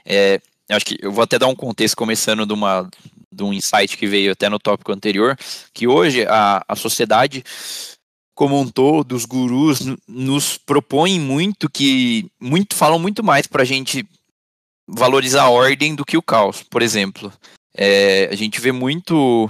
É, 0.05 0.39
acho 0.69 0.85
que 0.85 0.97
eu 1.01 1.11
vou 1.11 1.23
até 1.23 1.37
dar 1.37 1.47
um 1.47 1.55
contexto 1.55 1.97
começando 1.97 2.45
de, 2.45 2.53
uma, 2.53 2.89
de 3.31 3.43
um 3.43 3.53
insight 3.53 3.97
que 3.97 4.07
veio 4.07 4.31
até 4.31 4.47
no 4.47 4.57
tópico 4.57 4.93
anterior, 4.93 5.37
que 5.73 5.87
hoje 5.87 6.25
a, 6.25 6.63
a 6.65 6.75
sociedade 6.75 7.43
como 8.39 8.57
um 8.57 8.65
todo, 8.65 9.17
os 9.17 9.25
gurus 9.25 9.81
nos 10.07 10.57
propõem 10.57 11.19
muito 11.19 11.69
que 11.69 12.31
muito 12.39 12.73
falam 12.73 12.97
muito 12.97 13.21
mais 13.21 13.45
para 13.45 13.63
a 13.63 13.65
gente 13.65 14.07
valorizar 14.87 15.43
a 15.43 15.49
ordem 15.49 15.93
do 15.93 16.05
que 16.05 16.15
o 16.15 16.21
caos. 16.21 16.63
Por 16.63 16.81
exemplo, 16.81 17.33
é, 17.75 18.29
a 18.31 18.35
gente 18.35 18.61
vê 18.61 18.71
muito 18.71 19.49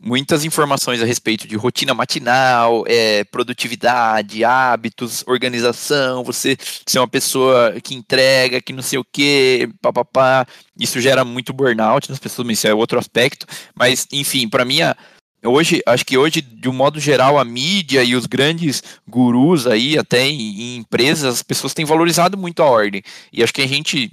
muitas 0.00 0.44
informações 0.44 1.00
a 1.00 1.04
respeito 1.04 1.46
de 1.46 1.54
rotina 1.54 1.94
matinal, 1.94 2.82
é, 2.88 3.22
produtividade, 3.22 4.44
hábitos, 4.44 5.22
organização, 5.24 6.24
você 6.24 6.56
ser 6.84 6.98
uma 6.98 7.06
pessoa 7.06 7.80
que 7.80 7.94
entrega, 7.94 8.60
que 8.60 8.72
não 8.72 8.82
sei 8.82 8.98
o 8.98 9.04
que, 9.04 9.70
papapá. 9.80 10.44
Isso 10.76 11.00
gera 11.00 11.24
muito 11.24 11.52
burnout 11.52 12.10
nas 12.10 12.18
pessoas, 12.18 12.48
mas 12.48 12.58
isso 12.58 12.66
é 12.66 12.74
outro 12.74 12.98
aspecto. 12.98 13.46
Mas, 13.76 14.08
enfim, 14.10 14.48
para 14.48 14.64
mim, 14.64 14.82
a, 14.82 14.96
hoje, 15.44 15.82
acho 15.86 16.04
que 16.04 16.16
hoje, 16.16 16.40
de 16.40 16.68
um 16.68 16.72
modo 16.72 17.00
geral, 17.00 17.38
a 17.38 17.44
mídia 17.44 18.02
e 18.02 18.14
os 18.14 18.26
grandes 18.26 18.82
gurus 19.06 19.66
aí, 19.66 19.98
até 19.98 20.26
em, 20.26 20.60
em 20.60 20.76
empresas, 20.76 21.34
as 21.34 21.42
pessoas 21.42 21.74
têm 21.74 21.84
valorizado 21.84 22.36
muito 22.36 22.62
a 22.62 22.66
ordem. 22.66 23.02
E 23.32 23.42
acho 23.42 23.52
que 23.52 23.62
a 23.62 23.66
gente, 23.66 24.10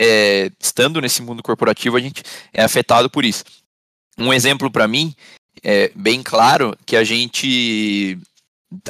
é, 0.00 0.50
estando 0.58 1.00
nesse 1.00 1.22
mundo 1.22 1.42
corporativo, 1.42 1.96
a 1.96 2.00
gente 2.00 2.22
é 2.52 2.62
afetado 2.62 3.08
por 3.08 3.24
isso. 3.24 3.44
Um 4.18 4.32
exemplo 4.32 4.70
para 4.70 4.88
mim, 4.88 5.14
é 5.62 5.90
bem 5.94 6.22
claro, 6.22 6.76
que 6.84 6.96
a 6.96 7.04
gente 7.04 8.18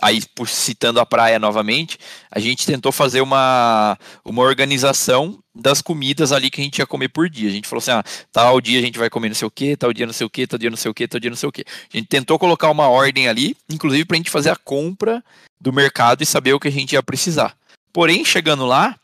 aí 0.00 0.20
citando 0.46 1.00
a 1.00 1.06
praia 1.06 1.38
novamente, 1.38 1.98
a 2.30 2.38
gente 2.38 2.66
tentou 2.66 2.90
fazer 2.90 3.20
uma, 3.20 3.98
uma 4.24 4.42
organização 4.42 5.38
das 5.54 5.80
comidas 5.80 6.32
ali 6.32 6.50
que 6.50 6.60
a 6.60 6.64
gente 6.64 6.78
ia 6.78 6.86
comer 6.86 7.08
por 7.08 7.28
dia. 7.28 7.48
A 7.48 7.52
gente 7.52 7.68
falou 7.68 7.78
assim, 7.78 7.90
ah, 7.90 8.04
tal 8.32 8.60
dia 8.60 8.78
a 8.78 8.82
gente 8.82 8.98
vai 8.98 9.10
comer 9.10 9.28
não 9.28 9.34
sei 9.34 9.46
o 9.46 9.50
que, 9.50 9.76
tal 9.76 9.92
dia 9.92 10.06
não 10.06 10.12
sei 10.12 10.26
o 10.26 10.30
que, 10.30 10.46
tal 10.46 10.58
dia 10.58 10.70
não 10.70 10.76
sei 10.76 10.90
o 10.90 10.94
que, 10.94 11.08
tal 11.08 11.20
dia 11.20 11.30
não 11.30 11.36
sei 11.36 11.48
o 11.48 11.52
que. 11.52 11.64
A 11.92 11.96
gente 11.96 12.08
tentou 12.08 12.38
colocar 12.38 12.70
uma 12.70 12.88
ordem 12.88 13.28
ali, 13.28 13.56
inclusive 13.70 14.04
para 14.04 14.16
a 14.16 14.18
gente 14.18 14.30
fazer 14.30 14.50
a 14.50 14.56
compra 14.56 15.22
do 15.60 15.72
mercado 15.72 16.22
e 16.22 16.26
saber 16.26 16.52
o 16.52 16.60
que 16.60 16.68
a 16.68 16.72
gente 16.72 16.92
ia 16.92 17.02
precisar. 17.02 17.56
Porém, 17.92 18.24
chegando 18.24 18.66
lá, 18.66 18.98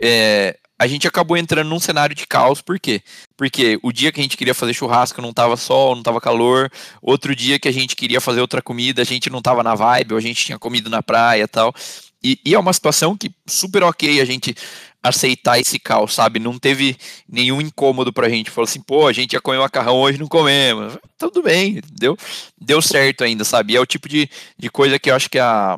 é, 0.00 0.58
a 0.78 0.86
gente 0.86 1.06
acabou 1.06 1.36
entrando 1.36 1.68
num 1.68 1.78
cenário 1.78 2.14
de 2.14 2.26
caos, 2.26 2.60
por 2.60 2.78
quê? 2.80 3.02
Porque 3.36 3.78
o 3.82 3.92
dia 3.92 4.10
que 4.10 4.20
a 4.20 4.22
gente 4.22 4.36
queria 4.36 4.54
fazer 4.54 4.74
churrasco 4.74 5.22
não 5.22 5.32
tava 5.32 5.56
sol, 5.56 5.94
não 5.94 6.02
tava 6.02 6.20
calor, 6.20 6.70
outro 7.00 7.36
dia 7.36 7.58
que 7.58 7.68
a 7.68 7.72
gente 7.72 7.94
queria 7.94 8.20
fazer 8.20 8.40
outra 8.40 8.60
comida, 8.60 9.02
a 9.02 9.04
gente 9.04 9.30
não 9.30 9.40
tava 9.40 9.62
na 9.62 9.74
vibe, 9.74 10.12
ou 10.12 10.18
a 10.18 10.22
gente 10.22 10.44
tinha 10.44 10.58
comido 10.58 10.90
na 10.90 11.02
praia 11.02 11.46
tal. 11.46 11.72
E, 12.22 12.38
e 12.44 12.54
é 12.54 12.58
uma 12.58 12.72
situação 12.72 13.16
que 13.16 13.32
super 13.46 13.82
ok 13.82 14.20
a 14.20 14.24
gente 14.24 14.54
aceitar 15.02 15.58
esse 15.58 15.78
caos, 15.78 16.14
sabe? 16.14 16.38
Não 16.38 16.58
teve 16.58 16.96
nenhum 17.28 17.60
incômodo 17.60 18.12
pra 18.12 18.28
gente. 18.28 18.50
Falou 18.50 18.68
assim, 18.68 18.80
pô, 18.80 19.08
a 19.08 19.12
gente 19.12 19.32
ia 19.32 19.40
comer 19.40 19.58
macarrão 19.58 19.96
hoje, 20.00 20.18
não 20.18 20.28
comemos. 20.28 20.96
Tudo 21.18 21.42
bem, 21.42 21.80
deu, 21.92 22.16
deu 22.60 22.80
certo 22.80 23.24
ainda, 23.24 23.44
sabe? 23.44 23.72
E 23.72 23.76
é 23.76 23.80
o 23.80 23.86
tipo 23.86 24.08
de, 24.08 24.30
de 24.56 24.70
coisa 24.70 24.98
que 24.98 25.10
eu 25.10 25.16
acho 25.16 25.28
que 25.28 25.40
a, 25.40 25.76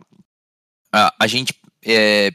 a, 0.92 1.14
a 1.18 1.26
gente 1.26 1.54
é, 1.82 2.30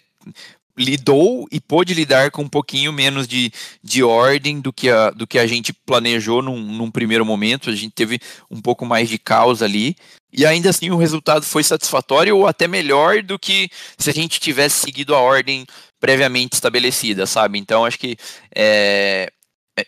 lidou 0.79 1.45
e 1.51 1.59
pôde 1.59 1.93
lidar 1.93 2.31
com 2.31 2.43
um 2.43 2.49
pouquinho 2.49 2.93
menos 2.93 3.27
de, 3.27 3.51
de 3.83 4.01
ordem 4.01 4.61
do 4.61 4.71
que, 4.71 4.89
a, 4.89 5.11
do 5.11 5.27
que 5.27 5.37
a 5.37 5.45
gente 5.45 5.73
planejou 5.73 6.41
num, 6.41 6.59
num 6.59 6.89
primeiro 6.89 7.25
momento. 7.25 7.69
A 7.69 7.75
gente 7.75 7.91
teve 7.91 8.19
um 8.49 8.61
pouco 8.61 8.85
mais 8.85 9.09
de 9.09 9.19
caos 9.19 9.61
ali. 9.61 9.95
E 10.31 10.45
ainda 10.45 10.69
assim 10.69 10.89
o 10.89 10.97
resultado 10.97 11.43
foi 11.43 11.63
satisfatório 11.63 12.37
ou 12.37 12.47
até 12.47 12.67
melhor 12.67 13.21
do 13.21 13.37
que 13.37 13.69
se 13.97 14.09
a 14.09 14.13
gente 14.13 14.39
tivesse 14.39 14.79
seguido 14.79 15.13
a 15.13 15.19
ordem 15.19 15.65
previamente 15.99 16.53
estabelecida, 16.53 17.25
sabe? 17.25 17.59
Então 17.59 17.83
acho 17.83 17.99
que 17.99 18.15
é, 18.55 19.31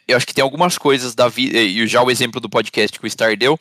eu 0.07 0.17
acho 0.17 0.25
que 0.25 0.33
tem 0.33 0.41
algumas 0.41 0.77
coisas 0.77 1.15
da 1.15 1.27
vida, 1.29 1.57
e 1.57 1.87
já 1.87 2.03
o 2.03 2.11
exemplo 2.11 2.41
do 2.41 2.49
podcast 2.49 2.99
que 2.99 3.05
o 3.05 3.09
Star 3.09 3.37
deu, 3.37 3.57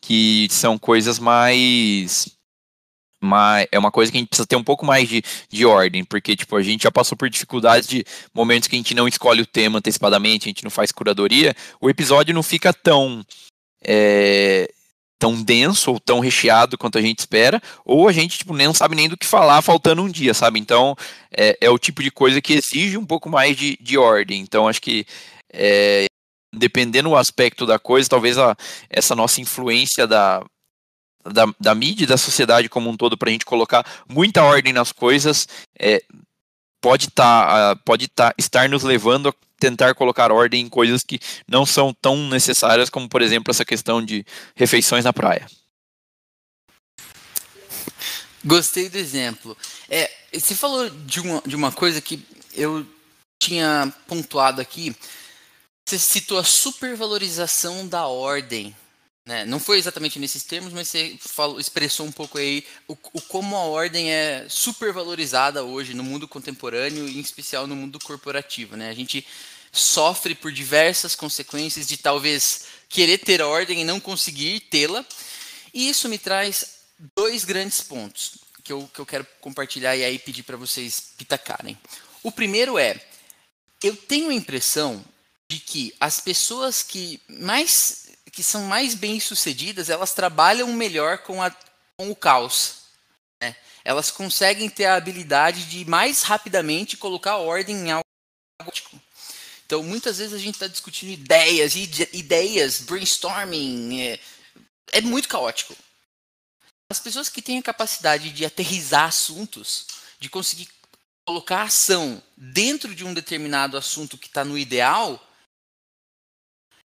que 0.00 0.48
são 0.50 0.78
coisas 0.78 1.18
mais 1.18 2.35
mas 3.20 3.66
é 3.72 3.78
uma 3.78 3.90
coisa 3.90 4.10
que 4.10 4.18
a 4.18 4.20
gente 4.20 4.28
precisa 4.28 4.46
ter 4.46 4.56
um 4.56 4.64
pouco 4.64 4.84
mais 4.84 5.08
de, 5.08 5.22
de 5.50 5.66
ordem, 5.66 6.04
porque 6.04 6.36
tipo, 6.36 6.56
a 6.56 6.62
gente 6.62 6.82
já 6.82 6.92
passou 6.92 7.16
por 7.16 7.28
dificuldades 7.30 7.88
de 7.88 8.04
momentos 8.34 8.68
que 8.68 8.76
a 8.76 8.78
gente 8.78 8.94
não 8.94 9.08
escolhe 9.08 9.42
o 9.42 9.46
tema 9.46 9.78
antecipadamente, 9.78 10.46
a 10.46 10.50
gente 10.50 10.64
não 10.64 10.70
faz 10.70 10.92
curadoria, 10.92 11.54
o 11.80 11.88
episódio 11.88 12.34
não 12.34 12.42
fica 12.42 12.72
tão 12.72 13.24
é, 13.84 14.68
tão 15.18 15.42
denso 15.42 15.92
ou 15.92 16.00
tão 16.00 16.20
recheado 16.20 16.76
quanto 16.76 16.98
a 16.98 17.02
gente 17.02 17.20
espera, 17.20 17.60
ou 17.84 18.08
a 18.08 18.12
gente 18.12 18.38
tipo, 18.38 18.54
nem 18.54 18.72
sabe 18.74 18.94
nem 18.94 19.08
do 19.08 19.16
que 19.16 19.26
falar 19.26 19.62
faltando 19.62 20.02
um 20.02 20.10
dia, 20.10 20.34
sabe? 20.34 20.60
Então 20.60 20.94
é, 21.36 21.56
é 21.60 21.70
o 21.70 21.78
tipo 21.78 22.02
de 22.02 22.10
coisa 22.10 22.40
que 22.40 22.54
exige 22.54 22.98
um 22.98 23.06
pouco 23.06 23.28
mais 23.28 23.56
de, 23.56 23.78
de 23.80 23.96
ordem. 23.96 24.40
Então 24.40 24.68
acho 24.68 24.80
que 24.82 25.06
é, 25.52 26.06
dependendo 26.54 27.10
do 27.10 27.16
aspecto 27.16 27.66
da 27.66 27.78
coisa, 27.78 28.08
talvez 28.08 28.38
a, 28.38 28.56
essa 28.90 29.14
nossa 29.14 29.40
influência 29.40 30.06
da, 30.06 30.44
da, 31.32 31.46
da 31.58 31.74
mídia 31.74 32.04
e 32.04 32.06
da 32.06 32.16
sociedade 32.16 32.68
como 32.68 32.90
um 32.90 32.96
todo 32.96 33.16
para 33.16 33.28
a 33.28 33.32
gente 33.32 33.44
colocar 33.44 33.84
muita 34.08 34.42
ordem 34.42 34.72
nas 34.72 34.92
coisas 34.92 35.48
é, 35.78 36.02
pode 36.80 37.10
tá, 37.10 37.76
pode 37.84 38.08
tá, 38.08 38.34
estar 38.38 38.68
nos 38.68 38.82
levando 38.82 39.28
a 39.28 39.34
tentar 39.58 39.94
colocar 39.94 40.30
ordem 40.30 40.62
em 40.62 40.68
coisas 40.68 41.02
que 41.02 41.18
não 41.48 41.64
são 41.64 41.92
tão 41.92 42.28
necessárias 42.28 42.90
como 42.90 43.08
por 43.08 43.22
exemplo 43.22 43.50
essa 43.50 43.64
questão 43.64 44.04
de 44.04 44.24
refeições 44.54 45.04
na 45.04 45.12
praia. 45.12 45.46
Gostei 48.44 48.88
do 48.88 48.96
exemplo. 48.96 49.56
É, 49.88 50.08
você 50.32 50.54
falou 50.54 50.88
de 50.88 51.20
uma, 51.20 51.42
de 51.44 51.56
uma 51.56 51.72
coisa 51.72 52.00
que 52.00 52.24
eu 52.54 52.86
tinha 53.42 53.92
pontuado 54.06 54.60
aqui. 54.60 54.94
Você 55.84 55.98
citou 55.98 56.38
a 56.38 56.44
supervalorização 56.44 57.88
da 57.88 58.06
ordem 58.06 58.76
Né? 59.26 59.44
Não 59.44 59.58
foi 59.58 59.76
exatamente 59.76 60.20
nesses 60.20 60.44
termos, 60.44 60.72
mas 60.72 60.86
você 60.86 61.18
falou, 61.20 61.58
expressou 61.58 62.06
um 62.06 62.12
pouco 62.12 62.38
aí 62.38 62.64
o, 62.86 62.96
o, 63.12 63.20
como 63.22 63.56
a 63.56 63.64
ordem 63.64 64.12
é 64.12 64.46
super 64.48 64.92
valorizada 64.92 65.64
hoje 65.64 65.94
no 65.94 66.04
mundo 66.04 66.28
contemporâneo, 66.28 67.08
em 67.08 67.18
especial 67.18 67.66
no 67.66 67.74
mundo 67.74 67.98
corporativo. 67.98 68.76
Né? 68.76 68.88
A 68.88 68.94
gente 68.94 69.26
sofre 69.72 70.32
por 70.32 70.52
diversas 70.52 71.16
consequências 71.16 71.88
de 71.88 71.96
talvez 71.96 72.66
querer 72.88 73.18
ter 73.18 73.42
ordem 73.42 73.80
e 73.80 73.84
não 73.84 73.98
conseguir 73.98 74.60
tê-la. 74.60 75.04
E 75.74 75.88
isso 75.88 76.08
me 76.08 76.18
traz 76.18 76.76
dois 77.16 77.44
grandes 77.44 77.80
pontos 77.80 78.38
que 78.62 78.72
eu, 78.72 78.88
que 78.94 79.00
eu 79.00 79.06
quero 79.06 79.26
compartilhar 79.40 79.96
e 79.96 80.04
aí 80.04 80.20
pedir 80.20 80.44
para 80.44 80.56
vocês 80.56 81.12
pitacarem. 81.18 81.76
O 82.22 82.30
primeiro 82.30 82.78
é, 82.78 83.00
eu 83.82 83.96
tenho 83.96 84.30
a 84.30 84.34
impressão 84.34 85.04
de 85.48 85.58
que 85.58 85.92
as 86.00 86.20
pessoas 86.20 86.82
que 86.82 87.20
mais 87.28 88.05
que 88.36 88.42
são 88.42 88.64
mais 88.64 88.94
bem 88.94 89.18
sucedidas, 89.18 89.88
elas 89.88 90.12
trabalham 90.12 90.70
melhor 90.70 91.16
com, 91.16 91.42
a, 91.42 91.50
com 91.96 92.10
o 92.10 92.14
caos. 92.14 92.82
Né? 93.42 93.56
Elas 93.82 94.10
conseguem 94.10 94.68
ter 94.68 94.84
a 94.84 94.96
habilidade 94.96 95.64
de 95.64 95.86
mais 95.86 96.20
rapidamente 96.20 96.98
colocar 96.98 97.38
ordem 97.38 97.74
em 97.74 97.90
algo. 97.92 98.04
Então, 99.64 99.82
muitas 99.82 100.18
vezes 100.18 100.34
a 100.34 100.38
gente 100.38 100.56
está 100.56 100.66
discutindo 100.66 101.08
ideias, 101.08 101.74
ideias, 102.12 102.82
brainstorming. 102.82 104.02
É, 104.02 104.20
é 104.92 105.00
muito 105.00 105.28
caótico. 105.28 105.74
As 106.90 107.00
pessoas 107.00 107.30
que 107.30 107.40
têm 107.40 107.58
a 107.58 107.62
capacidade 107.62 108.30
de 108.32 108.44
aterrizar 108.44 109.04
assuntos, 109.04 109.86
de 110.20 110.28
conseguir 110.28 110.68
colocar 111.24 111.62
ação 111.62 112.22
dentro 112.36 112.94
de 112.94 113.02
um 113.02 113.14
determinado 113.14 113.78
assunto 113.78 114.18
que 114.18 114.26
está 114.26 114.44
no 114.44 114.58
ideal, 114.58 115.25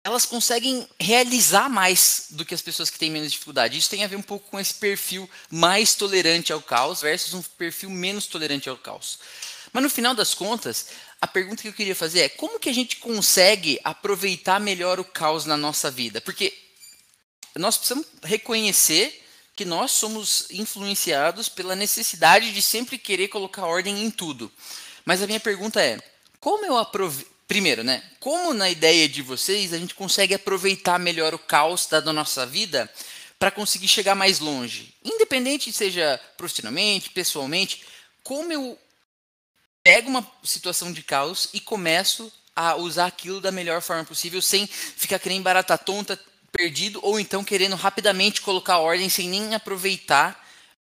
elas 0.02 0.24
conseguem 0.24 0.88
realizar 0.98 1.68
mais 1.68 2.26
do 2.30 2.44
que 2.44 2.54
as 2.54 2.62
pessoas 2.62 2.88
que 2.88 2.98
têm 2.98 3.10
menos 3.10 3.32
dificuldade. 3.32 3.76
Isso 3.76 3.90
tem 3.90 4.02
a 4.02 4.08
ver 4.08 4.16
um 4.16 4.22
pouco 4.22 4.50
com 4.50 4.58
esse 4.58 4.74
perfil 4.74 5.28
mais 5.50 5.94
tolerante 5.94 6.52
ao 6.52 6.62
caos 6.62 7.02
versus 7.02 7.34
um 7.34 7.42
perfil 7.42 7.90
menos 7.90 8.26
tolerante 8.26 8.68
ao 8.68 8.78
caos. 8.78 9.18
Mas 9.72 9.82
no 9.82 9.90
final 9.90 10.14
das 10.14 10.32
contas, 10.34 10.86
a 11.20 11.26
pergunta 11.26 11.62
que 11.62 11.68
eu 11.68 11.72
queria 11.72 11.94
fazer 11.94 12.20
é 12.20 12.28
como 12.28 12.58
que 12.58 12.70
a 12.70 12.74
gente 12.74 12.96
consegue 12.96 13.78
aproveitar 13.84 14.58
melhor 14.58 14.98
o 14.98 15.04
caos 15.04 15.44
na 15.44 15.56
nossa 15.56 15.90
vida? 15.90 16.20
Porque 16.20 16.56
nós 17.56 17.76
precisamos 17.76 18.06
reconhecer 18.22 19.22
que 19.54 19.66
nós 19.66 19.90
somos 19.90 20.46
influenciados 20.50 21.48
pela 21.48 21.76
necessidade 21.76 22.52
de 22.52 22.62
sempre 22.62 22.96
querer 22.96 23.28
colocar 23.28 23.66
ordem 23.66 24.02
em 24.02 24.10
tudo. 24.10 24.50
Mas 25.04 25.22
a 25.22 25.26
minha 25.26 25.40
pergunta 25.40 25.82
é: 25.82 25.98
como 26.40 26.64
eu 26.64 26.78
Primeiro, 27.50 27.82
né? 27.82 28.00
Como 28.20 28.54
na 28.54 28.70
ideia 28.70 29.08
de 29.08 29.22
vocês 29.22 29.72
a 29.72 29.76
gente 29.76 29.92
consegue 29.92 30.32
aproveitar 30.32 31.00
melhor 31.00 31.34
o 31.34 31.38
caos 31.38 31.84
da 31.88 32.12
nossa 32.12 32.46
vida 32.46 32.88
para 33.40 33.50
conseguir 33.50 33.88
chegar 33.88 34.14
mais 34.14 34.38
longe? 34.38 34.94
Independente 35.04 35.72
seja 35.72 36.20
profissionalmente, 36.36 37.10
pessoalmente, 37.10 37.82
como 38.22 38.52
eu 38.52 38.78
pego 39.82 40.08
uma 40.08 40.24
situação 40.44 40.92
de 40.92 41.02
caos 41.02 41.48
e 41.52 41.58
começo 41.58 42.32
a 42.54 42.76
usar 42.76 43.06
aquilo 43.06 43.40
da 43.40 43.50
melhor 43.50 43.82
forma 43.82 44.04
possível 44.04 44.40
sem 44.40 44.64
ficar 44.68 45.18
querendo 45.18 45.42
barata 45.42 45.76
tonta, 45.76 46.16
perdido 46.52 47.00
ou 47.02 47.18
então 47.18 47.42
querendo 47.42 47.74
rapidamente 47.74 48.42
colocar 48.42 48.78
ordem 48.78 49.08
sem 49.08 49.28
nem 49.28 49.56
aproveitar 49.56 50.40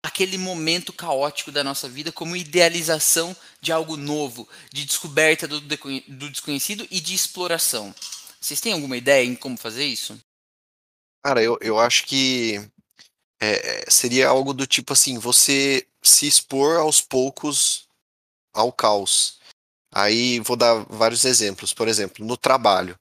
aquele 0.02 0.38
momento 0.38 0.92
caótico 0.92 1.50
da 1.50 1.64
nossa 1.64 1.88
vida 1.88 2.12
como 2.12 2.36
idealização 2.36 3.36
de 3.60 3.72
algo 3.72 3.96
novo, 3.96 4.48
de 4.72 4.84
descoberta 4.84 5.48
do, 5.48 5.60
do 5.60 6.30
desconhecido 6.30 6.86
e 6.90 7.00
de 7.00 7.14
exploração. 7.14 7.94
Vocês 8.40 8.60
têm 8.60 8.72
alguma 8.72 8.96
ideia 8.96 9.24
em 9.24 9.34
como 9.34 9.56
fazer 9.56 9.84
isso? 9.84 10.18
Cara, 11.24 11.42
eu, 11.42 11.58
eu 11.60 11.78
acho 11.78 12.06
que 12.06 12.60
é, 13.40 13.84
seria 13.90 14.28
algo 14.28 14.52
do 14.52 14.66
tipo 14.66 14.92
assim, 14.92 15.18
você 15.18 15.86
se 16.02 16.26
expor 16.26 16.76
aos 16.76 17.00
poucos 17.00 17.88
ao 18.52 18.72
caos. 18.72 19.38
Aí 19.92 20.40
vou 20.40 20.56
dar 20.56 20.84
vários 20.88 21.24
exemplos. 21.24 21.72
Por 21.72 21.88
exemplo, 21.88 22.24
no 22.24 22.36
trabalho. 22.36 22.98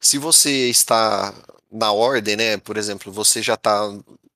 Se 0.00 0.18
você 0.18 0.68
está 0.68 1.34
na 1.70 1.92
ordem, 1.92 2.36
né? 2.36 2.56
Por 2.58 2.76
exemplo, 2.76 3.12
você 3.12 3.42
já 3.42 3.54
está 3.54 3.88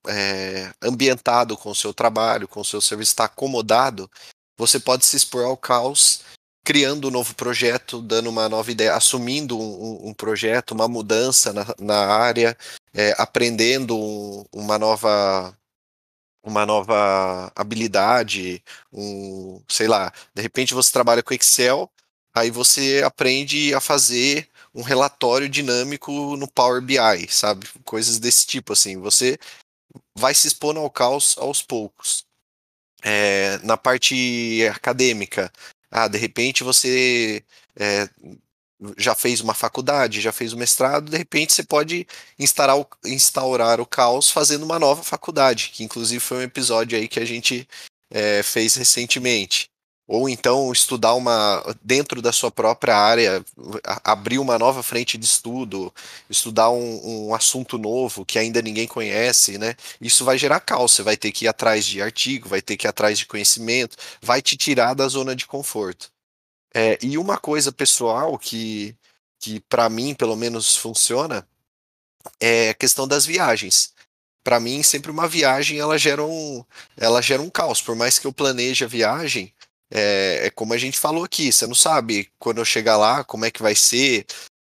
é, 0.07 0.73
ambientado 0.83 1.57
com 1.57 1.71
o 1.71 1.75
seu 1.75 1.93
trabalho, 1.93 2.49
com 2.49 2.61
o 2.61 2.65
seu 2.65 2.81
serviço, 2.81 3.13
está 3.13 3.25
acomodado, 3.25 4.11
você 4.57 4.79
pode 4.79 5.05
se 5.05 5.17
expor 5.17 5.45
ao 5.45 5.57
caos 5.57 6.23
criando 6.65 7.09
um 7.09 7.11
novo 7.11 7.35
projeto, 7.35 8.03
dando 8.03 8.29
uma 8.29 8.47
nova 8.47 8.71
ideia, 8.71 8.95
assumindo 8.95 9.59
um, 9.59 10.09
um 10.09 10.13
projeto, 10.13 10.73
uma 10.73 10.87
mudança 10.87 11.51
na, 11.51 11.65
na 11.79 12.07
área, 12.07 12.55
é, 12.93 13.15
aprendendo 13.17 13.97
um, 13.97 14.45
uma 14.53 14.79
nova 14.79 15.57
uma 16.43 16.67
nova 16.67 17.51
habilidade, 17.57 18.63
um, 18.93 19.63
sei 19.69 19.89
lá, 19.89 20.13
de 20.35 20.43
repente 20.43 20.75
você 20.75 20.93
trabalha 20.93 21.23
com 21.23 21.35
Excel, 21.35 21.91
aí 22.35 22.51
você 22.51 23.03
aprende 23.05 23.75
a 23.75 23.81
fazer 23.81 24.49
um 24.75 24.83
relatório 24.83 25.49
dinâmico 25.49 26.37
no 26.37 26.47
Power 26.47 26.83
BI, 26.83 27.29
sabe? 27.31 27.67
Coisas 27.85 28.19
desse 28.19 28.47
tipo 28.47 28.73
assim. 28.75 28.99
Você 28.99 29.39
vai 30.17 30.35
se 30.35 30.49
expondo 30.49 30.81
ao 30.81 30.91
caos 30.91 31.37
aos 31.39 31.63
poucos. 31.63 32.27
É, 33.03 33.59
na 33.59 33.77
parte 33.77 34.67
acadêmica, 34.75 35.53
ah, 35.91 36.09
de 36.09 36.19
repente 36.19 36.65
você 36.65 37.45
é, 37.77 38.09
já 38.97 39.15
fez 39.15 39.41
uma 39.41 39.55
faculdade, 39.55 40.21
já 40.21 40.33
fez 40.33 40.53
o 40.53 40.57
um 40.57 40.59
mestrado, 40.59 41.11
de 41.11 41.17
repente 41.17 41.53
você 41.53 41.63
pode 41.63 42.07
instaurar 42.39 42.77
o, 42.79 42.87
instaurar 43.07 43.81
o 43.81 43.87
caos 43.87 44.31
fazendo 44.31 44.65
uma 44.65 44.79
nova 44.79 45.03
faculdade, 45.03 45.71
que 45.71 45.85
inclusive 45.85 46.21
foi 46.21 46.39
um 46.39 46.43
episódio 46.43 46.99
aí 46.99 47.09
que 47.09 47.21
a 47.21 47.25
gente 47.25 47.69
é, 48.11 48.43
fez 48.43 48.75
recentemente 48.75 49.71
ou 50.09 50.27
então 50.27 50.73
estudar 50.73 51.13
uma 51.13 51.63
dentro 51.83 52.23
da 52.23 52.33
sua 52.33 52.51
própria 52.51 52.97
área, 52.97 53.45
abrir 54.03 54.39
uma 54.39 54.59
nova 54.59 54.83
frente 54.83 55.19
de 55.19 55.27
estudo, 55.27 55.93
estudar 56.31 56.71
um, 56.71 57.29
um, 57.29 57.35
assunto 57.35 57.77
novo 57.77 58.25
que 58.25 58.39
ainda 58.39 58.63
ninguém 58.63 58.87
conhece, 58.89 59.59
né? 59.59 59.77
Isso 60.01 60.25
vai 60.25 60.39
gerar 60.39 60.61
caos. 60.61 60.93
Você 60.93 61.03
vai 61.03 61.17
ter 61.17 61.31
que 61.31 61.45
ir 61.45 61.49
atrás 61.49 61.85
de 61.85 62.01
artigo, 62.01 62.49
vai 62.49 62.63
ter 62.63 62.79
que 62.79 62.87
ir 62.87 62.89
atrás 62.89 63.19
de 63.19 63.27
conhecimento, 63.27 63.99
vai 64.23 64.41
te 64.41 64.57
tirar 64.57 64.95
da 64.95 65.07
zona 65.09 65.37
de 65.37 65.47
conforto. 65.47 66.11
É, 66.75 66.99
e 67.03 67.19
uma 67.19 67.37
coisa 67.37 67.71
pessoal 67.71 68.39
que, 68.39 68.97
que 69.39 69.61
para 69.61 69.91
mim 69.91 70.15
pelo 70.15 70.37
menos 70.37 70.75
funciona 70.77 71.47
é 72.41 72.71
a 72.71 72.75
questão 72.75 73.07
das 73.09 73.27
viagens 73.27 73.93
para 74.45 74.61
mim 74.61 74.83
sempre 74.83 75.11
uma 75.11 75.29
viagem 75.29 75.79
ela 75.79 75.99
gera 75.99 76.23
um 76.25 76.65
ela 76.97 77.23
gera 77.23 77.41
um 77.43 77.51
caos 77.51 77.81
por 77.81 77.97
mais 77.97 78.19
que 78.19 78.27
eu 78.27 78.33
planeje 78.33 78.85
a 78.85 78.89
viagem 78.89 79.53
é, 79.91 80.47
é, 80.47 80.51
como 80.51 80.75
a 80.75 80.79
gente 80.79 80.99
falou 80.99 81.25
aqui, 81.25 81.53
você 81.53 81.67
não 81.67 81.75
sabe 81.75 82.31
quando 82.39 82.59
eu 82.59 82.65
chegar 82.65 82.97
lá 82.97 83.25
como 83.25 83.45
é 83.45 83.51
que 83.51 83.63
vai 83.63 83.75
ser, 83.75 84.27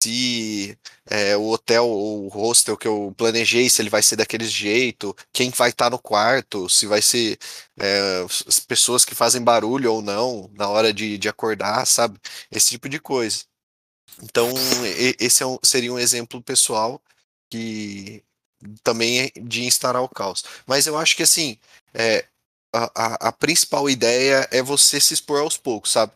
se 0.02 0.78
é, 1.06 1.36
o 1.36 1.48
hotel 1.48 1.86
ou 1.88 2.26
o 2.26 2.28
hostel 2.28 2.76
que 2.76 2.88
eu 2.88 3.14
planejei, 3.16 3.70
se 3.70 3.80
ele 3.82 3.90
vai 3.90 4.02
ser 4.02 4.16
daquele 4.16 4.44
jeito, 4.46 5.16
quem 5.32 5.50
vai 5.50 5.70
estar 5.70 5.86
tá 5.86 5.90
no 5.90 5.98
quarto, 5.98 6.68
se 6.68 6.86
vai 6.86 7.00
ser 7.02 7.38
é, 7.78 8.24
as 8.46 8.60
pessoas 8.60 9.04
que 9.04 9.14
fazem 9.14 9.42
barulho 9.42 9.92
ou 9.92 10.02
não 10.02 10.50
na 10.54 10.68
hora 10.68 10.92
de, 10.92 11.18
de 11.18 11.28
acordar, 11.28 11.86
sabe? 11.86 12.18
Esse 12.50 12.70
tipo 12.70 12.88
de 12.88 12.98
coisa. 13.00 13.44
Então, 14.22 14.50
esse 15.18 15.42
é 15.42 15.46
um, 15.46 15.58
seria 15.62 15.92
um 15.92 15.98
exemplo 15.98 16.42
pessoal 16.42 17.02
que 17.50 18.22
também 18.82 19.20
é 19.20 19.30
de 19.40 19.64
instaurar 19.64 20.02
o 20.02 20.08
caos. 20.08 20.44
Mas 20.66 20.86
eu 20.86 20.96
acho 20.98 21.16
que 21.16 21.22
assim, 21.22 21.58
é, 21.92 22.26
a, 22.74 23.28
a, 23.28 23.32
principal 23.32 23.88
ideia 23.88 24.48
é 24.50 24.62
você 24.62 25.00
se 25.00 25.14
expor 25.14 25.40
aos 25.40 25.56
poucos, 25.56 25.92
sabe? 25.92 26.12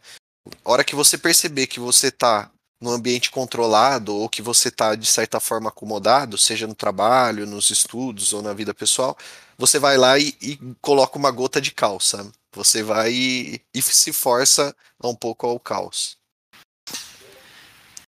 Hora 0.65 0.83
que 0.83 0.95
você 0.95 1.17
perceber 1.17 1.67
que 1.67 1.79
você 1.79 2.11
tá 2.11 2.51
num 2.81 2.91
ambiente 2.91 3.31
controlado 3.31 4.15
ou 4.15 4.29
que 4.29 4.41
você 4.41 4.71
tá 4.71 4.95
de 4.95 5.07
certa 5.07 5.41
forma 5.41 5.69
acomodado, 5.69 6.39
seja 6.39 6.67
no 6.67 6.75
trabalho, 6.75 7.47
nos 7.47 7.71
estudos 7.71 8.33
ou 8.33 8.43
na 8.43 8.53
vida 8.53 8.73
pessoal, 8.73 9.17
você 9.57 9.79
vai 9.79 9.97
lá 9.97 10.19
e, 10.19 10.37
e 10.41 10.59
coloca 10.81 11.19
uma 11.19 11.31
gota 11.31 11.61
de 11.61 11.71
sabe? 12.07 12.31
Você 12.53 12.83
vai 12.83 13.13
e, 13.13 13.61
e 13.75 13.83
se 13.83 14.13
força 14.13 14.75
um 15.03 15.15
pouco 15.15 15.47
ao 15.47 15.61
caos. 15.61 16.17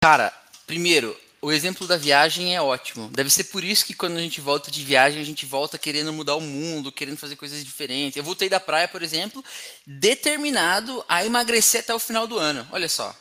Cara, 0.03 0.33
primeiro, 0.67 1.17
o 1.43 1.51
exemplo 1.51 1.87
da 1.87 1.97
viagem 1.97 2.55
é 2.55 2.61
ótimo. 2.61 3.09
Deve 3.09 3.31
ser 3.31 3.45
por 3.45 3.65
isso 3.65 3.85
que 3.85 3.95
quando 3.95 4.19
a 4.19 4.21
gente 4.21 4.41
volta 4.41 4.71
de 4.71 4.85
viagem, 4.85 5.23
a 5.23 5.25
gente 5.25 5.47
volta 5.47 5.79
querendo 5.79 6.13
mudar 6.13 6.37
o 6.37 6.41
mundo, 6.41 6.93
querendo 6.93 7.17
fazer 7.17 7.37
coisas 7.37 7.65
diferentes. 7.65 8.17
Eu 8.17 8.25
voltei 8.25 8.49
da 8.49 8.61
praia, 8.61 8.87
por 8.87 9.03
exemplo, 9.03 9.43
determinado 9.87 11.03
a 11.09 11.25
emagrecer 11.25 11.81
até 11.81 11.95
o 11.95 11.99
final 11.99 12.27
do 12.27 12.39
ano. 12.39 12.67
Olha 12.71 12.89
só. 12.89 13.17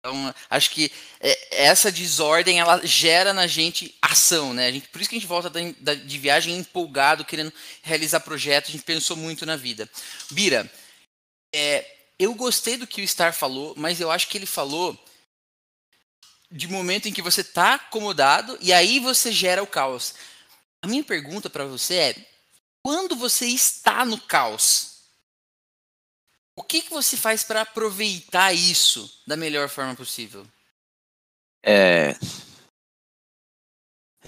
Então, 0.00 0.34
acho 0.50 0.70
que 0.70 0.92
é, 1.20 1.64
essa 1.64 1.90
desordem 1.90 2.58
ela 2.58 2.84
gera 2.84 3.32
na 3.32 3.46
gente 3.46 3.94
ação, 4.02 4.52
né? 4.52 4.70
Gente, 4.70 4.88
por 4.88 5.00
isso 5.00 5.08
que 5.08 5.16
a 5.16 5.18
gente 5.18 5.28
volta 5.28 5.50
de 5.50 6.18
viagem 6.18 6.58
empolgado, 6.58 7.24
querendo 7.24 7.52
realizar 7.82 8.20
projetos. 8.20 8.70
A 8.70 8.72
gente 8.72 8.84
pensou 8.84 9.16
muito 9.16 9.46
na 9.46 9.56
vida. 9.56 9.88
Bira, 10.30 10.70
é, 11.54 11.86
eu 12.18 12.34
gostei 12.34 12.76
do 12.76 12.86
que 12.86 13.00
o 13.00 13.08
Star 13.08 13.32
falou, 13.32 13.74
mas 13.76 14.00
eu 14.00 14.10
acho 14.10 14.28
que 14.28 14.36
ele 14.36 14.44
falou 14.44 14.98
de 16.54 16.68
momento 16.68 17.08
em 17.08 17.12
que 17.12 17.20
você 17.20 17.40
está 17.40 17.74
acomodado 17.74 18.56
e 18.60 18.72
aí 18.72 19.00
você 19.00 19.32
gera 19.32 19.60
o 19.60 19.66
caos. 19.66 20.14
A 20.80 20.86
minha 20.86 21.02
pergunta 21.02 21.50
para 21.50 21.64
você 21.64 21.94
é: 21.94 22.28
quando 22.80 23.16
você 23.16 23.46
está 23.46 24.04
no 24.04 24.20
caos, 24.20 25.00
o 26.54 26.62
que, 26.62 26.82
que 26.82 26.90
você 26.90 27.16
faz 27.16 27.42
para 27.42 27.62
aproveitar 27.62 28.52
isso 28.52 29.20
da 29.26 29.36
melhor 29.36 29.68
forma 29.68 29.96
possível? 29.96 30.46
É, 31.60 32.16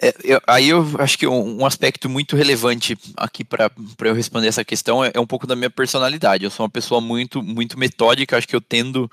é, 0.01 0.15
eu, 0.23 0.41
aí 0.47 0.69
eu 0.69 0.85
acho 0.99 1.17
que 1.17 1.27
um, 1.27 1.63
um, 1.63 1.67
aspecto 1.67 2.09
muito 2.09 2.37
relevante 2.37 2.99
aqui 3.17 3.43
para 3.43 3.71
eu 4.01 4.15
responder 4.15 4.49
essa 4.49 4.65
questão 4.65 5.03
é, 5.03 5.11
é, 5.15 5.21
um 5.21 5.27
pouco 5.27 5.47
da 5.47 5.57
minha 5.57 5.71
personalidade. 5.71 6.45
Eu 6.45 6.51
sou 6.51 6.65
uma 6.65 6.71
pessoa 6.71 7.01
muito, 7.01 7.43
muito 7.43 7.79
metódica, 7.79 8.37
acho 8.37 8.47
que 8.47 8.55
eu 8.55 8.61
tendo, 8.61 9.11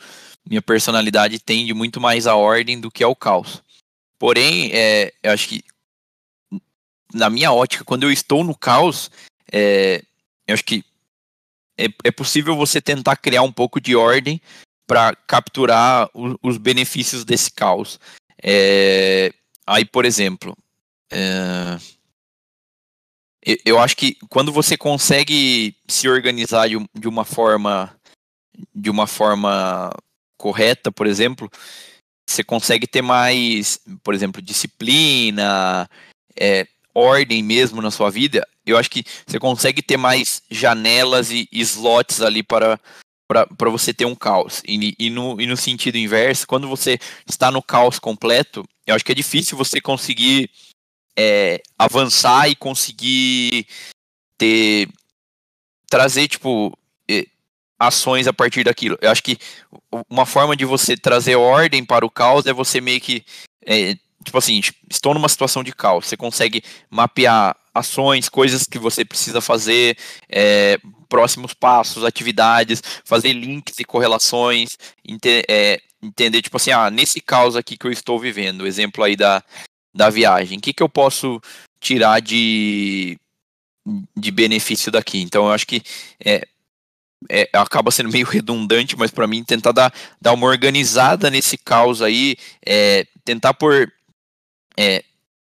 minha 0.47 0.61
personalidade 0.61 1.39
tende 1.39 1.73
muito 1.73 2.01
mais 2.01 2.27
à 2.27 2.35
ordem 2.35 2.79
do 2.79 2.91
que 2.91 3.03
ao 3.03 3.15
caos. 3.15 3.63
Porém, 4.19 4.71
é, 4.73 5.13
eu 5.23 5.31
acho 5.31 5.47
que 5.47 5.63
na 7.13 7.29
minha 7.29 7.51
ótica, 7.51 7.85
quando 7.85 8.03
eu 8.03 8.11
estou 8.11 8.43
no 8.43 8.55
caos, 8.55 9.09
é, 9.51 10.03
eu 10.47 10.53
acho 10.53 10.65
que 10.65 10.83
é, 11.77 11.85
é 12.03 12.11
possível 12.11 12.55
você 12.55 12.81
tentar 12.81 13.15
criar 13.15 13.43
um 13.43 13.51
pouco 13.51 13.79
de 13.79 13.95
ordem 13.95 14.41
para 14.85 15.15
capturar 15.27 16.09
o, 16.13 16.37
os 16.41 16.57
benefícios 16.57 17.23
desse 17.23 17.51
caos. 17.51 17.99
É, 18.41 19.33
aí, 19.65 19.85
por 19.85 20.03
exemplo, 20.03 20.55
é, 21.13 21.77
eu 23.65 23.79
acho 23.79 23.95
que 23.95 24.15
quando 24.29 24.51
você 24.51 24.77
consegue 24.77 25.75
se 25.87 26.07
organizar 26.07 26.67
de, 26.67 27.07
uma 27.07 27.25
forma 27.25 27.93
de 28.73 28.89
uma 28.89 29.05
forma 29.05 29.91
correta, 30.37 30.91
por 30.91 31.07
exemplo, 31.07 31.49
você 32.27 32.43
consegue 32.43 32.87
ter 32.87 33.01
mais, 33.01 33.79
por 34.03 34.13
exemplo, 34.13 34.41
disciplina, 34.41 35.89
é, 36.39 36.67
ordem 36.93 37.43
mesmo 37.43 37.81
na 37.81 37.91
sua 37.91 38.09
vida. 38.09 38.47
Eu 38.65 38.77
acho 38.77 38.89
que 38.89 39.03
você 39.27 39.37
consegue 39.39 39.81
ter 39.81 39.97
mais 39.97 40.41
janelas 40.49 41.29
e 41.31 41.47
slots 41.51 42.21
ali 42.21 42.43
para 42.43 42.79
para 43.57 43.69
você 43.69 43.93
ter 43.93 44.05
um 44.05 44.13
caos. 44.13 44.61
E, 44.67 44.95
e, 44.99 45.09
no, 45.09 45.41
e 45.41 45.47
no 45.47 45.57
sentido 45.57 45.97
inverso, 45.97 46.45
quando 46.45 46.67
você 46.67 46.99
está 47.27 47.49
no 47.49 47.63
caos 47.63 47.97
completo, 47.97 48.63
eu 48.85 48.93
acho 48.93 49.03
que 49.03 49.11
é 49.11 49.15
difícil 49.15 49.57
você 49.57 49.81
conseguir 49.81 50.51
é, 51.17 51.61
avançar 51.77 52.49
e 52.49 52.55
conseguir 52.55 53.67
ter 54.37 54.87
trazer 55.89 56.27
tipo 56.27 56.77
ações 57.79 58.27
a 58.27 58.33
partir 58.33 58.63
daquilo. 58.63 58.97
Eu 59.01 59.11
acho 59.11 59.23
que 59.23 59.37
uma 60.09 60.25
forma 60.25 60.55
de 60.55 60.65
você 60.65 60.95
trazer 60.95 61.35
ordem 61.35 61.83
para 61.83 62.05
o 62.05 62.09
caos 62.09 62.45
é 62.45 62.53
você 62.53 62.79
meio 62.79 63.01
que 63.01 63.23
é, 63.65 63.95
tipo 64.23 64.37
assim, 64.37 64.59
estou 64.89 65.13
numa 65.13 65.29
situação 65.29 65.63
de 65.63 65.73
caos. 65.73 66.07
Você 66.07 66.17
consegue 66.17 66.63
mapear 66.89 67.55
ações, 67.73 68.29
coisas 68.29 68.65
que 68.65 68.79
você 68.79 69.03
precisa 69.03 69.41
fazer, 69.41 69.97
é, 70.29 70.77
próximos 71.09 71.53
passos, 71.53 72.03
atividades, 72.03 72.81
fazer 73.03 73.33
links 73.33 73.79
e 73.79 73.83
correlações, 73.83 74.77
ente 75.05 75.43
é, 75.49 75.81
entender, 76.01 76.41
tipo 76.41 76.57
assim, 76.57 76.71
ah, 76.71 76.89
nesse 76.89 77.21
caos 77.21 77.55
aqui 77.55 77.77
que 77.77 77.87
eu 77.87 77.91
estou 77.91 78.19
vivendo, 78.19 78.67
exemplo 78.67 79.03
aí 79.03 79.15
da, 79.15 79.43
da 79.93 80.09
viagem, 80.09 80.57
o 80.57 80.61
que, 80.61 80.73
que 80.73 80.83
eu 80.83 80.89
posso 80.89 81.41
tirar 81.79 82.21
de, 82.21 83.17
de 84.15 84.31
benefício 84.31 84.91
daqui? 84.91 85.21
Então, 85.21 85.45
eu 85.45 85.51
acho 85.51 85.67
que 85.67 85.81
é, 86.23 86.47
é, 87.29 87.49
acaba 87.53 87.91
sendo 87.91 88.11
meio 88.11 88.25
redundante, 88.27 88.97
mas 88.97 89.11
para 89.11 89.27
mim 89.27 89.43
tentar 89.43 89.71
dar, 89.71 89.93
dar 90.21 90.33
uma 90.33 90.47
organizada 90.47 91.29
nesse 91.29 91.57
caos 91.57 92.01
aí, 92.01 92.35
é, 92.65 93.05
tentar 93.23 93.53
por 93.53 93.91
é, 94.75 95.03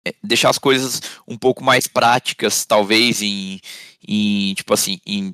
é, 0.05 0.15
deixar 0.23 0.49
as 0.49 0.57
coisas 0.57 1.01
um 1.27 1.37
pouco 1.37 1.63
mais 1.63 1.87
práticas, 1.87 2.65
talvez 2.65 3.21
em, 3.21 3.59
em 4.07 4.53
tipo 4.53 4.73
assim, 4.73 4.99
em 5.05 5.33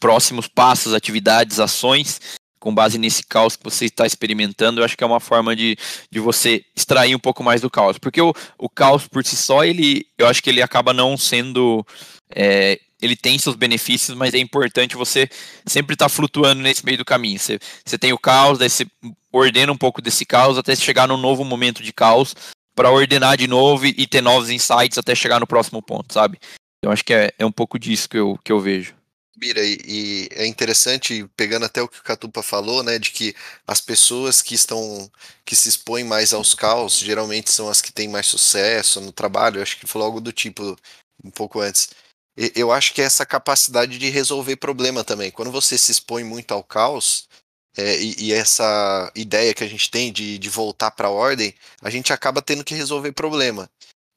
próximos 0.00 0.48
passos, 0.48 0.92
atividades, 0.92 1.60
ações, 1.60 2.20
com 2.66 2.74
base 2.74 2.98
nesse 2.98 3.22
caos 3.22 3.54
que 3.54 3.62
você 3.62 3.84
está 3.84 4.04
experimentando, 4.04 4.80
eu 4.80 4.84
acho 4.84 4.96
que 4.96 5.04
é 5.04 5.06
uma 5.06 5.20
forma 5.20 5.54
de, 5.54 5.78
de 6.10 6.18
você 6.18 6.64
extrair 6.74 7.14
um 7.14 7.18
pouco 7.20 7.44
mais 7.44 7.60
do 7.60 7.70
caos. 7.70 7.96
Porque 7.96 8.20
o, 8.20 8.34
o 8.58 8.68
caos 8.68 9.06
por 9.06 9.24
si 9.24 9.36
só, 9.36 9.62
ele, 9.62 10.04
eu 10.18 10.26
acho 10.26 10.42
que 10.42 10.50
ele 10.50 10.60
acaba 10.60 10.92
não 10.92 11.16
sendo. 11.16 11.86
É, 12.28 12.80
ele 13.00 13.14
tem 13.14 13.38
seus 13.38 13.54
benefícios, 13.54 14.16
mas 14.16 14.34
é 14.34 14.38
importante 14.38 14.96
você 14.96 15.28
sempre 15.64 15.94
estar 15.94 16.06
tá 16.06 16.08
flutuando 16.08 16.60
nesse 16.60 16.84
meio 16.84 16.98
do 16.98 17.04
caminho. 17.04 17.38
Você, 17.38 17.60
você 17.84 17.96
tem 17.96 18.12
o 18.12 18.18
caos, 18.18 18.58
daí 18.58 18.68
você 18.68 18.84
ordena 19.32 19.70
um 19.70 19.78
pouco 19.78 20.02
desse 20.02 20.26
caos 20.26 20.58
até 20.58 20.74
chegar 20.74 21.06
num 21.06 21.16
novo 21.16 21.44
momento 21.44 21.84
de 21.84 21.92
caos 21.92 22.34
para 22.74 22.90
ordenar 22.90 23.36
de 23.36 23.46
novo 23.46 23.86
e, 23.86 24.06
ter 24.08 24.20
novos 24.20 24.50
insights 24.50 24.98
até 24.98 25.14
chegar 25.14 25.38
no 25.38 25.46
próximo 25.46 25.80
ponto, 25.80 26.12
sabe? 26.12 26.36
Eu 26.82 26.90
acho 26.90 27.04
que 27.04 27.14
é, 27.14 27.32
é 27.38 27.46
um 27.46 27.52
pouco 27.52 27.78
disso 27.78 28.08
que 28.08 28.18
eu, 28.18 28.36
que 28.42 28.50
eu 28.50 28.58
vejo. 28.58 28.92
Bira, 29.36 29.60
e, 29.62 29.78
e, 29.84 30.28
é 30.32 30.46
interessante, 30.46 31.28
pegando 31.36 31.66
até 31.66 31.82
o 31.82 31.88
que 31.88 31.98
o 32.00 32.02
Catupa 32.02 32.42
falou, 32.42 32.82
né, 32.82 32.98
de 32.98 33.10
que 33.10 33.34
as 33.66 33.82
pessoas 33.82 34.40
que 34.40 34.54
estão, 34.54 35.10
que 35.44 35.54
se 35.54 35.68
expõem 35.68 36.04
mais 36.04 36.32
aos 36.32 36.54
caos, 36.54 36.98
geralmente 36.98 37.50
são 37.52 37.68
as 37.68 37.82
que 37.82 37.92
têm 37.92 38.08
mais 38.08 38.26
sucesso 38.26 38.98
no 38.98 39.12
trabalho, 39.12 39.60
acho 39.60 39.78
que 39.78 39.86
falou 39.86 40.06
algo 40.06 40.22
do 40.22 40.32
tipo, 40.32 40.74
um 41.22 41.30
pouco 41.30 41.60
antes. 41.60 41.90
E, 42.36 42.50
eu 42.56 42.72
acho 42.72 42.94
que 42.94 43.02
é 43.02 43.04
essa 43.04 43.26
capacidade 43.26 43.98
de 43.98 44.08
resolver 44.08 44.56
problema 44.56 45.04
também. 45.04 45.30
Quando 45.30 45.52
você 45.52 45.76
se 45.76 45.92
expõe 45.92 46.24
muito 46.24 46.52
ao 46.52 46.64
caos, 46.64 47.28
é, 47.76 48.00
e, 48.00 48.28
e, 48.28 48.32
essa 48.32 49.12
ideia 49.14 49.52
que 49.52 49.62
a 49.64 49.68
gente 49.68 49.90
tem 49.90 50.10
de, 50.10 50.38
de 50.38 50.48
voltar 50.48 50.90
para 50.92 51.08
a 51.08 51.10
ordem, 51.10 51.54
a 51.82 51.90
gente 51.90 52.10
acaba 52.12 52.40
tendo 52.40 52.64
que 52.64 52.74
resolver 52.74 53.12
problema. 53.12 53.68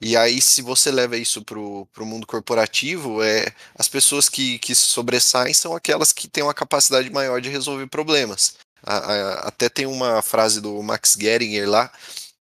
E 0.01 0.15
aí, 0.15 0.41
se 0.41 0.61
você 0.61 0.91
leva 0.91 1.17
isso 1.17 1.43
para 1.43 1.59
o 1.59 1.87
mundo 2.05 2.25
corporativo, 2.25 3.21
é, 3.21 3.53
as 3.75 3.87
pessoas 3.87 4.29
que, 4.29 4.57
que 4.59 4.73
sobressaem 4.73 5.53
são 5.53 5.75
aquelas 5.75 6.13
que 6.13 6.27
têm 6.27 6.43
uma 6.43 6.53
capacidade 6.53 7.09
maior 7.09 7.41
de 7.41 7.49
resolver 7.49 7.87
problemas. 7.87 8.55
A, 8.81 8.95
a, 8.97 9.33
até 9.49 9.67
tem 9.67 9.85
uma 9.85 10.21
frase 10.21 10.61
do 10.61 10.81
Max 10.81 11.17
Geringer 11.19 11.69
lá, 11.69 11.91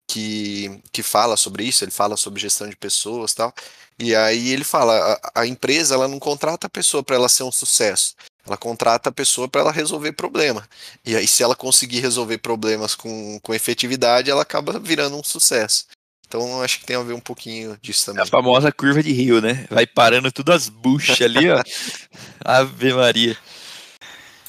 que, 0.06 0.80
que 0.92 1.02
fala 1.02 1.36
sobre 1.36 1.64
isso, 1.64 1.84
ele 1.84 1.90
fala 1.90 2.16
sobre 2.16 2.40
gestão 2.40 2.68
de 2.68 2.76
pessoas 2.76 3.32
tal. 3.34 3.54
E 3.98 4.14
aí 4.14 4.50
ele 4.50 4.64
fala, 4.64 5.18
a, 5.34 5.42
a 5.42 5.46
empresa 5.46 5.94
ela 5.94 6.06
não 6.06 6.18
contrata 6.18 6.66
a 6.66 6.70
pessoa 6.70 7.02
para 7.02 7.16
ela 7.16 7.28
ser 7.28 7.44
um 7.44 7.52
sucesso. 7.52 8.14
Ela 8.46 8.56
contrata 8.56 9.10
a 9.10 9.12
pessoa 9.12 9.48
para 9.48 9.60
ela 9.60 9.72
resolver 9.72 10.12
problema. 10.12 10.66
E 11.04 11.14
aí, 11.16 11.28
se 11.28 11.42
ela 11.42 11.54
conseguir 11.54 12.00
resolver 12.00 12.38
problemas 12.38 12.94
com, 12.94 13.38
com 13.40 13.54
efetividade, 13.54 14.30
ela 14.30 14.42
acaba 14.42 14.78
virando 14.78 15.16
um 15.16 15.22
sucesso. 15.22 15.86
Então, 16.28 16.60
acho 16.60 16.80
que 16.80 16.84
tem 16.84 16.94
a 16.94 17.02
ver 17.02 17.14
um 17.14 17.20
pouquinho 17.20 17.78
disso 17.80 18.04
também. 18.04 18.22
A 18.22 18.26
famosa 18.26 18.70
curva 18.70 19.02
de 19.02 19.10
rio, 19.12 19.40
né? 19.40 19.66
Vai 19.70 19.86
parando 19.86 20.30
tudo 20.30 20.52
as 20.52 20.68
buchas 20.68 21.18
ali, 21.22 21.48
ó. 21.50 21.62
Ave 22.44 22.92
Maria. 22.92 23.36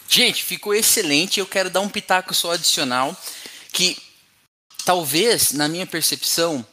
Gente, 0.09 0.43
ficou 0.43 0.75
excelente. 0.75 1.39
Eu 1.39 1.47
quero 1.47 1.69
dar 1.69 1.79
um 1.79 1.87
pitaco 1.87 2.33
só 2.33 2.51
adicional. 2.51 3.15
Que 3.71 3.97
talvez, 4.83 5.53
na 5.53 5.69
minha 5.69 5.87
percepção, 5.87 6.65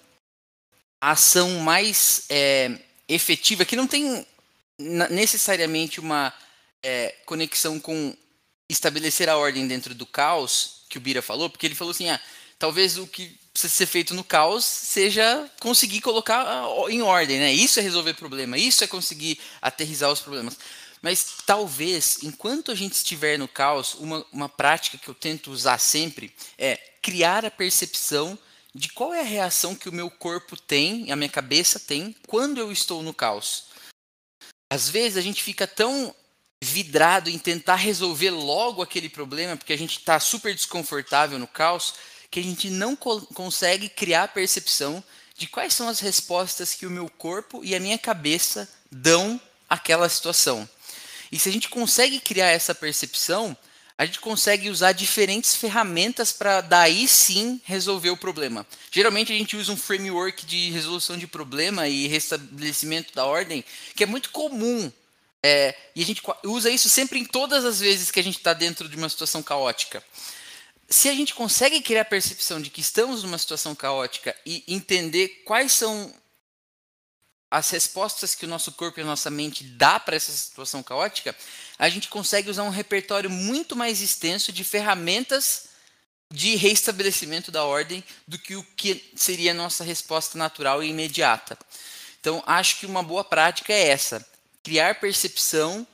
a 1.00 1.12
ação 1.12 1.60
mais 1.60 2.24
é, 2.28 2.76
efetiva, 3.08 3.64
que 3.64 3.76
não 3.76 3.86
tem 3.86 4.26
necessariamente 5.08 6.00
uma 6.00 6.34
é, 6.82 7.14
conexão 7.24 7.78
com 7.78 8.12
estabelecer 8.68 9.28
a 9.28 9.36
ordem 9.36 9.68
dentro 9.68 9.94
do 9.94 10.04
caos, 10.04 10.84
que 10.90 10.98
o 10.98 11.00
Bira 11.00 11.22
falou, 11.22 11.48
porque 11.48 11.64
ele 11.64 11.76
falou 11.76 11.92
assim: 11.92 12.08
ah, 12.08 12.20
talvez 12.58 12.98
o 12.98 13.06
que 13.06 13.38
precisa 13.56 13.72
ser 13.72 13.86
feito 13.86 14.12
no 14.12 14.22
caos 14.22 14.64
seja 14.64 15.50
conseguir 15.60 16.02
colocar 16.02 16.46
ah, 16.46 16.66
em 16.90 17.00
ordem, 17.00 17.38
né? 17.38 17.52
Isso 17.52 17.80
é 17.80 17.82
resolver 17.82 18.12
problema, 18.14 18.58
isso 18.58 18.84
é 18.84 18.86
conseguir 18.86 19.40
aterrizar 19.62 20.12
os 20.12 20.20
problemas. 20.20 20.58
Mas 21.00 21.36
talvez, 21.46 22.18
enquanto 22.22 22.70
a 22.70 22.74
gente 22.74 22.92
estiver 22.92 23.38
no 23.38 23.48
caos, 23.48 23.94
uma, 23.94 24.26
uma 24.30 24.48
prática 24.48 24.98
que 24.98 25.08
eu 25.08 25.14
tento 25.14 25.50
usar 25.50 25.78
sempre 25.78 26.34
é 26.58 26.76
criar 27.00 27.46
a 27.46 27.50
percepção 27.50 28.38
de 28.74 28.90
qual 28.90 29.14
é 29.14 29.20
a 29.20 29.24
reação 29.24 29.74
que 29.74 29.88
o 29.88 29.92
meu 29.92 30.10
corpo 30.10 30.54
tem, 30.54 31.10
a 31.10 31.16
minha 31.16 31.30
cabeça 31.30 31.80
tem, 31.80 32.14
quando 32.26 32.58
eu 32.58 32.70
estou 32.70 33.02
no 33.02 33.14
caos. 33.14 33.68
Às 34.70 34.88
vezes 34.90 35.16
a 35.16 35.22
gente 35.22 35.42
fica 35.42 35.66
tão 35.66 36.14
vidrado 36.62 37.30
em 37.30 37.38
tentar 37.38 37.76
resolver 37.76 38.30
logo 38.30 38.82
aquele 38.82 39.08
problema, 39.08 39.56
porque 39.56 39.72
a 39.72 39.78
gente 39.78 39.98
está 39.98 40.20
super 40.20 40.54
desconfortável 40.54 41.38
no 41.38 41.46
caos, 41.46 41.94
que 42.36 42.40
a 42.40 42.42
gente 42.42 42.68
não 42.68 42.94
co 42.94 43.22
consegue 43.32 43.88
criar 43.88 44.24
a 44.24 44.28
percepção 44.28 45.02
de 45.38 45.46
quais 45.46 45.72
são 45.72 45.88
as 45.88 46.00
respostas 46.00 46.74
que 46.74 46.84
o 46.84 46.90
meu 46.90 47.08
corpo 47.08 47.64
e 47.64 47.74
a 47.74 47.80
minha 47.80 47.96
cabeça 47.96 48.68
dão 48.92 49.40
àquela 49.66 50.06
situação. 50.06 50.68
E 51.32 51.38
se 51.38 51.48
a 51.48 51.52
gente 51.52 51.70
consegue 51.70 52.20
criar 52.20 52.48
essa 52.48 52.74
percepção, 52.74 53.56
a 53.96 54.04
gente 54.04 54.20
consegue 54.20 54.68
usar 54.68 54.92
diferentes 54.92 55.54
ferramentas 55.54 56.30
para 56.30 56.60
daí 56.60 57.08
sim 57.08 57.58
resolver 57.64 58.10
o 58.10 58.18
problema. 58.18 58.66
Geralmente 58.92 59.32
a 59.32 59.36
gente 59.36 59.56
usa 59.56 59.72
um 59.72 59.76
framework 59.76 60.44
de 60.44 60.70
resolução 60.72 61.16
de 61.16 61.26
problema 61.26 61.88
e 61.88 62.06
restabelecimento 62.06 63.14
da 63.14 63.24
ordem, 63.24 63.64
que 63.94 64.02
é 64.02 64.06
muito 64.06 64.28
comum 64.28 64.92
é, 65.42 65.74
e 65.94 66.02
a 66.02 66.04
gente 66.04 66.20
usa 66.44 66.68
isso 66.68 66.88
sempre 66.88 67.18
em 67.18 67.24
todas 67.24 67.64
as 67.64 67.78
vezes 67.78 68.10
que 68.10 68.18
a 68.18 68.22
gente 68.22 68.36
está 68.36 68.52
dentro 68.52 68.88
de 68.88 68.96
uma 68.96 69.08
situação 69.08 69.42
caótica. 69.42 70.02
Se 70.88 71.08
a 71.08 71.14
gente 71.14 71.34
consegue 71.34 71.80
criar 71.80 72.02
a 72.02 72.04
percepção 72.04 72.60
de 72.60 72.70
que 72.70 72.80
estamos 72.80 73.24
numa 73.24 73.38
situação 73.38 73.74
caótica 73.74 74.34
e 74.44 74.62
entender 74.68 75.42
quais 75.44 75.72
são 75.72 76.14
as 77.50 77.70
respostas 77.70 78.34
que 78.34 78.44
o 78.44 78.48
nosso 78.48 78.72
corpo 78.72 79.00
e 79.00 79.02
a 79.02 79.06
nossa 79.06 79.30
mente 79.30 79.64
dá 79.64 79.98
para 79.98 80.16
essa 80.16 80.32
situação 80.32 80.82
caótica, 80.82 81.34
a 81.78 81.88
gente 81.88 82.08
consegue 82.08 82.50
usar 82.50 82.62
um 82.64 82.70
repertório 82.70 83.30
muito 83.30 83.74
mais 83.74 84.00
extenso 84.00 84.52
de 84.52 84.62
ferramentas 84.62 85.68
de 86.32 86.56
reestabelecimento 86.56 87.52
da 87.52 87.64
ordem 87.64 88.02
do 88.26 88.38
que 88.38 88.56
o 88.56 88.64
que 88.76 89.12
seria 89.14 89.52
a 89.52 89.54
nossa 89.54 89.84
resposta 89.84 90.36
natural 90.36 90.82
e 90.82 90.88
imediata. 90.88 91.56
Então, 92.20 92.42
acho 92.46 92.78
que 92.78 92.86
uma 92.86 93.02
boa 93.02 93.22
prática 93.22 93.72
é 93.72 93.88
essa: 93.88 94.26
criar 94.62 95.00
percepção 95.00 95.86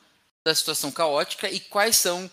da 0.43 0.53
situação 0.55 0.91
caótica 0.91 1.49
e 1.49 1.59
quais 1.59 1.95
são 1.97 2.29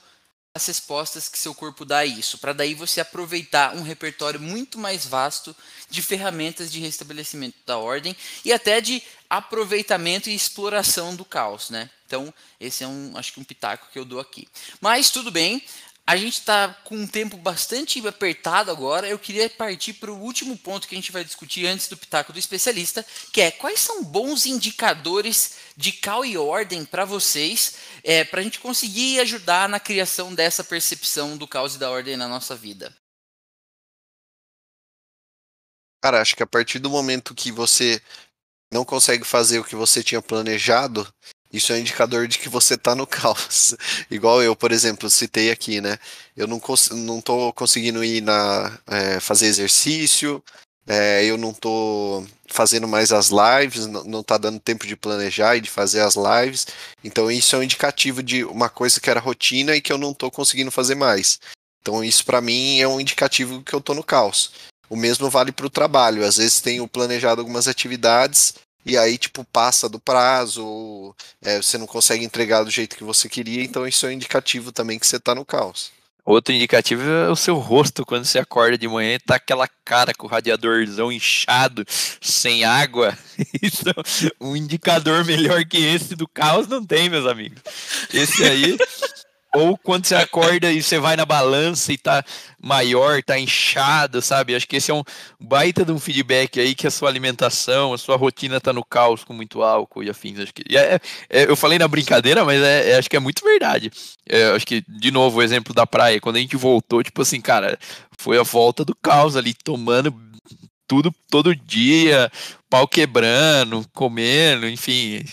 as 0.53 0.67
respostas 0.67 1.29
que 1.29 1.39
seu 1.39 1.55
corpo 1.55 1.85
dá 1.85 1.99
a 1.99 2.07
isso, 2.07 2.39
para 2.39 2.53
daí 2.53 2.75
você 2.75 3.01
aproveitar 3.01 3.75
um 3.77 3.83
repertório 3.83 4.41
muito 4.41 4.79
mais 4.79 5.07
vasto 5.07 5.55
de 5.89 6.03
ferramentas 6.03 6.73
de 6.73 6.81
restabelecimento 6.81 7.57
da 7.65 7.79
ordem 7.79 8.17
e 8.45 8.53
até 8.53 8.81
de 8.81 9.01
aproveitamento 9.29 10.29
e 10.29 10.35
exploração 10.35 11.15
do 11.15 11.25
caos, 11.25 11.71
né? 11.71 11.89
Então, 12.05 12.35
esse 12.59 12.83
é 12.83 12.89
um, 12.89 13.13
acho 13.17 13.33
que 13.33 13.39
um 13.39 13.45
pitaco 13.45 13.87
que 13.93 13.99
eu 13.99 14.05
dou 14.05 14.19
aqui. 14.19 14.49
Mas 14.81 15.11
tudo 15.11 15.31
bem, 15.31 15.63
a 16.05 16.17
gente 16.17 16.41
está 16.41 16.77
com 16.83 16.97
um 16.97 17.07
tempo 17.07 17.37
bastante 17.37 18.05
apertado 18.05 18.73
agora. 18.73 19.09
Eu 19.09 19.21
queria 19.21 19.49
partir 19.49 19.93
para 19.93 20.11
o 20.11 20.21
último 20.21 20.59
ponto 20.59 20.89
que 20.89 20.95
a 20.97 20.99
gente 20.99 21.13
vai 21.13 21.23
discutir 21.23 21.69
antes 21.69 21.87
do 21.87 21.97
pitaco 21.97 22.33
do 22.33 22.39
especialista, 22.41 23.07
que 23.33 23.41
é 23.41 23.53
quais 23.53 23.79
são 23.79 24.03
bons 24.03 24.45
indicadores 24.45 25.53
de 25.77 25.93
cal 25.93 26.25
e 26.25 26.37
ordem 26.37 26.85
para 26.85 27.05
vocês, 27.05 27.77
é, 28.03 28.25
para 28.25 28.41
a 28.41 28.43
gente 28.43 28.61
conseguir 28.61 29.21
ajudar 29.21 29.69
na 29.69 29.81
criação 29.81 30.35
dessa 30.35 30.65
percepção 30.65 31.37
do 31.37 31.47
caos 31.47 31.75
e 31.75 31.79
da 31.79 31.91
ordem 31.91 32.17
na 32.17 32.29
nossa 32.29 32.55
vida. 32.55 32.95
Cara, 36.03 36.21
acho 36.21 36.35
que 36.35 36.43
a 36.43 36.47
partir 36.47 36.79
do 36.79 36.89
momento 36.89 37.35
que 37.35 37.53
você 37.53 38.01
não 38.73 38.85
consegue 38.85 39.25
fazer 39.25 39.59
o 39.59 39.65
que 39.65 39.77
você 39.77 40.03
tinha 40.03 40.23
planejado, 40.23 41.07
isso 41.53 41.73
é 41.73 41.77
um 41.77 41.79
indicador 41.79 42.29
de 42.29 42.39
que 42.39 42.49
você 42.49 42.75
está 42.75 42.95
no 42.95 43.07
caos. 43.07 43.75
Igual 44.11 44.43
eu, 44.43 44.55
por 44.55 44.73
exemplo, 44.73 45.11
citei 45.11 45.51
aqui, 45.51 45.81
né? 45.81 45.99
Eu 46.37 46.47
não, 46.47 46.61
cons 46.61 46.91
não 46.91 47.21
tô 47.21 47.53
conseguindo 47.53 48.05
ir 48.05 48.21
na, 48.23 48.79
é, 48.87 49.21
fazer 49.21 49.47
exercício, 49.47 50.43
é, 50.87 51.25
eu 51.25 51.37
não 51.37 51.53
tô 51.53 52.25
fazendo 52.47 52.89
mais 52.89 53.13
as 53.13 53.31
lives, 53.31 53.87
não, 53.87 54.05
não 54.05 54.23
tá 54.23 54.37
dando 54.37 54.59
tempo 54.59 54.87
de 54.87 54.97
planejar 54.97 55.57
e 55.57 55.61
de 55.61 55.71
fazer 55.71 56.01
as 56.01 56.17
lives. 56.17 56.67
Então 57.05 57.31
isso 57.31 57.55
é 57.55 57.59
um 57.59 57.63
indicativo 57.63 58.23
de 58.23 58.45
uma 58.45 58.69
coisa 58.69 59.01
que 59.01 59.09
era 59.09 59.21
rotina 59.21 59.77
e 59.77 59.81
que 59.81 59.93
eu 59.93 59.99
não 59.99 60.13
tô 60.13 60.31
conseguindo 60.31 60.71
fazer 60.71 60.95
mais. 60.95 61.39
Então 61.81 62.03
isso 62.05 62.25
para 62.25 62.41
mim 62.41 62.81
é 62.81 62.89
um 62.89 63.01
indicativo 63.01 63.63
que 63.63 63.73
eu 63.73 63.81
tô 63.81 63.95
no 63.95 64.03
caos. 64.03 64.53
O 64.89 64.97
mesmo 64.97 65.31
vale 65.31 65.53
para 65.53 65.67
o 65.67 65.71
trabalho. 65.71 66.25
Às 66.25 66.37
vezes 66.37 66.61
tenho 66.61 66.89
planejado 66.89 67.41
algumas 67.41 67.69
atividades 67.69 68.55
e 68.85 68.97
aí, 68.97 69.19
tipo, 69.19 69.45
passa 69.45 69.89
do 69.89 70.01
prazo, 70.01 71.15
é, 71.43 71.59
você 71.59 71.77
não 71.77 71.87
consegue 71.87 72.25
entregar 72.25 72.65
do 72.65 72.71
jeito 72.71 72.97
que 72.97 73.05
você 73.05 73.29
queria, 73.29 73.63
então 73.63 73.87
isso 73.87 74.07
é 74.07 74.09
um 74.09 74.13
indicativo 74.13 74.73
também 74.73 74.99
que 74.99 75.07
você 75.07 75.17
está 75.17 75.35
no 75.35 75.45
caos. 75.45 75.93
Outro 76.25 76.55
indicativo 76.55 77.03
é 77.03 77.29
o 77.29 77.37
seu 77.37 77.57
rosto 77.57 78.05
quando 78.05 78.25
você 78.25 78.39
acorda 78.39 78.77
de 78.77 78.87
manhã 78.89 79.15
e 79.15 79.19
tá 79.19 79.37
aquela 79.37 79.69
cara 79.85 80.13
com 80.15 80.27
o 80.27 80.31
radiadorzão 80.31 81.11
inchado, 81.11 81.85
sem 82.21 82.65
água. 82.65 83.17
Isso, 83.63 83.85
um 84.41 84.55
indicador 84.55 85.25
melhor 85.25 85.65
que 85.65 85.79
esse 85.79 86.15
do 86.15 86.29
caos 86.29 86.67
não 86.67 86.85
tem, 86.85 87.09
meus 87.09 87.27
amigos. 87.27 87.61
Esse 88.13 88.45
aí 88.45 88.77
ou 89.55 89.77
quando 89.77 90.07
você 90.07 90.15
acorda 90.15 90.71
e 90.71 90.83
você 90.83 90.99
vai 90.99 91.17
na 91.17 91.25
balança 91.25 91.93
e 91.93 91.99
tá 91.99 92.25
maior, 92.63 93.23
tá 93.23 93.39
inchado, 93.39 94.23
sabe? 94.23 94.55
Acho 94.55 94.67
que 94.67 94.77
esse 94.77 94.91
é 94.91 94.95
um 94.95 95.03
baita 95.41 95.85
de 95.85 95.91
um 95.91 95.99
feedback 95.99 96.61
aí 96.61 96.75
que 96.75 96.87
a 96.87 96.91
sua 96.91 97.09
alimentação, 97.09 97.93
a 97.93 97.99
sua 97.99 98.17
rotina 98.17 98.61
tá 98.61 98.73
no 98.73 98.85
caos 98.85 99.25
com 99.25 99.33
muito 99.33 99.63
álcool 99.63 100.05
e 100.05 100.11
afins. 100.11 100.39
Acho 100.39 100.55
que 100.55 100.77
é, 100.77 101.01
é, 101.29 101.51
eu 101.51 101.57
falei 101.57 101.79
na 101.79 101.89
brincadeira, 101.89 102.45
mas 102.45 102.63
é, 102.63 102.91
é, 102.91 102.99
acho 102.99 103.11
que 103.11 103.17
é 103.17 103.21
muito 103.21 103.45
verdade. 103.45 103.91
É, 104.29 104.51
acho 104.51 104.67
que, 104.67 104.85
de 104.89 105.11
novo, 105.11 105.39
o 105.39 105.43
exemplo 105.43 105.75
da 105.75 105.87
praia, 105.87 106.21
quando 106.21 106.37
a 106.37 106.41
gente 106.41 106.57
voltou, 106.57 107.03
tipo 107.03 107.23
assim, 107.23 107.41
cara, 107.41 107.79
foi 108.19 108.39
a 108.39 108.43
volta 108.43 108.85
do 108.85 108.95
caos 108.95 109.37
ali, 109.37 109.53
tomando 109.55 110.15
tudo 110.87 111.15
todo 111.31 111.55
dia, 111.55 112.31
pau 112.69 112.87
quebrando, 112.87 113.85
comendo, 113.93 114.69
enfim. 114.69 115.25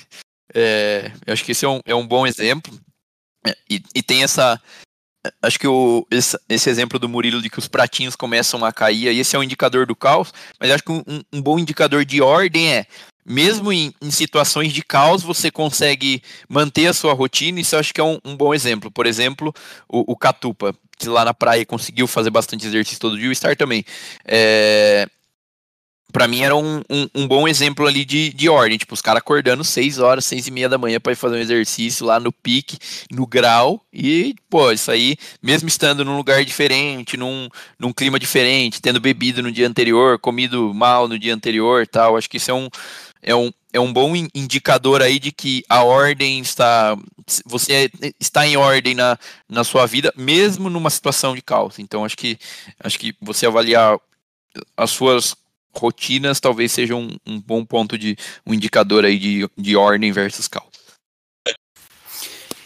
É, 0.54 1.12
acho 1.28 1.44
que 1.44 1.52
esse 1.52 1.66
é 1.66 1.70
um, 1.70 1.80
é 1.86 1.96
um 1.96 2.08
bom 2.08 2.26
exemplo. 2.26 2.74
E, 3.70 3.82
e 3.94 4.04
tem 4.04 4.24
essa. 4.24 4.62
Acho 5.42 5.60
que 5.60 5.68
o, 5.68 6.08
esse, 6.10 6.38
esse, 6.48 6.70
exemplo 6.70 6.98
do 6.98 7.10
Murilo 7.10 7.42
de 7.42 7.50
que 7.50 7.60
os 7.60 7.68
pratinhos 7.68 8.16
começam 8.16 8.64
a 8.64 8.72
cair, 8.72 9.08
esse 9.08 9.36
é 9.36 9.40
um 9.40 9.44
indicador 9.44 9.86
do 9.86 9.96
caos, 9.96 10.34
mas 10.60 10.72
acho 10.72 10.84
que 10.84 10.92
um, 10.92 11.04
um 11.34 11.42
bom 11.42 11.60
indicador 11.60 12.06
de 12.06 12.22
ordem 12.22 12.72
é, 12.72 12.86
mesmo 13.28 13.74
em, 13.74 13.94
em, 14.02 14.10
situações 14.10 14.72
de 14.72 14.82
caos, 14.82 15.22
você 15.22 15.52
consegue 15.52 16.22
manter 16.48 16.88
a 16.88 16.94
sua 16.94 17.14
rotina, 17.14 17.60
isso 17.60 17.76
eu 17.76 17.80
acho 17.80 17.94
que 17.94 18.00
é 18.00 18.04
um, 18.04 18.18
um 18.24 18.38
bom 18.38 18.54
exemplo. 18.54 18.90
Por 18.90 19.06
exemplo, 19.06 19.54
o, 19.90 20.14
o, 20.14 20.16
Catupa, 20.16 20.74
que 20.98 21.10
lá 21.10 21.26
na 21.26 21.34
praia 21.34 21.66
conseguiu 21.66 22.08
fazer 22.08 22.30
bastante 22.30 22.66
exercício 22.66 23.02
todo 23.02 23.18
dia, 23.18 23.30
o 23.30 23.36
Star 23.36 23.58
também. 23.58 23.84
É, 24.26 25.10
para 26.12 26.28
mim 26.28 26.42
era 26.42 26.56
um, 26.56 26.82
um, 26.90 27.08
um, 27.14 27.28
bom 27.28 27.48
exemplo 27.48 27.86
ali 27.86 28.06
de, 28.06 28.32
de 28.34 28.48
ordem. 28.48 28.78
Tipo, 28.78 28.94
os 28.94 29.02
caras 29.02 29.20
acordando 29.20 29.64
6 29.64 30.00
horas, 30.00 30.26
6 30.26 30.48
e 30.48 30.52
meia 30.52 30.70
da 30.70 30.78
manhã 30.78 31.00
para 31.00 31.12
ir 31.12 31.18
fazer 31.18 31.36
um 31.36 31.40
exercício 31.40 32.06
lá 32.06 32.20
no 32.20 32.32
pique, 32.32 32.78
no 33.12 33.28
grau. 33.28 33.84
E, 33.92 34.34
pô, 34.50 34.72
isso 34.72 34.90
aí, 34.90 35.18
mesmo 35.42 35.68
estando 35.68 36.06
num 36.06 36.16
lugar 36.16 36.44
diferente, 36.46 37.18
num, 37.18 37.50
num 37.78 37.92
clima 37.92 38.18
diferente, 38.18 38.82
tendo 38.82 39.02
bebido 39.02 39.44
no 39.44 39.52
dia 39.52 39.68
anterior, 39.68 40.18
comido 40.18 40.74
mal 40.74 41.08
no 41.08 41.20
dia 41.20 41.34
anterior 41.34 41.86
tal, 41.86 42.16
acho 42.16 42.30
que 42.30 42.38
isso 42.38 42.52
é 42.52 42.54
um, 42.54 42.70
é 43.22 43.36
um, 43.36 43.52
é 43.74 43.80
um 43.80 43.92
bom 43.92 44.16
indicador 44.16 45.02
aí 45.02 45.20
de 45.20 45.32
que 45.32 45.64
a 45.68 45.84
ordem 45.84 46.40
está. 46.40 46.98
Você 47.46 47.92
está 48.18 48.48
em 48.48 48.56
ordem 48.56 48.96
na, 48.96 49.20
na 49.50 49.66
sua 49.66 49.86
vida, 49.86 50.14
mesmo 50.16 50.70
numa 50.70 50.90
situação 50.90 51.36
de 51.36 51.42
caos. 51.42 51.78
Então, 51.80 52.06
acho 52.06 52.16
que, 52.16 52.40
acho 52.80 52.98
que 52.98 53.14
você 53.22 53.46
avaliar 53.46 54.00
as 54.78 54.92
suas 54.92 55.36
rotinas 55.78 56.40
talvez 56.40 56.72
seja 56.72 56.96
um, 56.96 57.16
um 57.26 57.40
bom 57.40 57.66
ponto 57.66 57.98
de 57.98 58.18
um 58.46 58.54
indicador 58.54 59.06
aí 59.06 59.18
de, 59.18 59.50
de 59.58 59.76
ordem 59.76 60.12
versus 60.12 60.48
caos. 60.48 60.78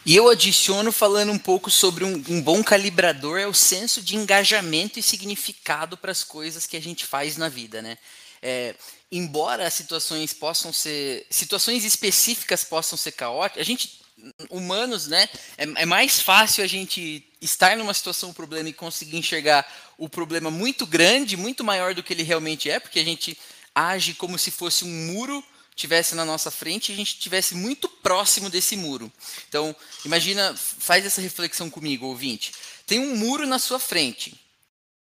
E 0.04 0.16
eu 0.16 0.30
adiciono 0.30 0.92
falando 0.92 1.32
um 1.32 1.38
pouco 1.38 1.70
sobre 1.70 2.04
um, 2.04 2.24
um, 2.28 2.42
bom 2.42 2.64
calibrador 2.64 3.40
é 3.40 3.46
o 3.46 3.54
senso 3.54 4.02
de 4.02 4.16
engajamento 4.16 4.98
e 4.98 5.04
significado 5.04 5.96
para 5.96 6.12
as 6.12 6.24
coisas 6.24 6.66
que 6.66 6.76
a 6.76 6.82
gente 6.82 7.06
faz 7.06 7.38
na 7.38 7.48
vida, 7.48 7.84
né? 7.84 7.98
É, 8.42 8.74
embora 9.12 9.68
as 9.68 9.74
situações 9.76 10.34
possam 10.34 10.74
ser 10.74 11.28
situações 11.30 11.86
específicas 11.86 12.64
possam 12.64 12.98
ser 12.98 13.12
caóticas, 13.12 13.62
a 13.62 13.66
gente 13.66 14.02
humanos, 14.50 15.08
né? 15.08 15.28
É, 15.58 15.64
é, 15.64 15.86
mais 15.86 16.20
fácil 16.20 16.64
a 16.64 16.68
gente 16.68 17.26
estar 17.42 17.76
numa 17.78 17.94
situação, 17.94 18.30
um 18.30 18.34
problema 18.34 18.70
e 18.70 18.74
conseguir 18.74 19.18
enxergar 19.18 19.66
o 20.04 20.10
problema 20.10 20.50
muito 20.50 20.86
grande, 20.86 21.38
muito 21.38 21.64
maior 21.64 21.94
do 21.94 22.02
que 22.02 22.14
ele 22.14 22.24
realmente 22.24 22.70
é, 22.70 22.80
porque 22.80 23.00
a 23.00 23.04
gente 23.04 23.38
age 23.74 24.14
como 24.14 24.38
se 24.38 24.52
fosse 24.52 24.84
um 24.84 24.90
muro 25.08 25.44
tivesse 25.74 26.14
na 26.14 26.26
nossa 26.26 26.52
frente 26.52 26.92
e 26.92 26.94
a 26.94 26.98
gente 26.98 27.18
tivesse 27.18 27.56
muito 27.56 27.88
próximo 27.88 28.50
desse 28.50 28.76
muro. 28.76 29.12
Então, 29.48 29.76
imagina, 30.06 30.56
faz 30.56 31.06
essa 31.06 31.22
reflexão 31.22 31.70
comigo, 31.70 32.06
ouvinte. 32.06 32.52
Tem 32.86 33.00
um 33.00 33.16
muro 33.16 33.48
na 33.48 33.58
sua 33.58 33.80
frente. 33.80 34.40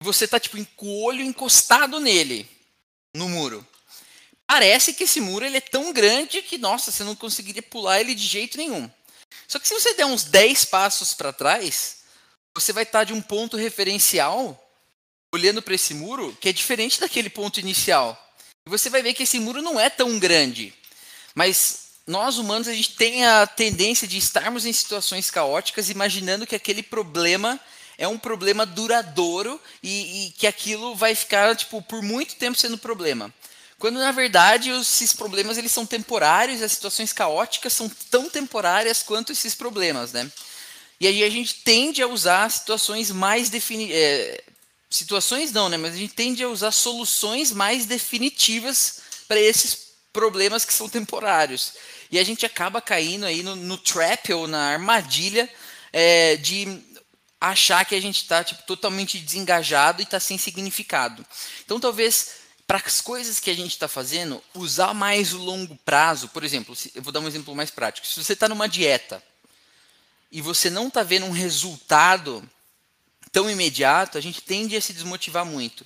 Você 0.01 0.25
está 0.25 0.39
tipo 0.39 0.63
com 0.75 0.85
o 0.85 1.03
olho 1.03 1.23
encostado 1.23 1.99
nele, 1.99 2.47
no 3.15 3.29
muro 3.29 3.65
parece 4.49 4.93
que 4.93 5.03
esse 5.03 5.21
muro 5.21 5.45
ele 5.45 5.57
é 5.57 5.61
tão 5.61 5.93
grande 5.93 6.41
que, 6.41 6.57
nossa, 6.57 6.91
você 6.91 7.03
não 7.03 7.15
conseguiria 7.15 7.61
pular 7.61 8.01
ele 8.01 8.15
de 8.15 8.25
jeito 8.25 8.57
nenhum. 8.57 8.89
Só 9.47 9.59
que 9.59 9.67
se 9.67 9.75
você 9.75 9.93
der 9.93 10.07
uns 10.07 10.23
10 10.23 10.65
passos 10.65 11.13
para 11.13 11.31
trás, 11.31 11.97
você 12.55 12.73
vai 12.73 12.81
estar 12.81 13.03
de 13.03 13.13
um 13.13 13.21
ponto 13.21 13.55
referencial 13.55 14.59
olhando 15.33 15.61
para 15.61 15.75
esse 15.75 15.93
muro 15.93 16.35
que 16.39 16.49
é 16.49 16.53
diferente 16.53 16.99
daquele 16.99 17.29
ponto 17.29 17.59
inicial. 17.59 18.17
E 18.65 18.69
você 18.69 18.89
vai 18.89 19.01
ver 19.01 19.13
que 19.13 19.23
esse 19.23 19.39
muro 19.39 19.61
não 19.61 19.79
é 19.79 19.89
tão 19.89 20.17
grande. 20.19 20.73
Mas 21.35 21.89
nós 22.07 22.37
humanos 22.37 22.67
a 22.67 22.73
gente 22.73 22.95
tem 22.95 23.25
a 23.25 23.45
tendência 23.45 24.07
de 24.07 24.17
estarmos 24.17 24.65
em 24.65 24.73
situações 24.73 25.29
caóticas 25.29 25.89
imaginando 25.89 26.47
que 26.47 26.55
aquele 26.55 26.81
problema 26.81 27.59
é 27.97 28.07
um 28.07 28.17
problema 28.17 28.65
duradouro 28.65 29.59
e, 29.83 30.27
e 30.27 30.31
que 30.31 30.47
aquilo 30.47 30.95
vai 30.95 31.13
ficar 31.13 31.55
tipo 31.55 31.81
por 31.81 32.01
muito 32.01 32.35
tempo 32.35 32.57
sendo 32.57 32.77
problema. 32.77 33.31
Quando 33.77 33.99
na 33.99 34.11
verdade 34.11 34.69
esses 34.71 35.13
problemas 35.13 35.57
eles 35.57 35.71
são 35.71 35.85
temporários, 35.85 36.61
as 36.61 36.71
situações 36.71 37.13
caóticas 37.13 37.73
são 37.73 37.89
tão 38.09 38.29
temporárias 38.29 39.03
quanto 39.03 39.31
esses 39.31 39.53
problemas, 39.53 40.11
né? 40.11 40.29
E 40.99 41.07
aí 41.07 41.23
a 41.23 41.29
gente 41.29 41.55
tende 41.63 42.01
a 42.01 42.07
usar 42.07 42.49
situações 42.51 43.09
mais 43.09 43.49
definidas, 43.49 43.95
é, 43.95 44.43
situações 44.89 45.51
não, 45.51 45.69
né? 45.69 45.77
Mas 45.77 45.93
a 45.93 45.97
gente 45.97 46.13
tende 46.13 46.43
a 46.43 46.49
usar 46.49 46.71
soluções 46.71 47.51
mais 47.51 47.85
definitivas 47.85 49.01
para 49.27 49.39
esses 49.39 49.89
problemas 50.11 50.65
que 50.65 50.73
são 50.73 50.89
temporários. 50.89 51.73
E 52.11 52.17
a 52.17 52.23
gente 52.23 52.45
acaba 52.45 52.81
caindo 52.81 53.25
aí 53.25 53.43
no, 53.43 53.55
no 53.55 53.77
trap 53.77 54.33
ou 54.33 54.47
na 54.47 54.71
armadilha 54.71 55.49
é, 55.93 56.35
de 56.37 56.81
achar 57.39 57.85
que 57.85 57.95
a 57.95 58.01
gente 58.01 58.21
está 58.21 58.43
tipo, 58.43 58.63
totalmente 58.63 59.19
desengajado 59.19 60.01
e 60.01 60.03
está 60.03 60.19
sem 60.19 60.37
significado. 60.37 61.25
Então 61.63 61.79
talvez 61.79 62.39
para 62.69 62.81
as 62.85 63.01
coisas 63.01 63.39
que 63.39 63.49
a 63.49 63.55
gente 63.55 63.71
está 63.71 63.87
fazendo, 63.87 64.43
usar 64.53 64.93
mais 64.93 65.33
o 65.33 65.39
longo 65.39 65.75
prazo. 65.77 66.27
Por 66.29 66.43
exemplo, 66.43 66.77
eu 66.93 67.01
vou 67.01 67.11
dar 67.11 67.19
um 67.19 67.27
exemplo 67.27 67.55
mais 67.55 67.71
prático. 67.71 68.05
Se 68.05 68.23
você 68.23 68.33
está 68.33 68.47
numa 68.47 68.69
dieta 68.69 69.23
e 70.31 70.39
você 70.39 70.69
não 70.69 70.87
está 70.87 71.01
vendo 71.01 71.25
um 71.25 71.31
resultado 71.31 72.47
tão 73.31 73.49
imediato, 73.49 74.17
a 74.17 74.21
gente 74.21 74.41
tende 74.41 74.75
a 74.75 74.81
se 74.81 74.93
desmotivar 74.93 75.45
muito. 75.45 75.85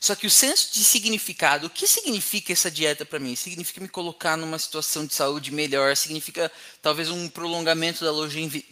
Só 0.00 0.14
que 0.14 0.26
o 0.26 0.30
senso 0.30 0.72
de 0.72 0.84
significado, 0.84 1.66
o 1.66 1.70
que 1.70 1.86
significa 1.86 2.52
essa 2.52 2.70
dieta 2.70 3.04
para 3.04 3.18
mim? 3.18 3.34
Significa 3.34 3.80
me 3.80 3.88
colocar 3.88 4.36
numa 4.36 4.58
situação 4.58 5.04
de 5.04 5.12
saúde 5.12 5.50
melhor, 5.50 5.96
significa 5.96 6.52
talvez 6.80 7.10
um 7.10 7.28
prolongamento 7.28 8.04
da 8.04 8.12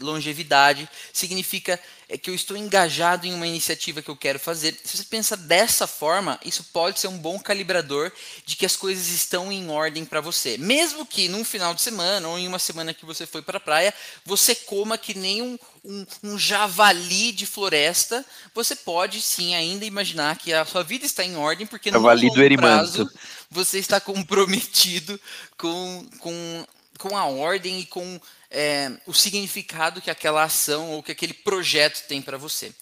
longevidade, 0.01 0.89
significa 1.13 1.81
é 2.09 2.17
que 2.17 2.31
eu 2.31 2.35
estou 2.35 2.57
engajado 2.57 3.27
em 3.27 3.35
uma 3.35 3.47
iniciativa 3.47 4.01
que 4.01 4.09
eu 4.09 4.17
quero 4.17 4.39
fazer. 4.39 4.79
Se 4.85 4.97
você 4.97 5.05
pensa 5.05 5.37
dessa 5.37 5.89
forma, 5.89 6.39
isso 6.45 6.65
pode 6.73 7.01
ser 7.01 7.09
um 7.09 7.19
bom 7.19 7.39
calibrador 7.39 8.13
de 8.45 8.55
que 8.55 8.65
as 8.65 8.77
coisas 8.77 9.09
estão 9.09 9.51
em 9.51 9.69
ordem 9.69 10.05
para 10.05 10.21
você. 10.21 10.57
Mesmo 10.57 11.05
que 11.05 11.29
num 11.29 11.45
final 11.45 11.75
de 11.75 11.83
semana 11.83 12.29
ou 12.29 12.39
em 12.39 12.47
uma 12.47 12.61
semana 12.61 12.95
que 12.95 13.05
você 13.05 13.27
foi 13.27 13.43
para 13.43 13.57
a 13.57 13.61
praia, 13.61 13.93
você 14.25 14.55
coma 14.55 14.97
que 14.97 15.19
nem 15.19 15.43
um, 15.43 15.59
um, 15.85 16.07
um, 16.23 16.39
javali 16.39 17.33
de 17.33 17.45
floresta, 17.45 18.25
você 18.55 18.77
pode 18.77 19.21
sim 19.21 19.57
ainda 19.57 19.85
imaginar 19.85 20.39
que 20.39 20.53
a 20.53 20.65
sua 20.65 20.85
vida 20.85 21.05
está 21.05 21.25
em 21.25 21.37
ordem, 21.37 21.67
porque 21.67 21.91
javali 21.91 22.29
no 22.29 22.35
longo 22.35 22.57
prazo 22.57 23.11
você 23.51 23.79
está 23.79 24.01
comprometido 24.01 25.21
com, 25.59 26.07
com, 26.21 26.67
com 26.99 27.17
a 27.17 27.25
ordem 27.25 27.81
e 27.81 27.87
com 27.87 28.21
é, 28.51 28.93
o 29.07 29.13
significado 29.13 30.01
que 30.01 30.11
aquela 30.11 30.45
ação 30.45 30.93
ou 30.93 31.03
que 31.03 31.13
aquele 31.13 31.35
projeto 31.35 32.07
tem 32.07 32.23
para 32.23 32.39
você. 32.39 32.73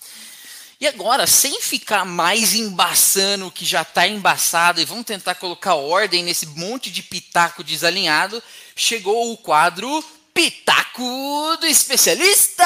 E 0.80 0.86
agora, 0.86 1.26
sem 1.26 1.60
ficar 1.60 2.04
mais 2.04 2.54
embaçando 2.54 3.46
o 3.46 3.50
que 3.50 3.64
já 3.64 3.82
está 3.82 4.06
embaçado 4.06 4.80
e 4.80 4.84
vamos 4.84 5.06
tentar 5.06 5.36
colocar 5.36 5.74
ordem 5.74 6.22
nesse 6.22 6.46
monte 6.46 6.90
de 6.90 7.02
pitaco 7.02 7.64
desalinhado, 7.64 8.42
chegou 8.74 9.32
o 9.32 9.36
quadro 9.36 10.04
Pitaco 10.34 11.56
do 11.60 11.66
Especialista! 11.66 12.64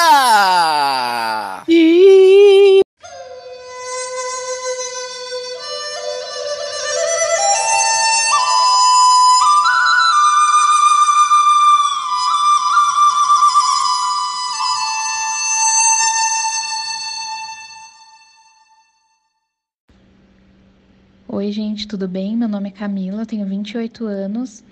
Oi, 21.49 21.53
gente, 21.53 21.87
tudo 21.87 22.07
bem? 22.07 22.37
Meu 22.37 22.47
nome 22.47 22.69
é 22.69 22.71
Camila, 22.71 23.25
tenho 23.25 23.43
28 23.43 24.05
anos, 24.05 24.63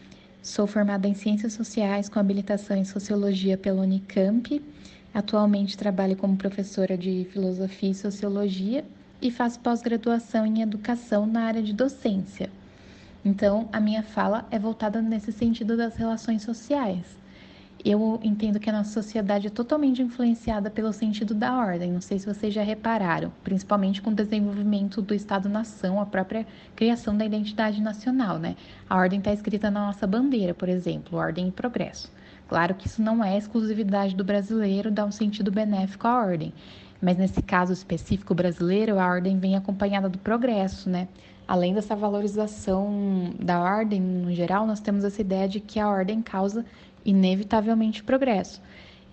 sou 0.43 0.67
formada 0.67 1.07
em 1.07 1.15
Ciências 1.15 1.53
Sociais 1.53 2.07
com 2.07 2.19
habilitação 2.19 2.77
em 2.77 2.85
Sociologia 2.85 3.57
pela 3.57 3.81
Unicamp. 3.81 4.63
Atualmente 5.11 5.75
trabalho 5.75 6.15
como 6.15 6.37
professora 6.37 6.95
de 6.95 7.27
Filosofia 7.33 7.89
e 7.89 7.95
Sociologia 7.95 8.85
e 9.19 9.31
faço 9.31 9.59
pós-graduação 9.59 10.45
em 10.45 10.61
Educação 10.61 11.25
na 11.25 11.45
área 11.45 11.63
de 11.63 11.73
docência. 11.73 12.47
Então, 13.25 13.67
a 13.73 13.79
minha 13.79 14.03
fala 14.03 14.47
é 14.51 14.59
voltada 14.59 15.01
nesse 15.01 15.31
sentido 15.31 15.75
das 15.75 15.95
relações 15.95 16.43
sociais 16.43 17.17
eu 17.89 18.19
entendo 18.21 18.59
que 18.59 18.69
a 18.69 18.73
nossa 18.73 18.91
sociedade 18.91 19.47
é 19.47 19.49
totalmente 19.49 20.01
influenciada 20.01 20.69
pelo 20.69 20.91
sentido 20.91 21.33
da 21.33 21.57
ordem. 21.57 21.91
Não 21.91 22.01
sei 22.01 22.19
se 22.19 22.25
vocês 22.25 22.53
já 22.53 22.61
repararam, 22.61 23.31
principalmente 23.43 24.01
com 24.01 24.09
o 24.09 24.13
desenvolvimento 24.13 25.01
do 25.01 25.13
Estado-nação, 25.13 26.01
a 26.01 26.05
própria 26.05 26.45
criação 26.75 27.15
da 27.15 27.25
identidade 27.25 27.81
nacional, 27.81 28.39
né? 28.39 28.57
A 28.89 28.97
ordem 28.97 29.19
está 29.19 29.31
escrita 29.31 29.71
na 29.71 29.85
nossa 29.87 30.05
bandeira, 30.05 30.53
por 30.53 30.67
exemplo, 30.67 31.17
ordem 31.17 31.47
e 31.47 31.51
progresso. 31.51 32.11
Claro 32.49 32.75
que 32.75 32.87
isso 32.87 33.01
não 33.01 33.23
é 33.23 33.37
exclusividade 33.37 34.15
do 34.15 34.23
brasileiro, 34.23 34.91
dá 34.91 35.05
um 35.05 35.11
sentido 35.11 35.49
benéfico 35.49 36.07
à 36.07 36.19
ordem. 36.19 36.53
Mas 37.01 37.17
nesse 37.17 37.41
caso 37.41 37.71
específico 37.71 38.33
brasileiro, 38.33 38.99
a 38.99 39.07
ordem 39.07 39.39
vem 39.39 39.55
acompanhada 39.55 40.09
do 40.09 40.17
progresso, 40.17 40.89
né? 40.89 41.07
Além 41.47 41.73
dessa 41.73 41.95
valorização 41.95 43.33
da 43.39 43.61
ordem 43.61 44.01
no 44.01 44.33
geral, 44.33 44.67
nós 44.67 44.81
temos 44.81 45.05
essa 45.05 45.21
ideia 45.21 45.47
de 45.47 45.61
que 45.61 45.79
a 45.79 45.87
ordem 45.87 46.21
causa 46.21 46.65
inevitavelmente 47.07 48.03
progresso. 48.03 48.61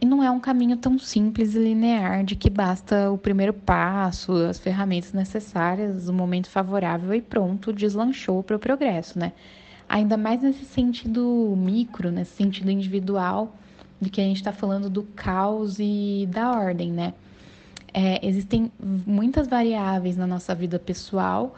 E 0.01 0.05
não 0.05 0.23
é 0.23 0.31
um 0.31 0.41
caminho 0.41 0.77
tão 0.77 0.99
simples 0.99 1.55
e 1.55 1.59
linear 1.59 2.25
de 2.25 2.35
que 2.35 2.51
basta 2.51 3.11
o 3.11 3.17
primeiro 3.17 3.55
passo, 3.55 4.33
as 4.33 4.59
ferramentas 4.59 5.13
necessárias, 5.13 6.09
o 6.09 6.13
momento 6.13 6.51
favorável 6.51 7.15
e 7.15 7.23
pronto, 7.23 7.73
deslanchou 7.73 8.43
para 8.43 8.57
o 8.57 8.59
progresso, 8.59 9.19
né? 9.19 9.33
Ainda 9.89 10.17
mais 10.17 10.43
nesse 10.43 10.65
sentido 10.65 11.55
micro, 11.57 12.11
nesse 12.11 12.33
sentido 12.33 12.71
individual, 12.71 13.57
de 14.01 14.11
que 14.11 14.21
a 14.21 14.25
gente 14.25 14.37
está 14.37 14.53
falando 14.53 14.91
do 14.91 15.05
caos 15.05 15.79
e 15.79 16.29
da 16.31 16.53
ordem, 16.53 16.93
né? 16.93 17.15
É, 17.93 18.27
existem 18.27 18.73
muitas 19.07 19.47
variáveis 19.47 20.17
na 20.17 20.27
nossa 20.27 20.53
vida 20.53 20.81
pessoal 20.81 21.55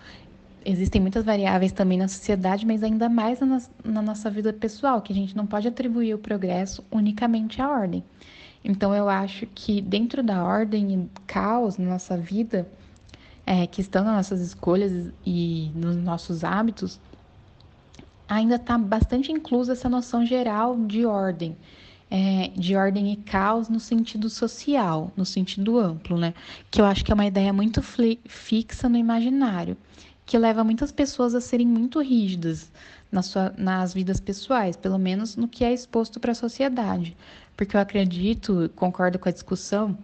existem 0.67 1.01
muitas 1.01 1.25
variáveis 1.25 1.71
também 1.71 1.97
na 1.97 2.09
sociedade, 2.09 2.67
mas 2.67 2.83
ainda 2.83 3.09
mais 3.09 3.39
na, 3.41 3.63
na, 3.85 4.03
nossa 4.03 4.29
vida 4.29 4.53
pessoal, 4.53 5.01
que 5.01 5.13
a 5.13 5.17
gente 5.17 5.37
não 5.37 5.47
pode 5.47 5.69
atribuir 5.69 6.13
o 6.13 6.19
progresso 6.19 6.85
unicamente 6.91 7.63
à 7.63 7.71
ordem. 7.71 8.03
Então, 8.65 8.93
eu 8.93 9.09
acho 9.09 9.47
que 9.47 9.81
dentro 9.81 10.25
da 10.25 10.43
ordem 10.43 10.93
e 10.93 11.11
caos 11.25 11.79
na 11.79 11.89
nossa 11.89 12.17
vida, 12.17 12.69
é, 13.47 13.65
que 13.65 13.81
estão 13.81 14.05
nas 14.05 14.17
nossas 14.17 14.41
escolhas 14.41 15.13
e 15.25 15.71
nos 15.73 15.95
nossos 15.97 16.43
hábitos, 16.43 16.99
ainda 18.29 18.57
está 18.57 18.77
bastante 18.77 19.31
inclusa 19.31 19.73
essa 19.73 19.89
noção 19.89 20.27
geral 20.27 20.77
de 20.77 21.07
ordem. 21.07 21.57
É, 22.09 22.53
de 22.57 22.77
ordem 22.77 23.13
e 23.13 23.17
caos 23.17 23.69
no 23.69 23.81
sentido 23.81 24.31
social, 24.31 25.11
no 25.17 25.25
sentido 25.25 25.77
amplo, 25.77 26.17
né? 26.17 26.35
Que 26.71 26.81
eu 26.81 26.85
acho 26.85 27.05
que 27.05 27.11
é 27.11 27.15
uma 27.15 27.27
ideia 27.27 27.53
muito 27.53 27.83
fixa 27.83 28.89
no 28.89 28.97
imaginário 28.97 29.77
que 30.27 30.37
leva 30.37 30.65
muitas 30.65 30.91
pessoas 30.91 31.35
a 31.37 31.41
serem 31.41 31.69
muito 31.69 32.01
rígidas 32.01 32.71
na 33.11 33.23
sua, 33.23 33.55
nas 33.57 33.95
vidas 33.95 34.19
pessoais, 34.19 34.77
pelo 34.77 34.99
menos 34.99 35.37
no 35.37 35.47
que 35.47 35.65
é 35.65 35.73
exposto 35.73 36.19
para 36.19 36.33
a 36.33 36.35
sociedade. 36.35 37.17
Porque 37.57 37.77
eu 37.77 37.81
acredito, 37.81 38.69
concordo 38.75 39.21
com 39.21 39.29
a 39.29 39.33
discussão, 39.33 39.97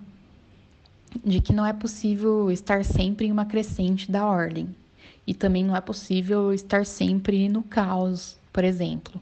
de 1.25 1.41
que 1.41 1.53
não 1.53 1.67
é 1.67 1.73
possível 1.73 2.51
estar 2.51 2.85
sempre 2.85 3.27
em 3.27 3.33
uma 3.33 3.45
crescente 3.45 4.11
da 4.11 4.25
ordem. 4.25 4.75
E 5.27 5.35
também 5.35 5.65
não 5.65 5.77
é 5.77 5.81
possível 5.81 6.55
estar 6.55 6.87
sempre 6.87 7.49
no 7.49 7.63
caos, 7.63 8.39
por 8.53 8.65
exemplo. 8.65 9.21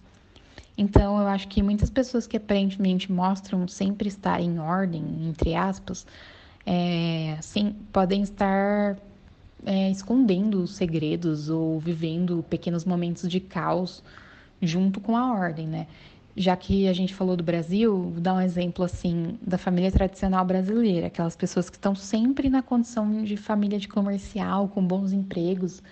Então, 0.77 1.19
eu 1.19 1.27
acho 1.27 1.49
que 1.49 1.63
muitas 1.63 1.91
pessoas 1.91 2.27
que 2.27 2.37
aparentemente 2.37 3.11
mostram 3.11 3.67
sempre 3.67 4.09
estar 4.09 4.41
em 4.41 4.59
ordem, 4.59 5.03
entre 5.29 5.55
aspas, 5.55 6.07
é, 6.65 7.37
sim, 7.43 7.75
podem 7.93 8.23
estar 8.23 8.97
é, 9.65 9.91
escondendo 9.91 10.67
segredos 10.67 11.49
ou 11.49 11.79
vivendo 11.79 12.45
pequenos 12.49 12.85
momentos 12.85 13.29
de 13.29 13.41
caos 13.41 14.03
junto 14.61 15.01
com 15.01 15.17
a 15.17 15.33
ordem, 15.33 15.67
né? 15.67 15.87
Já 16.37 16.57
que 16.57 16.87
a 16.87 16.93
gente 16.93 17.15
falou 17.15 17.37
do 17.37 17.43
Brasil, 17.43 18.11
vou 18.13 18.21
dar 18.21 18.35
um 18.35 18.41
exemplo 18.41 18.85
assim 18.85 19.39
da 19.43 19.59
família 19.59 19.91
tradicional 19.91 20.45
brasileira, 20.45 21.09
aquelas 21.09 21.37
pessoas 21.37 21.69
que 21.69 21.77
estão 21.77 21.95
sempre 21.95 22.49
na 22.49 22.63
condição 22.63 23.25
de 23.25 23.37
família 23.37 23.79
de 23.79 23.89
comercial, 23.89 24.69
com 24.69 24.85
bons 24.87 25.13
empregos, 25.13 25.83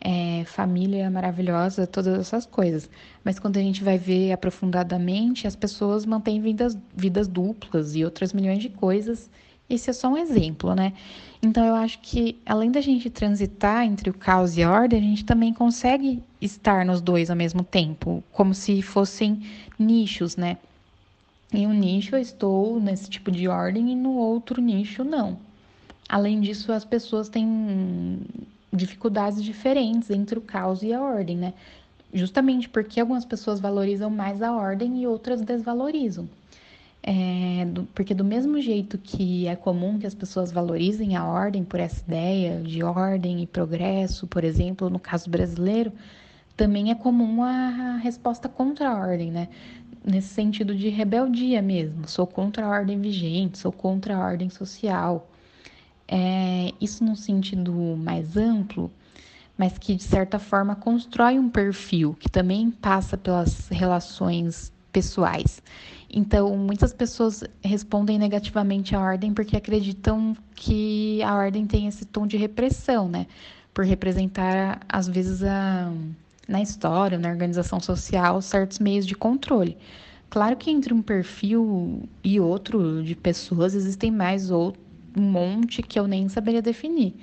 é, 0.00 0.44
família 0.44 1.10
maravilhosa, 1.10 1.86
todas 1.86 2.18
essas 2.18 2.44
coisas. 2.44 2.90
Mas 3.24 3.38
quando 3.38 3.56
a 3.56 3.62
gente 3.62 3.82
vai 3.82 3.96
ver 3.96 4.32
aprofundadamente, 4.32 5.46
as 5.46 5.56
pessoas 5.56 6.04
mantêm 6.04 6.40
vidas, 6.40 6.76
vidas 6.94 7.26
duplas 7.26 7.96
e 7.96 8.04
outras 8.04 8.32
milhões 8.32 8.58
de 8.58 8.68
coisas 8.68 9.30
esse 9.68 9.90
é 9.90 9.92
só 9.92 10.08
um 10.08 10.16
exemplo, 10.16 10.74
né? 10.74 10.92
Então 11.42 11.64
eu 11.64 11.74
acho 11.74 11.98
que 12.00 12.38
além 12.46 12.70
da 12.70 12.80
gente 12.80 13.10
transitar 13.10 13.84
entre 13.84 14.10
o 14.10 14.14
caos 14.14 14.56
e 14.56 14.62
a 14.62 14.70
ordem, 14.70 14.98
a 14.98 15.02
gente 15.02 15.24
também 15.24 15.52
consegue 15.52 16.22
estar 16.40 16.84
nos 16.84 17.00
dois 17.00 17.30
ao 17.30 17.36
mesmo 17.36 17.62
tempo, 17.62 18.22
como 18.32 18.54
se 18.54 18.80
fossem 18.82 19.42
nichos, 19.78 20.36
né? 20.36 20.56
Em 21.52 21.66
um 21.66 21.72
nicho 21.72 22.16
eu 22.16 22.20
estou 22.20 22.80
nesse 22.80 23.08
tipo 23.08 23.30
de 23.30 23.48
ordem 23.48 23.92
e 23.92 23.94
no 23.94 24.14
outro 24.14 24.60
nicho 24.60 25.04
não. 25.04 25.38
Além 26.08 26.40
disso, 26.40 26.72
as 26.72 26.84
pessoas 26.84 27.28
têm 27.28 28.20
dificuldades 28.72 29.42
diferentes 29.42 30.10
entre 30.10 30.38
o 30.38 30.42
caos 30.42 30.82
e 30.82 30.92
a 30.92 31.00
ordem, 31.00 31.36
né? 31.36 31.54
Justamente 32.12 32.68
porque 32.68 33.00
algumas 33.00 33.24
pessoas 33.24 33.58
valorizam 33.58 34.10
mais 34.10 34.40
a 34.42 34.52
ordem 34.52 35.02
e 35.02 35.06
outras 35.06 35.40
desvalorizam. 35.40 36.28
É, 37.08 37.64
do, 37.66 37.84
porque 37.94 38.12
do 38.12 38.24
mesmo 38.24 38.60
jeito 38.60 38.98
que 38.98 39.46
é 39.46 39.54
comum 39.54 39.96
que 39.96 40.08
as 40.08 40.14
pessoas 40.14 40.50
valorizem 40.50 41.14
a 41.14 41.24
ordem 41.24 41.62
por 41.62 41.78
essa 41.78 42.02
ideia 42.04 42.60
de 42.60 42.82
ordem 42.82 43.40
e 43.40 43.46
progresso, 43.46 44.26
por 44.26 44.42
exemplo, 44.42 44.90
no 44.90 44.98
caso 44.98 45.30
brasileiro, 45.30 45.92
também 46.56 46.90
é 46.90 46.96
comum 46.96 47.44
a 47.44 47.96
resposta 48.02 48.48
contra 48.48 48.90
a 48.90 48.98
ordem, 48.98 49.30
né? 49.30 49.48
Nesse 50.04 50.28
sentido 50.28 50.74
de 50.74 50.88
rebeldia 50.88 51.62
mesmo. 51.62 52.08
Sou 52.08 52.26
contra 52.26 52.66
a 52.66 52.68
ordem 52.68 53.00
vigente, 53.00 53.58
sou 53.58 53.70
contra 53.70 54.16
a 54.16 54.18
ordem 54.18 54.50
social. 54.50 55.30
É, 56.08 56.72
isso 56.80 57.04
num 57.04 57.14
sentido 57.14 57.72
mais 57.96 58.36
amplo, 58.36 58.90
mas 59.56 59.78
que 59.78 59.94
de 59.94 60.02
certa 60.02 60.40
forma 60.40 60.74
constrói 60.74 61.38
um 61.38 61.48
perfil 61.48 62.16
que 62.18 62.28
também 62.28 62.68
passa 62.68 63.16
pelas 63.16 63.68
relações 63.68 64.72
pessoais. 64.92 65.62
Então, 66.18 66.56
muitas 66.56 66.94
pessoas 66.94 67.44
respondem 67.62 68.18
negativamente 68.18 68.96
à 68.96 69.00
ordem 69.00 69.34
porque 69.34 69.54
acreditam 69.54 70.34
que 70.54 71.22
a 71.22 71.34
ordem 71.34 71.66
tem 71.66 71.86
esse 71.86 72.06
tom 72.06 72.26
de 72.26 72.38
repressão, 72.38 73.06
né? 73.06 73.26
Por 73.74 73.84
representar, 73.84 74.80
às 74.88 75.06
vezes, 75.06 75.42
a, 75.42 75.92
na 76.48 76.62
história, 76.62 77.18
na 77.18 77.28
organização 77.28 77.78
social, 77.78 78.40
certos 78.40 78.78
meios 78.78 79.06
de 79.06 79.14
controle. 79.14 79.76
Claro 80.30 80.56
que 80.56 80.70
entre 80.70 80.94
um 80.94 81.02
perfil 81.02 82.08
e 82.24 82.40
outro 82.40 83.02
de 83.02 83.14
pessoas 83.14 83.74
existem 83.74 84.10
mais 84.10 84.50
outro, 84.50 84.80
um 85.14 85.20
monte 85.20 85.82
que 85.82 85.98
eu 85.98 86.06
nem 86.06 86.30
saberia 86.30 86.62
definir. 86.62 87.14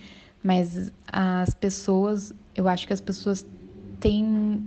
Mas 0.44 0.92
as 1.12 1.52
pessoas, 1.56 2.32
eu 2.56 2.68
acho 2.68 2.86
que 2.86 2.94
as 2.94 3.02
pessoas 3.02 3.44
têm 4.00 4.64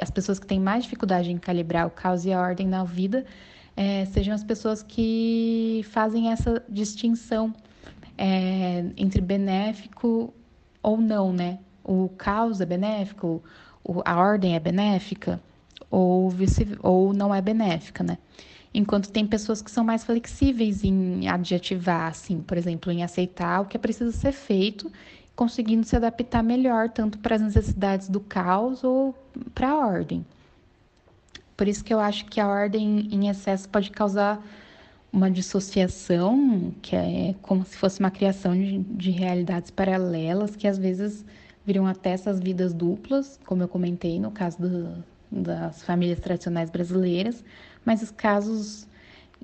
as 0.00 0.10
pessoas 0.10 0.38
que 0.38 0.46
têm 0.46 0.60
mais 0.60 0.84
dificuldade 0.84 1.30
em 1.30 1.38
calibrar 1.38 1.86
o 1.86 1.90
caos 1.90 2.24
e 2.24 2.32
a 2.32 2.40
ordem 2.40 2.66
na 2.66 2.84
vida 2.84 3.24
é, 3.76 4.04
sejam 4.06 4.34
as 4.34 4.44
pessoas 4.44 4.82
que 4.82 5.84
fazem 5.90 6.30
essa 6.30 6.62
distinção 6.68 7.52
é, 8.16 8.84
entre 8.96 9.20
benéfico 9.20 10.32
ou 10.82 10.96
não, 10.96 11.32
né? 11.32 11.58
O 11.82 12.08
caos 12.16 12.60
é 12.60 12.66
benéfico, 12.66 13.42
a 14.04 14.16
ordem 14.16 14.54
é 14.54 14.60
benéfica 14.60 15.40
ou, 15.90 16.30
vice, 16.30 16.66
ou 16.82 17.12
não 17.12 17.34
é 17.34 17.40
benéfica, 17.40 18.02
né? 18.02 18.18
Enquanto 18.72 19.10
tem 19.10 19.24
pessoas 19.26 19.62
que 19.62 19.70
são 19.70 19.84
mais 19.84 20.02
flexíveis 20.04 20.82
em 20.82 21.28
adjetivar, 21.28 22.08
assim, 22.08 22.40
por 22.40 22.56
exemplo, 22.56 22.90
em 22.90 23.04
aceitar 23.04 23.60
o 23.60 23.66
que 23.66 23.76
é 23.76 23.80
preciso 23.80 24.10
ser 24.10 24.32
feito 24.32 24.90
conseguindo 25.36 25.84
se 25.84 25.96
adaptar 25.96 26.42
melhor 26.42 26.88
tanto 26.88 27.18
para 27.18 27.36
as 27.36 27.42
necessidades 27.42 28.08
do 28.08 28.20
caos 28.20 28.84
ou 28.84 29.14
para 29.54 29.70
a 29.70 29.86
ordem. 29.86 30.24
Por 31.56 31.68
isso 31.68 31.84
que 31.84 31.92
eu 31.92 32.00
acho 32.00 32.26
que 32.26 32.40
a 32.40 32.48
ordem 32.48 33.08
em 33.12 33.28
excesso 33.28 33.68
pode 33.68 33.90
causar 33.90 34.44
uma 35.12 35.30
dissociação, 35.30 36.74
que 36.82 36.96
é 36.96 37.34
como 37.40 37.64
se 37.64 37.76
fosse 37.76 38.00
uma 38.00 38.10
criação 38.10 38.52
de, 38.54 38.78
de 38.78 39.10
realidades 39.10 39.70
paralelas, 39.70 40.56
que 40.56 40.66
às 40.66 40.76
vezes 40.76 41.24
viram 41.64 41.86
até 41.86 42.10
essas 42.10 42.40
vidas 42.40 42.74
duplas, 42.74 43.38
como 43.46 43.62
eu 43.62 43.68
comentei 43.68 44.18
no 44.18 44.32
caso 44.32 44.58
do, 44.60 45.04
das 45.30 45.82
famílias 45.84 46.18
tradicionais 46.18 46.68
brasileiras, 46.68 47.44
mas 47.84 48.02
os 48.02 48.10
casos 48.10 48.88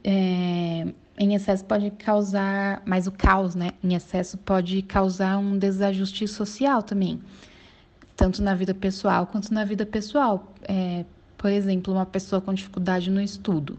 é, 0.02 0.88
em 1.20 1.34
excesso 1.34 1.62
pode 1.66 1.90
causar, 1.90 2.82
mas 2.86 3.06
o 3.06 3.12
caos, 3.12 3.54
né, 3.54 3.72
em 3.84 3.94
excesso 3.94 4.38
pode 4.38 4.80
causar 4.80 5.36
um 5.36 5.58
desajuste 5.58 6.26
social 6.26 6.82
também, 6.82 7.20
tanto 8.16 8.42
na 8.42 8.54
vida 8.54 8.72
pessoal 8.72 9.26
quanto 9.26 9.52
na 9.52 9.62
vida 9.62 9.84
pessoal. 9.84 10.50
É, 10.66 11.04
por 11.36 11.50
exemplo, 11.50 11.92
uma 11.92 12.06
pessoa 12.06 12.40
com 12.40 12.54
dificuldade 12.54 13.10
no 13.10 13.20
estudo, 13.20 13.78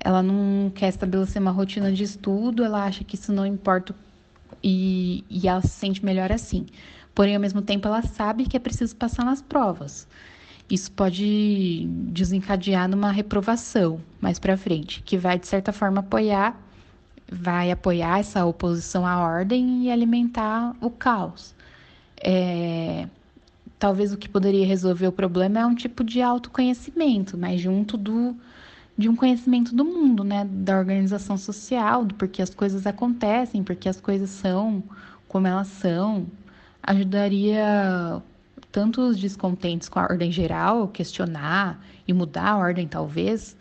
ela 0.00 0.20
não 0.20 0.68
quer 0.70 0.88
estabelecer 0.88 1.40
uma 1.40 1.52
rotina 1.52 1.92
de 1.92 2.02
estudo, 2.02 2.64
ela 2.64 2.84
acha 2.84 3.04
que 3.04 3.14
isso 3.14 3.32
não 3.32 3.46
importa 3.46 3.94
e, 4.62 5.24
e 5.30 5.46
ela 5.46 5.62
se 5.62 5.68
sente 5.68 6.04
melhor 6.04 6.32
assim. 6.32 6.66
Porém, 7.14 7.36
ao 7.36 7.40
mesmo 7.40 7.62
tempo, 7.62 7.86
ela 7.86 8.02
sabe 8.02 8.46
que 8.46 8.56
é 8.56 8.60
preciso 8.60 8.96
passar 8.96 9.24
nas 9.24 9.40
provas. 9.40 10.08
Isso 10.70 10.90
pode 10.92 11.86
desencadear 11.88 12.88
numa 12.88 13.12
reprovação 13.12 14.00
mais 14.20 14.38
para 14.38 14.56
frente, 14.56 15.02
que 15.02 15.16
vai 15.18 15.38
de 15.38 15.46
certa 15.46 15.72
forma 15.72 16.00
apoiar 16.00 16.58
vai 17.30 17.70
apoiar 17.70 18.20
essa 18.20 18.44
oposição 18.44 19.06
à 19.06 19.20
ordem 19.20 19.84
e 19.84 19.90
alimentar 19.90 20.74
o 20.80 20.90
caos. 20.90 21.54
É, 22.22 23.08
talvez 23.78 24.12
o 24.12 24.16
que 24.16 24.28
poderia 24.28 24.66
resolver 24.66 25.06
o 25.06 25.12
problema 25.12 25.60
é 25.60 25.66
um 25.66 25.74
tipo 25.74 26.04
de 26.04 26.22
autoconhecimento, 26.22 27.36
mas 27.36 27.60
junto 27.60 27.96
do, 27.96 28.36
de 28.96 29.08
um 29.08 29.16
conhecimento 29.16 29.74
do 29.74 29.84
mundo, 29.84 30.22
né? 30.24 30.44
Da 30.44 30.78
organização 30.78 31.36
social, 31.36 32.04
do 32.04 32.14
porquê 32.14 32.42
as 32.42 32.54
coisas 32.54 32.86
acontecem, 32.86 33.62
porque 33.62 33.88
as 33.88 34.00
coisas 34.00 34.30
são 34.30 34.82
como 35.28 35.46
elas 35.46 35.68
são. 35.68 36.26
Ajudaria 36.82 38.22
tanto 38.74 39.02
os 39.02 39.16
descontentes 39.16 39.88
com 39.88 40.00
a 40.00 40.02
ordem 40.02 40.32
geral, 40.32 40.88
questionar 40.88 41.80
e 42.08 42.12
mudar 42.12 42.48
a 42.48 42.56
ordem, 42.56 42.88
talvez, 42.88 43.56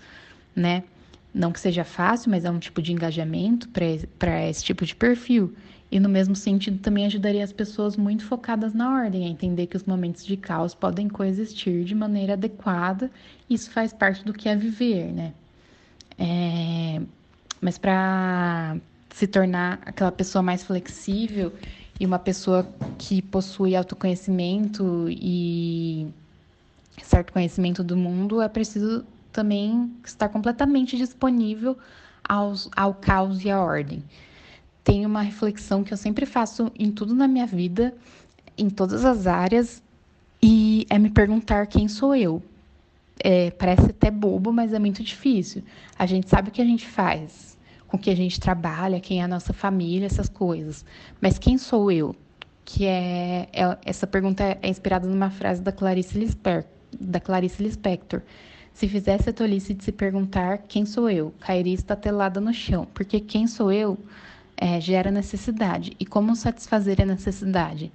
né? 0.55 0.83
Não 1.31 1.51
que 1.51 1.59
seja 1.59 1.83
fácil, 1.83 2.31
mas 2.31 2.45
é 2.45 2.49
um 2.49 2.57
tipo 2.57 2.81
de 2.81 2.91
engajamento 2.91 3.69
para 3.69 4.49
esse 4.49 4.63
tipo 4.63 4.83
de 4.83 4.95
perfil. 4.95 5.53
E 5.91 5.99
no 5.99 6.09
mesmo 6.09 6.35
sentido, 6.35 6.79
também 6.79 7.05
ajudaria 7.05 7.43
as 7.43 7.53
pessoas 7.53 7.95
muito 7.95 8.25
focadas 8.25 8.73
na 8.73 8.91
ordem 8.91 9.27
a 9.27 9.29
entender 9.29 9.67
que 9.67 9.77
os 9.77 9.83
momentos 9.83 10.25
de 10.25 10.35
caos 10.35 10.73
podem 10.73 11.07
coexistir 11.07 11.83
de 11.83 11.93
maneira 11.93 12.33
adequada. 12.33 13.11
Isso 13.47 13.69
faz 13.69 13.93
parte 13.93 14.25
do 14.25 14.33
que 14.33 14.49
é 14.49 14.55
viver, 14.55 15.13
né? 15.13 15.31
É... 16.17 16.99
Mas 17.61 17.77
para 17.77 18.77
se 19.11 19.27
tornar 19.27 19.79
aquela 19.85 20.11
pessoa 20.11 20.41
mais 20.41 20.63
flexível 20.63 21.53
e 22.03 22.05
uma 22.05 22.19
pessoa 22.19 22.67
que 22.97 23.21
possui 23.21 23.77
autoconhecimento 23.77 25.07
e 25.09 26.05
certo 27.01 27.31
conhecimento 27.31 27.81
do 27.81 27.95
mundo, 27.95 28.41
é 28.41 28.49
preciso 28.49 29.05
também 29.31 29.89
estar 30.03 30.27
completamente 30.27 30.97
disponível 30.97 31.77
aos, 32.21 32.69
ao 32.75 32.93
caos 32.93 33.45
e 33.45 33.49
à 33.49 33.61
ordem. 33.61 34.03
Tem 34.83 35.05
uma 35.05 35.21
reflexão 35.21 35.81
que 35.81 35.93
eu 35.93 35.97
sempre 35.97 36.25
faço 36.25 36.69
em 36.77 36.91
tudo 36.91 37.15
na 37.15 37.25
minha 37.25 37.47
vida, 37.47 37.95
em 38.57 38.69
todas 38.69 39.05
as 39.05 39.25
áreas, 39.25 39.81
e 40.41 40.85
é 40.89 40.99
me 40.99 41.09
perguntar 41.09 41.67
quem 41.67 41.87
sou 41.87 42.13
eu. 42.13 42.43
É, 43.23 43.49
parece 43.51 43.91
até 43.91 44.11
bobo, 44.11 44.51
mas 44.51 44.73
é 44.73 44.79
muito 44.79 45.01
difícil. 45.01 45.63
A 45.97 46.05
gente 46.05 46.27
sabe 46.27 46.49
o 46.49 46.51
que 46.51 46.61
a 46.61 46.65
gente 46.65 46.85
faz, 46.85 47.52
com 47.93 47.97
que 47.99 48.09
a 48.09 48.15
gente 48.15 48.39
trabalha, 48.39 48.99
quem 48.99 49.21
é 49.21 49.23
a 49.23 49.27
nossa 49.27 49.53
família, 49.53 50.07
essas 50.07 50.27
coisas. 50.27 50.83
Mas 51.21 51.37
quem 51.37 51.59
sou 51.59 51.91
eu? 51.91 52.15
Que 52.65 52.87
é, 52.87 53.47
é 53.53 53.77
essa 53.85 54.07
pergunta 54.07 54.57
é 54.59 54.67
inspirada 54.67 55.07
numa 55.07 55.29
frase 55.29 55.61
da 55.61 55.71
Clarice 55.71 56.17
Lispector, 56.17 56.63
da 56.99 57.19
Clarice 57.19 57.61
Lispector 57.61 58.23
se 58.73 58.87
fizesse 58.87 59.29
a 59.29 59.33
tolice 59.33 59.75
de 59.75 59.83
se 59.83 59.91
perguntar 59.91 60.63
quem 60.67 60.83
sou 60.83 61.07
eu, 61.07 61.31
cairia 61.39 61.75
estatelada 61.75 62.41
no 62.41 62.51
chão, 62.51 62.87
porque 62.91 63.19
quem 63.19 63.45
sou 63.45 63.71
eu 63.71 63.95
é, 64.57 64.81
gera 64.81 65.11
necessidade. 65.11 65.95
E 65.99 66.05
como 66.05 66.35
satisfazer 66.35 66.99
a 66.99 67.05
necessidade? 67.05 67.91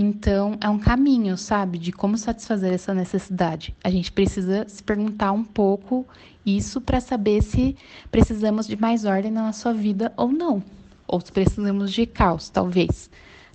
Então, 0.00 0.56
é 0.60 0.68
um 0.68 0.78
caminho, 0.78 1.36
sabe, 1.36 1.76
de 1.76 1.90
como 1.90 2.16
satisfazer 2.16 2.72
essa 2.72 2.94
necessidade. 2.94 3.74
A 3.82 3.90
gente 3.90 4.12
precisa 4.12 4.64
se 4.68 4.80
perguntar 4.80 5.32
um 5.32 5.42
pouco 5.42 6.06
isso 6.46 6.80
para 6.80 7.00
saber 7.00 7.42
se 7.42 7.76
precisamos 8.08 8.68
de 8.68 8.76
mais 8.80 9.04
ordem 9.04 9.32
na 9.32 9.42
nossa 9.42 9.74
vida 9.74 10.12
ou 10.16 10.30
não. 10.30 10.62
Ou 11.08 11.20
se 11.20 11.32
precisamos 11.32 11.92
de 11.92 12.06
caos, 12.06 12.48
talvez. 12.48 13.10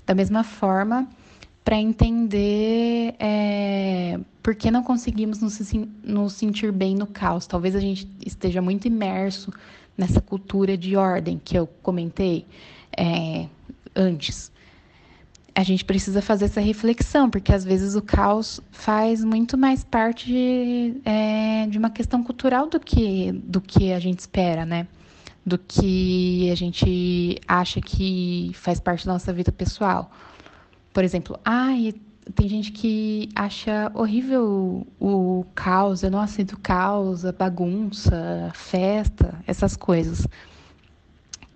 Da 0.06 0.14
mesma 0.14 0.44
forma, 0.44 1.08
para 1.64 1.78
entender 1.78 3.16
é, 3.20 4.20
por 4.42 4.54
que 4.54 4.70
não 4.70 4.84
conseguimos 4.84 5.40
nos, 5.40 5.58
nos 6.04 6.34
sentir 6.34 6.74
bem 6.74 6.94
no 6.94 7.08
caos. 7.08 7.48
Talvez 7.48 7.74
a 7.74 7.80
gente 7.80 8.06
esteja 8.26 8.62
muito 8.62 8.86
imerso 8.86 9.50
nessa 9.98 10.20
cultura 10.20 10.78
de 10.78 10.98
ordem 10.98 11.40
que 11.42 11.58
eu 11.58 11.68
comentei 11.82 12.46
é, 12.98 13.48
antes. 13.96 14.53
A 15.56 15.62
gente 15.62 15.86
precisa 15.86 16.22
fazer 16.22 16.46
essa 16.46 16.60
reflexão, 16.60 17.30
porque 17.30 17.54
às 17.54 17.64
vezes 17.64 17.96
o 17.96 18.02
caos 18.02 18.60
faz 18.72 19.24
muito 19.24 19.58
mais 19.58 19.84
parte 19.84 20.26
de, 20.26 20.96
é, 21.06 21.68
de 21.68 21.78
uma 21.78 21.92
questão 21.92 22.24
cultural 22.24 22.68
do 22.68 22.80
que, 22.80 23.32
do 23.32 23.62
que 23.62 23.94
a 23.94 24.00
gente 24.00 24.20
espera, 24.20 24.66
né? 24.66 24.88
Do 25.46 25.58
que 25.58 26.50
a 26.50 26.56
gente 26.56 27.40
acha 27.48 27.80
que 27.82 28.52
faz 28.56 28.80
parte 28.80 29.06
da 29.06 29.14
nossa 29.14 29.32
vida 29.32 29.52
pessoal. 29.52 30.12
Por 30.92 31.04
exemplo, 31.04 31.40
ai, 31.46 31.94
tem 32.34 32.48
gente 32.48 32.72
que 32.72 33.30
acha 33.36 33.92
horrível 33.94 34.86
o, 35.00 35.40
o 35.40 35.46
caos, 35.54 36.04
eu 36.04 36.10
não 36.10 36.20
aceito 36.20 36.60
caos, 36.60 37.26
a 37.26 37.32
bagunça, 37.32 38.48
a 38.50 38.54
festa, 38.54 39.40
essas 39.46 39.76
coisas. 39.76 40.26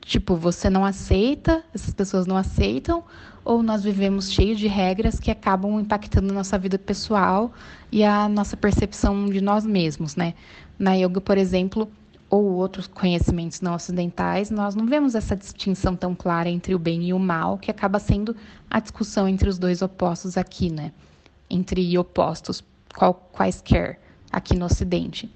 Tipo, 0.08 0.38
você 0.38 0.70
não 0.70 0.86
aceita, 0.86 1.66
essas 1.76 1.94
pessoas 1.94 2.26
não 2.26 2.38
aceitam, 2.38 3.04
ou 3.44 3.62
nós 3.62 3.84
vivemos 3.84 4.32
cheios 4.32 4.58
de 4.58 4.66
regras 4.66 5.20
que 5.20 5.30
acabam 5.30 5.82
impactando 5.82 6.34
nossa 6.34 6.58
vida 6.58 6.80
pessoal 6.80 7.52
e 7.92 8.06
a 8.06 8.30
nossa 8.30 8.56
percepção 8.56 9.26
de 9.26 9.42
nós 9.42 9.66
mesmos, 9.66 10.16
né? 10.16 10.34
Na 10.80 10.94
yoga, 10.94 11.20
por 11.20 11.38
exemplo, 11.38 11.92
ou 12.30 12.54
outros 12.54 12.88
conhecimentos 12.88 13.60
não 13.60 13.74
ocidentais, 13.74 14.50
nós 14.50 14.76
não 14.76 14.86
vemos 14.86 15.14
essa 15.14 15.36
distinção 15.36 15.94
tão 15.94 16.16
clara 16.16 16.48
entre 16.48 16.74
o 16.74 16.80
bem 16.80 17.10
e 17.10 17.14
o 17.14 17.20
mal, 17.20 17.58
que 17.58 17.70
acaba 17.70 18.00
sendo 18.00 18.34
a 18.72 18.80
discussão 18.80 19.28
entre 19.28 19.50
os 19.50 19.60
dois 19.60 19.82
opostos 19.82 20.38
aqui, 20.38 20.72
né? 20.72 20.94
Entre 21.50 21.98
opostos, 21.98 22.64
qual, 22.96 23.14
quaisquer, 23.34 24.00
aqui 24.32 24.56
no 24.56 24.68
Ocidente. 24.68 25.30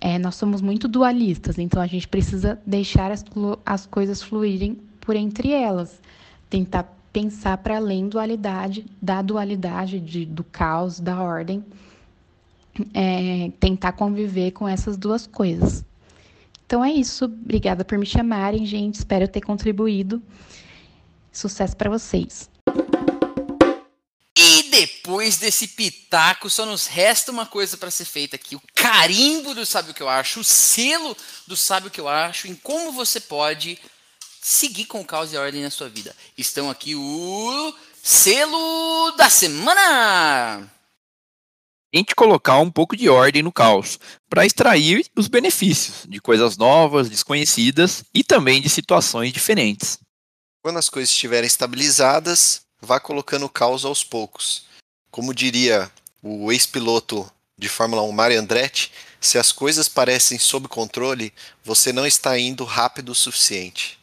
É, 0.00 0.18
nós 0.18 0.34
somos 0.34 0.60
muito 0.60 0.86
dualistas, 0.88 1.58
então 1.58 1.80
a 1.80 1.86
gente 1.86 2.06
precisa 2.06 2.60
deixar 2.66 3.10
as, 3.10 3.24
as 3.64 3.86
coisas 3.86 4.22
fluírem 4.22 4.78
por 5.00 5.16
entre 5.16 5.52
elas, 5.52 6.00
tentar 6.50 6.84
pensar 7.12 7.56
para 7.58 7.76
além 7.76 8.08
dualidade, 8.08 8.84
da 9.00 9.22
dualidade 9.22 10.00
de, 10.00 10.26
do 10.26 10.44
caos, 10.44 11.00
da 11.00 11.22
ordem, 11.22 11.64
é, 12.92 13.50
tentar 13.58 13.92
conviver 13.92 14.50
com 14.50 14.68
essas 14.68 14.96
duas 14.96 15.26
coisas. 15.26 15.84
Então 16.66 16.84
é 16.84 16.92
isso. 16.92 17.24
Obrigada 17.26 17.84
por 17.84 17.96
me 17.96 18.04
chamarem, 18.04 18.66
gente. 18.66 18.96
Espero 18.96 19.28
ter 19.28 19.40
contribuído. 19.40 20.20
Sucesso 21.32 21.76
para 21.76 21.88
vocês. 21.88 22.50
Depois 24.78 25.38
desse 25.38 25.68
pitaco, 25.68 26.50
só 26.50 26.66
nos 26.66 26.86
resta 26.86 27.32
uma 27.32 27.46
coisa 27.46 27.78
para 27.78 27.90
ser 27.90 28.04
feita 28.04 28.36
aqui: 28.36 28.54
o 28.54 28.60
carimbo 28.74 29.54
do 29.54 29.64
Sabe 29.64 29.90
o 29.90 29.94
que 29.94 30.02
eu 30.02 30.08
acho, 30.08 30.40
o 30.40 30.44
selo 30.44 31.16
do 31.46 31.56
Sabe 31.56 31.88
o 31.88 31.90
que 31.90 31.98
eu 31.98 32.06
acho, 32.06 32.46
em 32.46 32.54
como 32.54 32.92
você 32.92 33.18
pode 33.18 33.78
seguir 34.42 34.84
com 34.84 35.00
o 35.00 35.04
caos 35.04 35.32
e 35.32 35.36
a 35.36 35.40
ordem 35.40 35.62
na 35.62 35.70
sua 35.70 35.88
vida. 35.88 36.14
Estão 36.36 36.68
aqui 36.68 36.94
o 36.94 37.74
selo 38.02 39.12
da 39.12 39.30
semana. 39.30 40.70
Tente 41.90 42.14
colocar 42.14 42.58
um 42.58 42.70
pouco 42.70 42.94
de 42.94 43.08
ordem 43.08 43.42
no 43.42 43.50
caos, 43.50 43.98
para 44.28 44.44
extrair 44.44 45.06
os 45.16 45.26
benefícios 45.26 46.04
de 46.06 46.20
coisas 46.20 46.58
novas, 46.58 47.08
desconhecidas 47.08 48.04
e 48.12 48.22
também 48.22 48.60
de 48.60 48.68
situações 48.68 49.32
diferentes. 49.32 49.98
Quando 50.62 50.78
as 50.78 50.90
coisas 50.90 51.10
estiverem 51.10 51.46
estabilizadas, 51.46 52.65
vá 52.80 53.00
colocando 53.00 53.48
caos 53.48 53.84
aos 53.84 54.04
poucos. 54.04 54.64
Como 55.10 55.34
diria 55.34 55.90
o 56.22 56.52
ex-piloto 56.52 57.30
de 57.56 57.68
Fórmula 57.68 58.02
1 58.02 58.12
Mario 58.12 58.40
Andretti, 58.40 58.92
se 59.20 59.38
as 59.38 59.50
coisas 59.50 59.88
parecem 59.88 60.38
sob 60.38 60.68
controle, 60.68 61.32
você 61.64 61.92
não 61.92 62.06
está 62.06 62.38
indo 62.38 62.64
rápido 62.64 63.10
o 63.10 63.14
suficiente. 63.14 63.98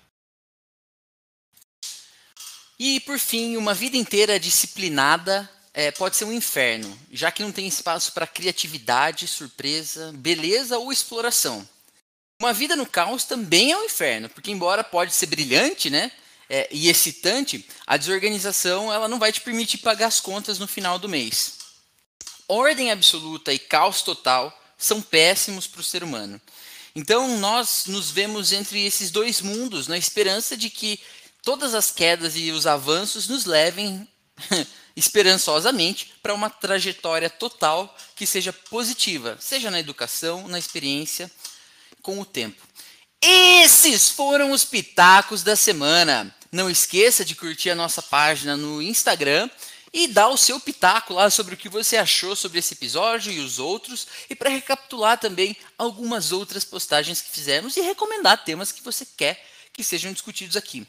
E 2.80 3.00
por 3.02 3.20
fim, 3.20 3.56
uma 3.56 3.74
vida 3.74 3.96
inteira 3.96 4.40
disciplinada 4.40 5.50
é, 5.74 5.92
pode 5.92 6.16
ser 6.16 6.26
um 6.26 6.34
inferno, 6.34 6.98
já 7.12 7.32
que 7.32 7.44
não 7.44 7.52
tem 7.52 7.68
espaço 7.68 8.12
para 8.12 8.28
criatividade, 8.28 9.28
surpresa, 9.28 10.12
beleza 10.14 10.78
ou 10.78 10.92
exploração. 10.92 11.68
Uma 12.42 12.52
vida 12.52 12.76
no 12.76 12.86
caos 12.86 13.24
também 13.24 13.72
é 13.72 13.78
um 13.78 13.86
inferno, 13.86 14.28
porque 14.30 14.52
embora 14.52 14.84
pode 14.84 15.14
ser 15.14 15.28
brilhante, 15.28 15.90
né, 15.90 16.12
é, 16.56 16.70
e 16.72 16.88
excitante, 16.88 17.66
a 17.88 17.98
desorganização 17.98 18.94
ela 18.94 19.08
não 19.08 19.18
vai 19.18 19.32
te 19.32 19.42
permitir 19.42 19.80
pagar 19.80 20.06
as 20.06 20.20
contas 20.20 20.60
no 20.60 20.68
final 20.68 21.00
do 21.00 21.10
mês. 21.10 21.56
Ordem 22.48 22.92
absoluta 22.92 23.52
e 23.52 23.58
caos 23.58 24.04
total 24.04 24.56
são 24.78 25.02
péssimos 25.02 25.66
para 25.66 25.82
o 25.82 25.84
ser 25.84 26.04
humano. 26.04 26.40
Então 26.96 27.40
nós 27.40 27.86
nos 27.88 28.12
vemos 28.12 28.52
entre 28.52 28.86
esses 28.86 29.10
dois 29.10 29.42
mundos 29.42 29.88
na 29.88 29.98
esperança 29.98 30.56
de 30.56 30.70
que 30.70 31.00
todas 31.42 31.74
as 31.74 31.90
quedas 31.90 32.36
e 32.36 32.52
os 32.52 32.68
avanços 32.68 33.28
nos 33.28 33.46
levem 33.46 34.08
esperançosamente 34.96 36.14
para 36.22 36.36
uma 36.36 36.52
trajetória 36.52 37.32
total 37.32 37.98
que 38.16 38.28
seja 38.28 38.54
positiva, 38.54 39.40
seja 39.42 39.72
na 39.72 39.80
educação, 39.80 40.48
na 40.48 40.60
experiência, 40.60 41.32
com 42.04 42.20
o 42.20 42.26
tempo. 42.26 42.62
Esses 43.20 44.10
foram 44.10 44.52
os 44.52 44.64
pitacos 44.64 45.42
da 45.42 45.56
semana. 45.56 46.32
Não 46.54 46.70
esqueça 46.70 47.26
de 47.26 47.34
curtir 47.34 47.72
a 47.72 47.76
nossa 47.76 48.00
página 48.00 48.56
no 48.56 48.80
Instagram 48.80 49.50
e 49.92 50.08
dar 50.08 50.28
o 50.28 50.38
seu 50.38 50.60
pitaco 50.60 51.12
lá 51.12 51.28
sobre 51.32 51.56
o 51.56 51.58
que 51.58 51.68
você 51.68 51.98
achou 51.98 52.36
sobre 52.36 52.60
esse 52.60 52.76
episódio 52.76 53.34
e 53.34 53.40
os 53.40 53.58
outros, 53.58 54.08
e 54.30 54.36
para 54.36 54.52
recapitular 54.52 55.18
também 55.18 55.58
algumas 55.80 56.32
outras 56.32 56.64
postagens 56.64 57.22
que 57.22 57.32
fizemos 57.32 57.76
e 57.76 57.82
recomendar 57.82 58.44
temas 58.44 58.72
que 58.72 58.84
você 58.84 59.04
quer 59.18 59.44
que 59.74 59.84
sejam 59.84 60.14
discutidos 60.14 60.56
aqui. 60.56 60.86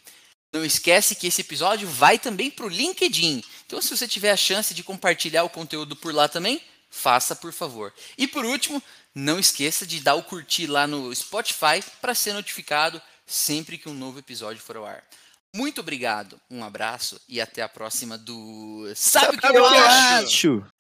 Não 0.53 0.63
esquece 0.63 1.15
que 1.15 1.29
esse 1.29 1.41
episódio 1.41 1.89
vai 1.89 2.19
também 2.19 2.51
para 2.51 2.67
o 2.67 2.69
LinkedIn. 2.69 3.43
Então, 3.65 3.81
se 3.81 3.89
você 3.89 4.07
tiver 4.07 4.33
a 4.33 4.37
chance 4.37 4.75
de 4.75 4.85
compartilhar 4.85 5.45
o 5.45 5.51
conteúdo 5.51 5.97
por 5.97 6.15
lá 6.15 6.29
também, 6.29 6.61
faça 6.91 7.35
por 7.35 7.55
favor. 7.55 7.91
E 8.19 8.29
por 8.29 8.45
último, 8.45 8.83
não 9.15 9.39
esqueça 9.39 9.87
de 9.87 10.01
dar 10.01 10.15
o 10.15 10.23
curtir 10.23 10.67
lá 10.67 10.87
no 10.87 11.15
Spotify 11.15 11.83
para 12.03 12.15
ser 12.15 12.35
notificado 12.35 13.01
sempre 13.27 13.79
que 13.79 13.89
um 13.89 13.95
novo 13.95 14.19
episódio 14.19 14.61
for 14.61 14.77
ao 14.77 14.85
ar. 14.85 15.03
Muito 15.55 15.81
obrigado, 15.81 16.37
um 16.51 16.65
abraço 16.65 17.21
e 17.29 17.41
até 17.41 17.63
a 17.63 17.69
próxima 17.69 18.19
do 18.19 18.91
Sabe 18.97 19.37
o 19.37 19.41
que 19.41 19.47
eu 19.57 19.65
acho? 19.65 20.25
Isso 20.25 20.74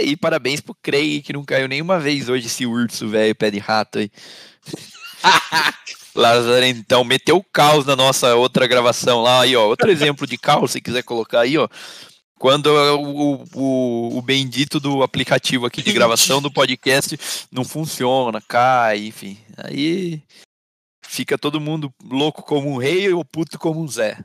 aí, 0.00 0.16
parabéns 0.16 0.60
pro 0.60 0.76
Craig, 0.82 1.22
que 1.22 1.32
não 1.32 1.44
caiu 1.44 1.68
nenhuma 1.68 1.98
vez 1.98 2.28
hoje 2.28 2.46
esse 2.46 2.66
urso 2.66 3.08
velho, 3.08 3.34
pé 3.34 3.50
de 3.50 3.58
rato 3.58 3.98
aí. 3.98 4.10
Lazarentão, 6.14 7.04
meteu 7.04 7.36
o 7.36 7.44
caos 7.44 7.86
na 7.86 7.94
nossa 7.94 8.34
outra 8.34 8.66
gravação 8.66 9.22
lá, 9.22 9.42
aí 9.42 9.54
ó, 9.54 9.68
outro 9.68 9.90
exemplo 9.90 10.26
de 10.26 10.36
caos, 10.36 10.72
se 10.72 10.80
quiser 10.80 11.02
colocar 11.02 11.40
aí, 11.40 11.56
ó. 11.56 11.68
Quando 12.38 12.68
o, 12.68 13.44
o, 13.54 14.18
o 14.18 14.22
bendito 14.22 14.80
do 14.80 15.02
aplicativo 15.02 15.66
aqui 15.66 15.82
de 15.82 15.92
gravação 15.92 16.40
do 16.40 16.50
podcast 16.50 17.18
não 17.52 17.64
funciona, 17.64 18.40
cai, 18.40 19.06
enfim. 19.06 19.38
Aí 19.58 20.22
fica 21.06 21.36
todo 21.36 21.60
mundo 21.60 21.92
louco 22.02 22.42
como 22.42 22.70
um 22.70 22.78
rei 22.78 23.12
ou 23.12 23.24
puto 23.24 23.58
como 23.58 23.82
um 23.82 23.86
Zé. 23.86 24.24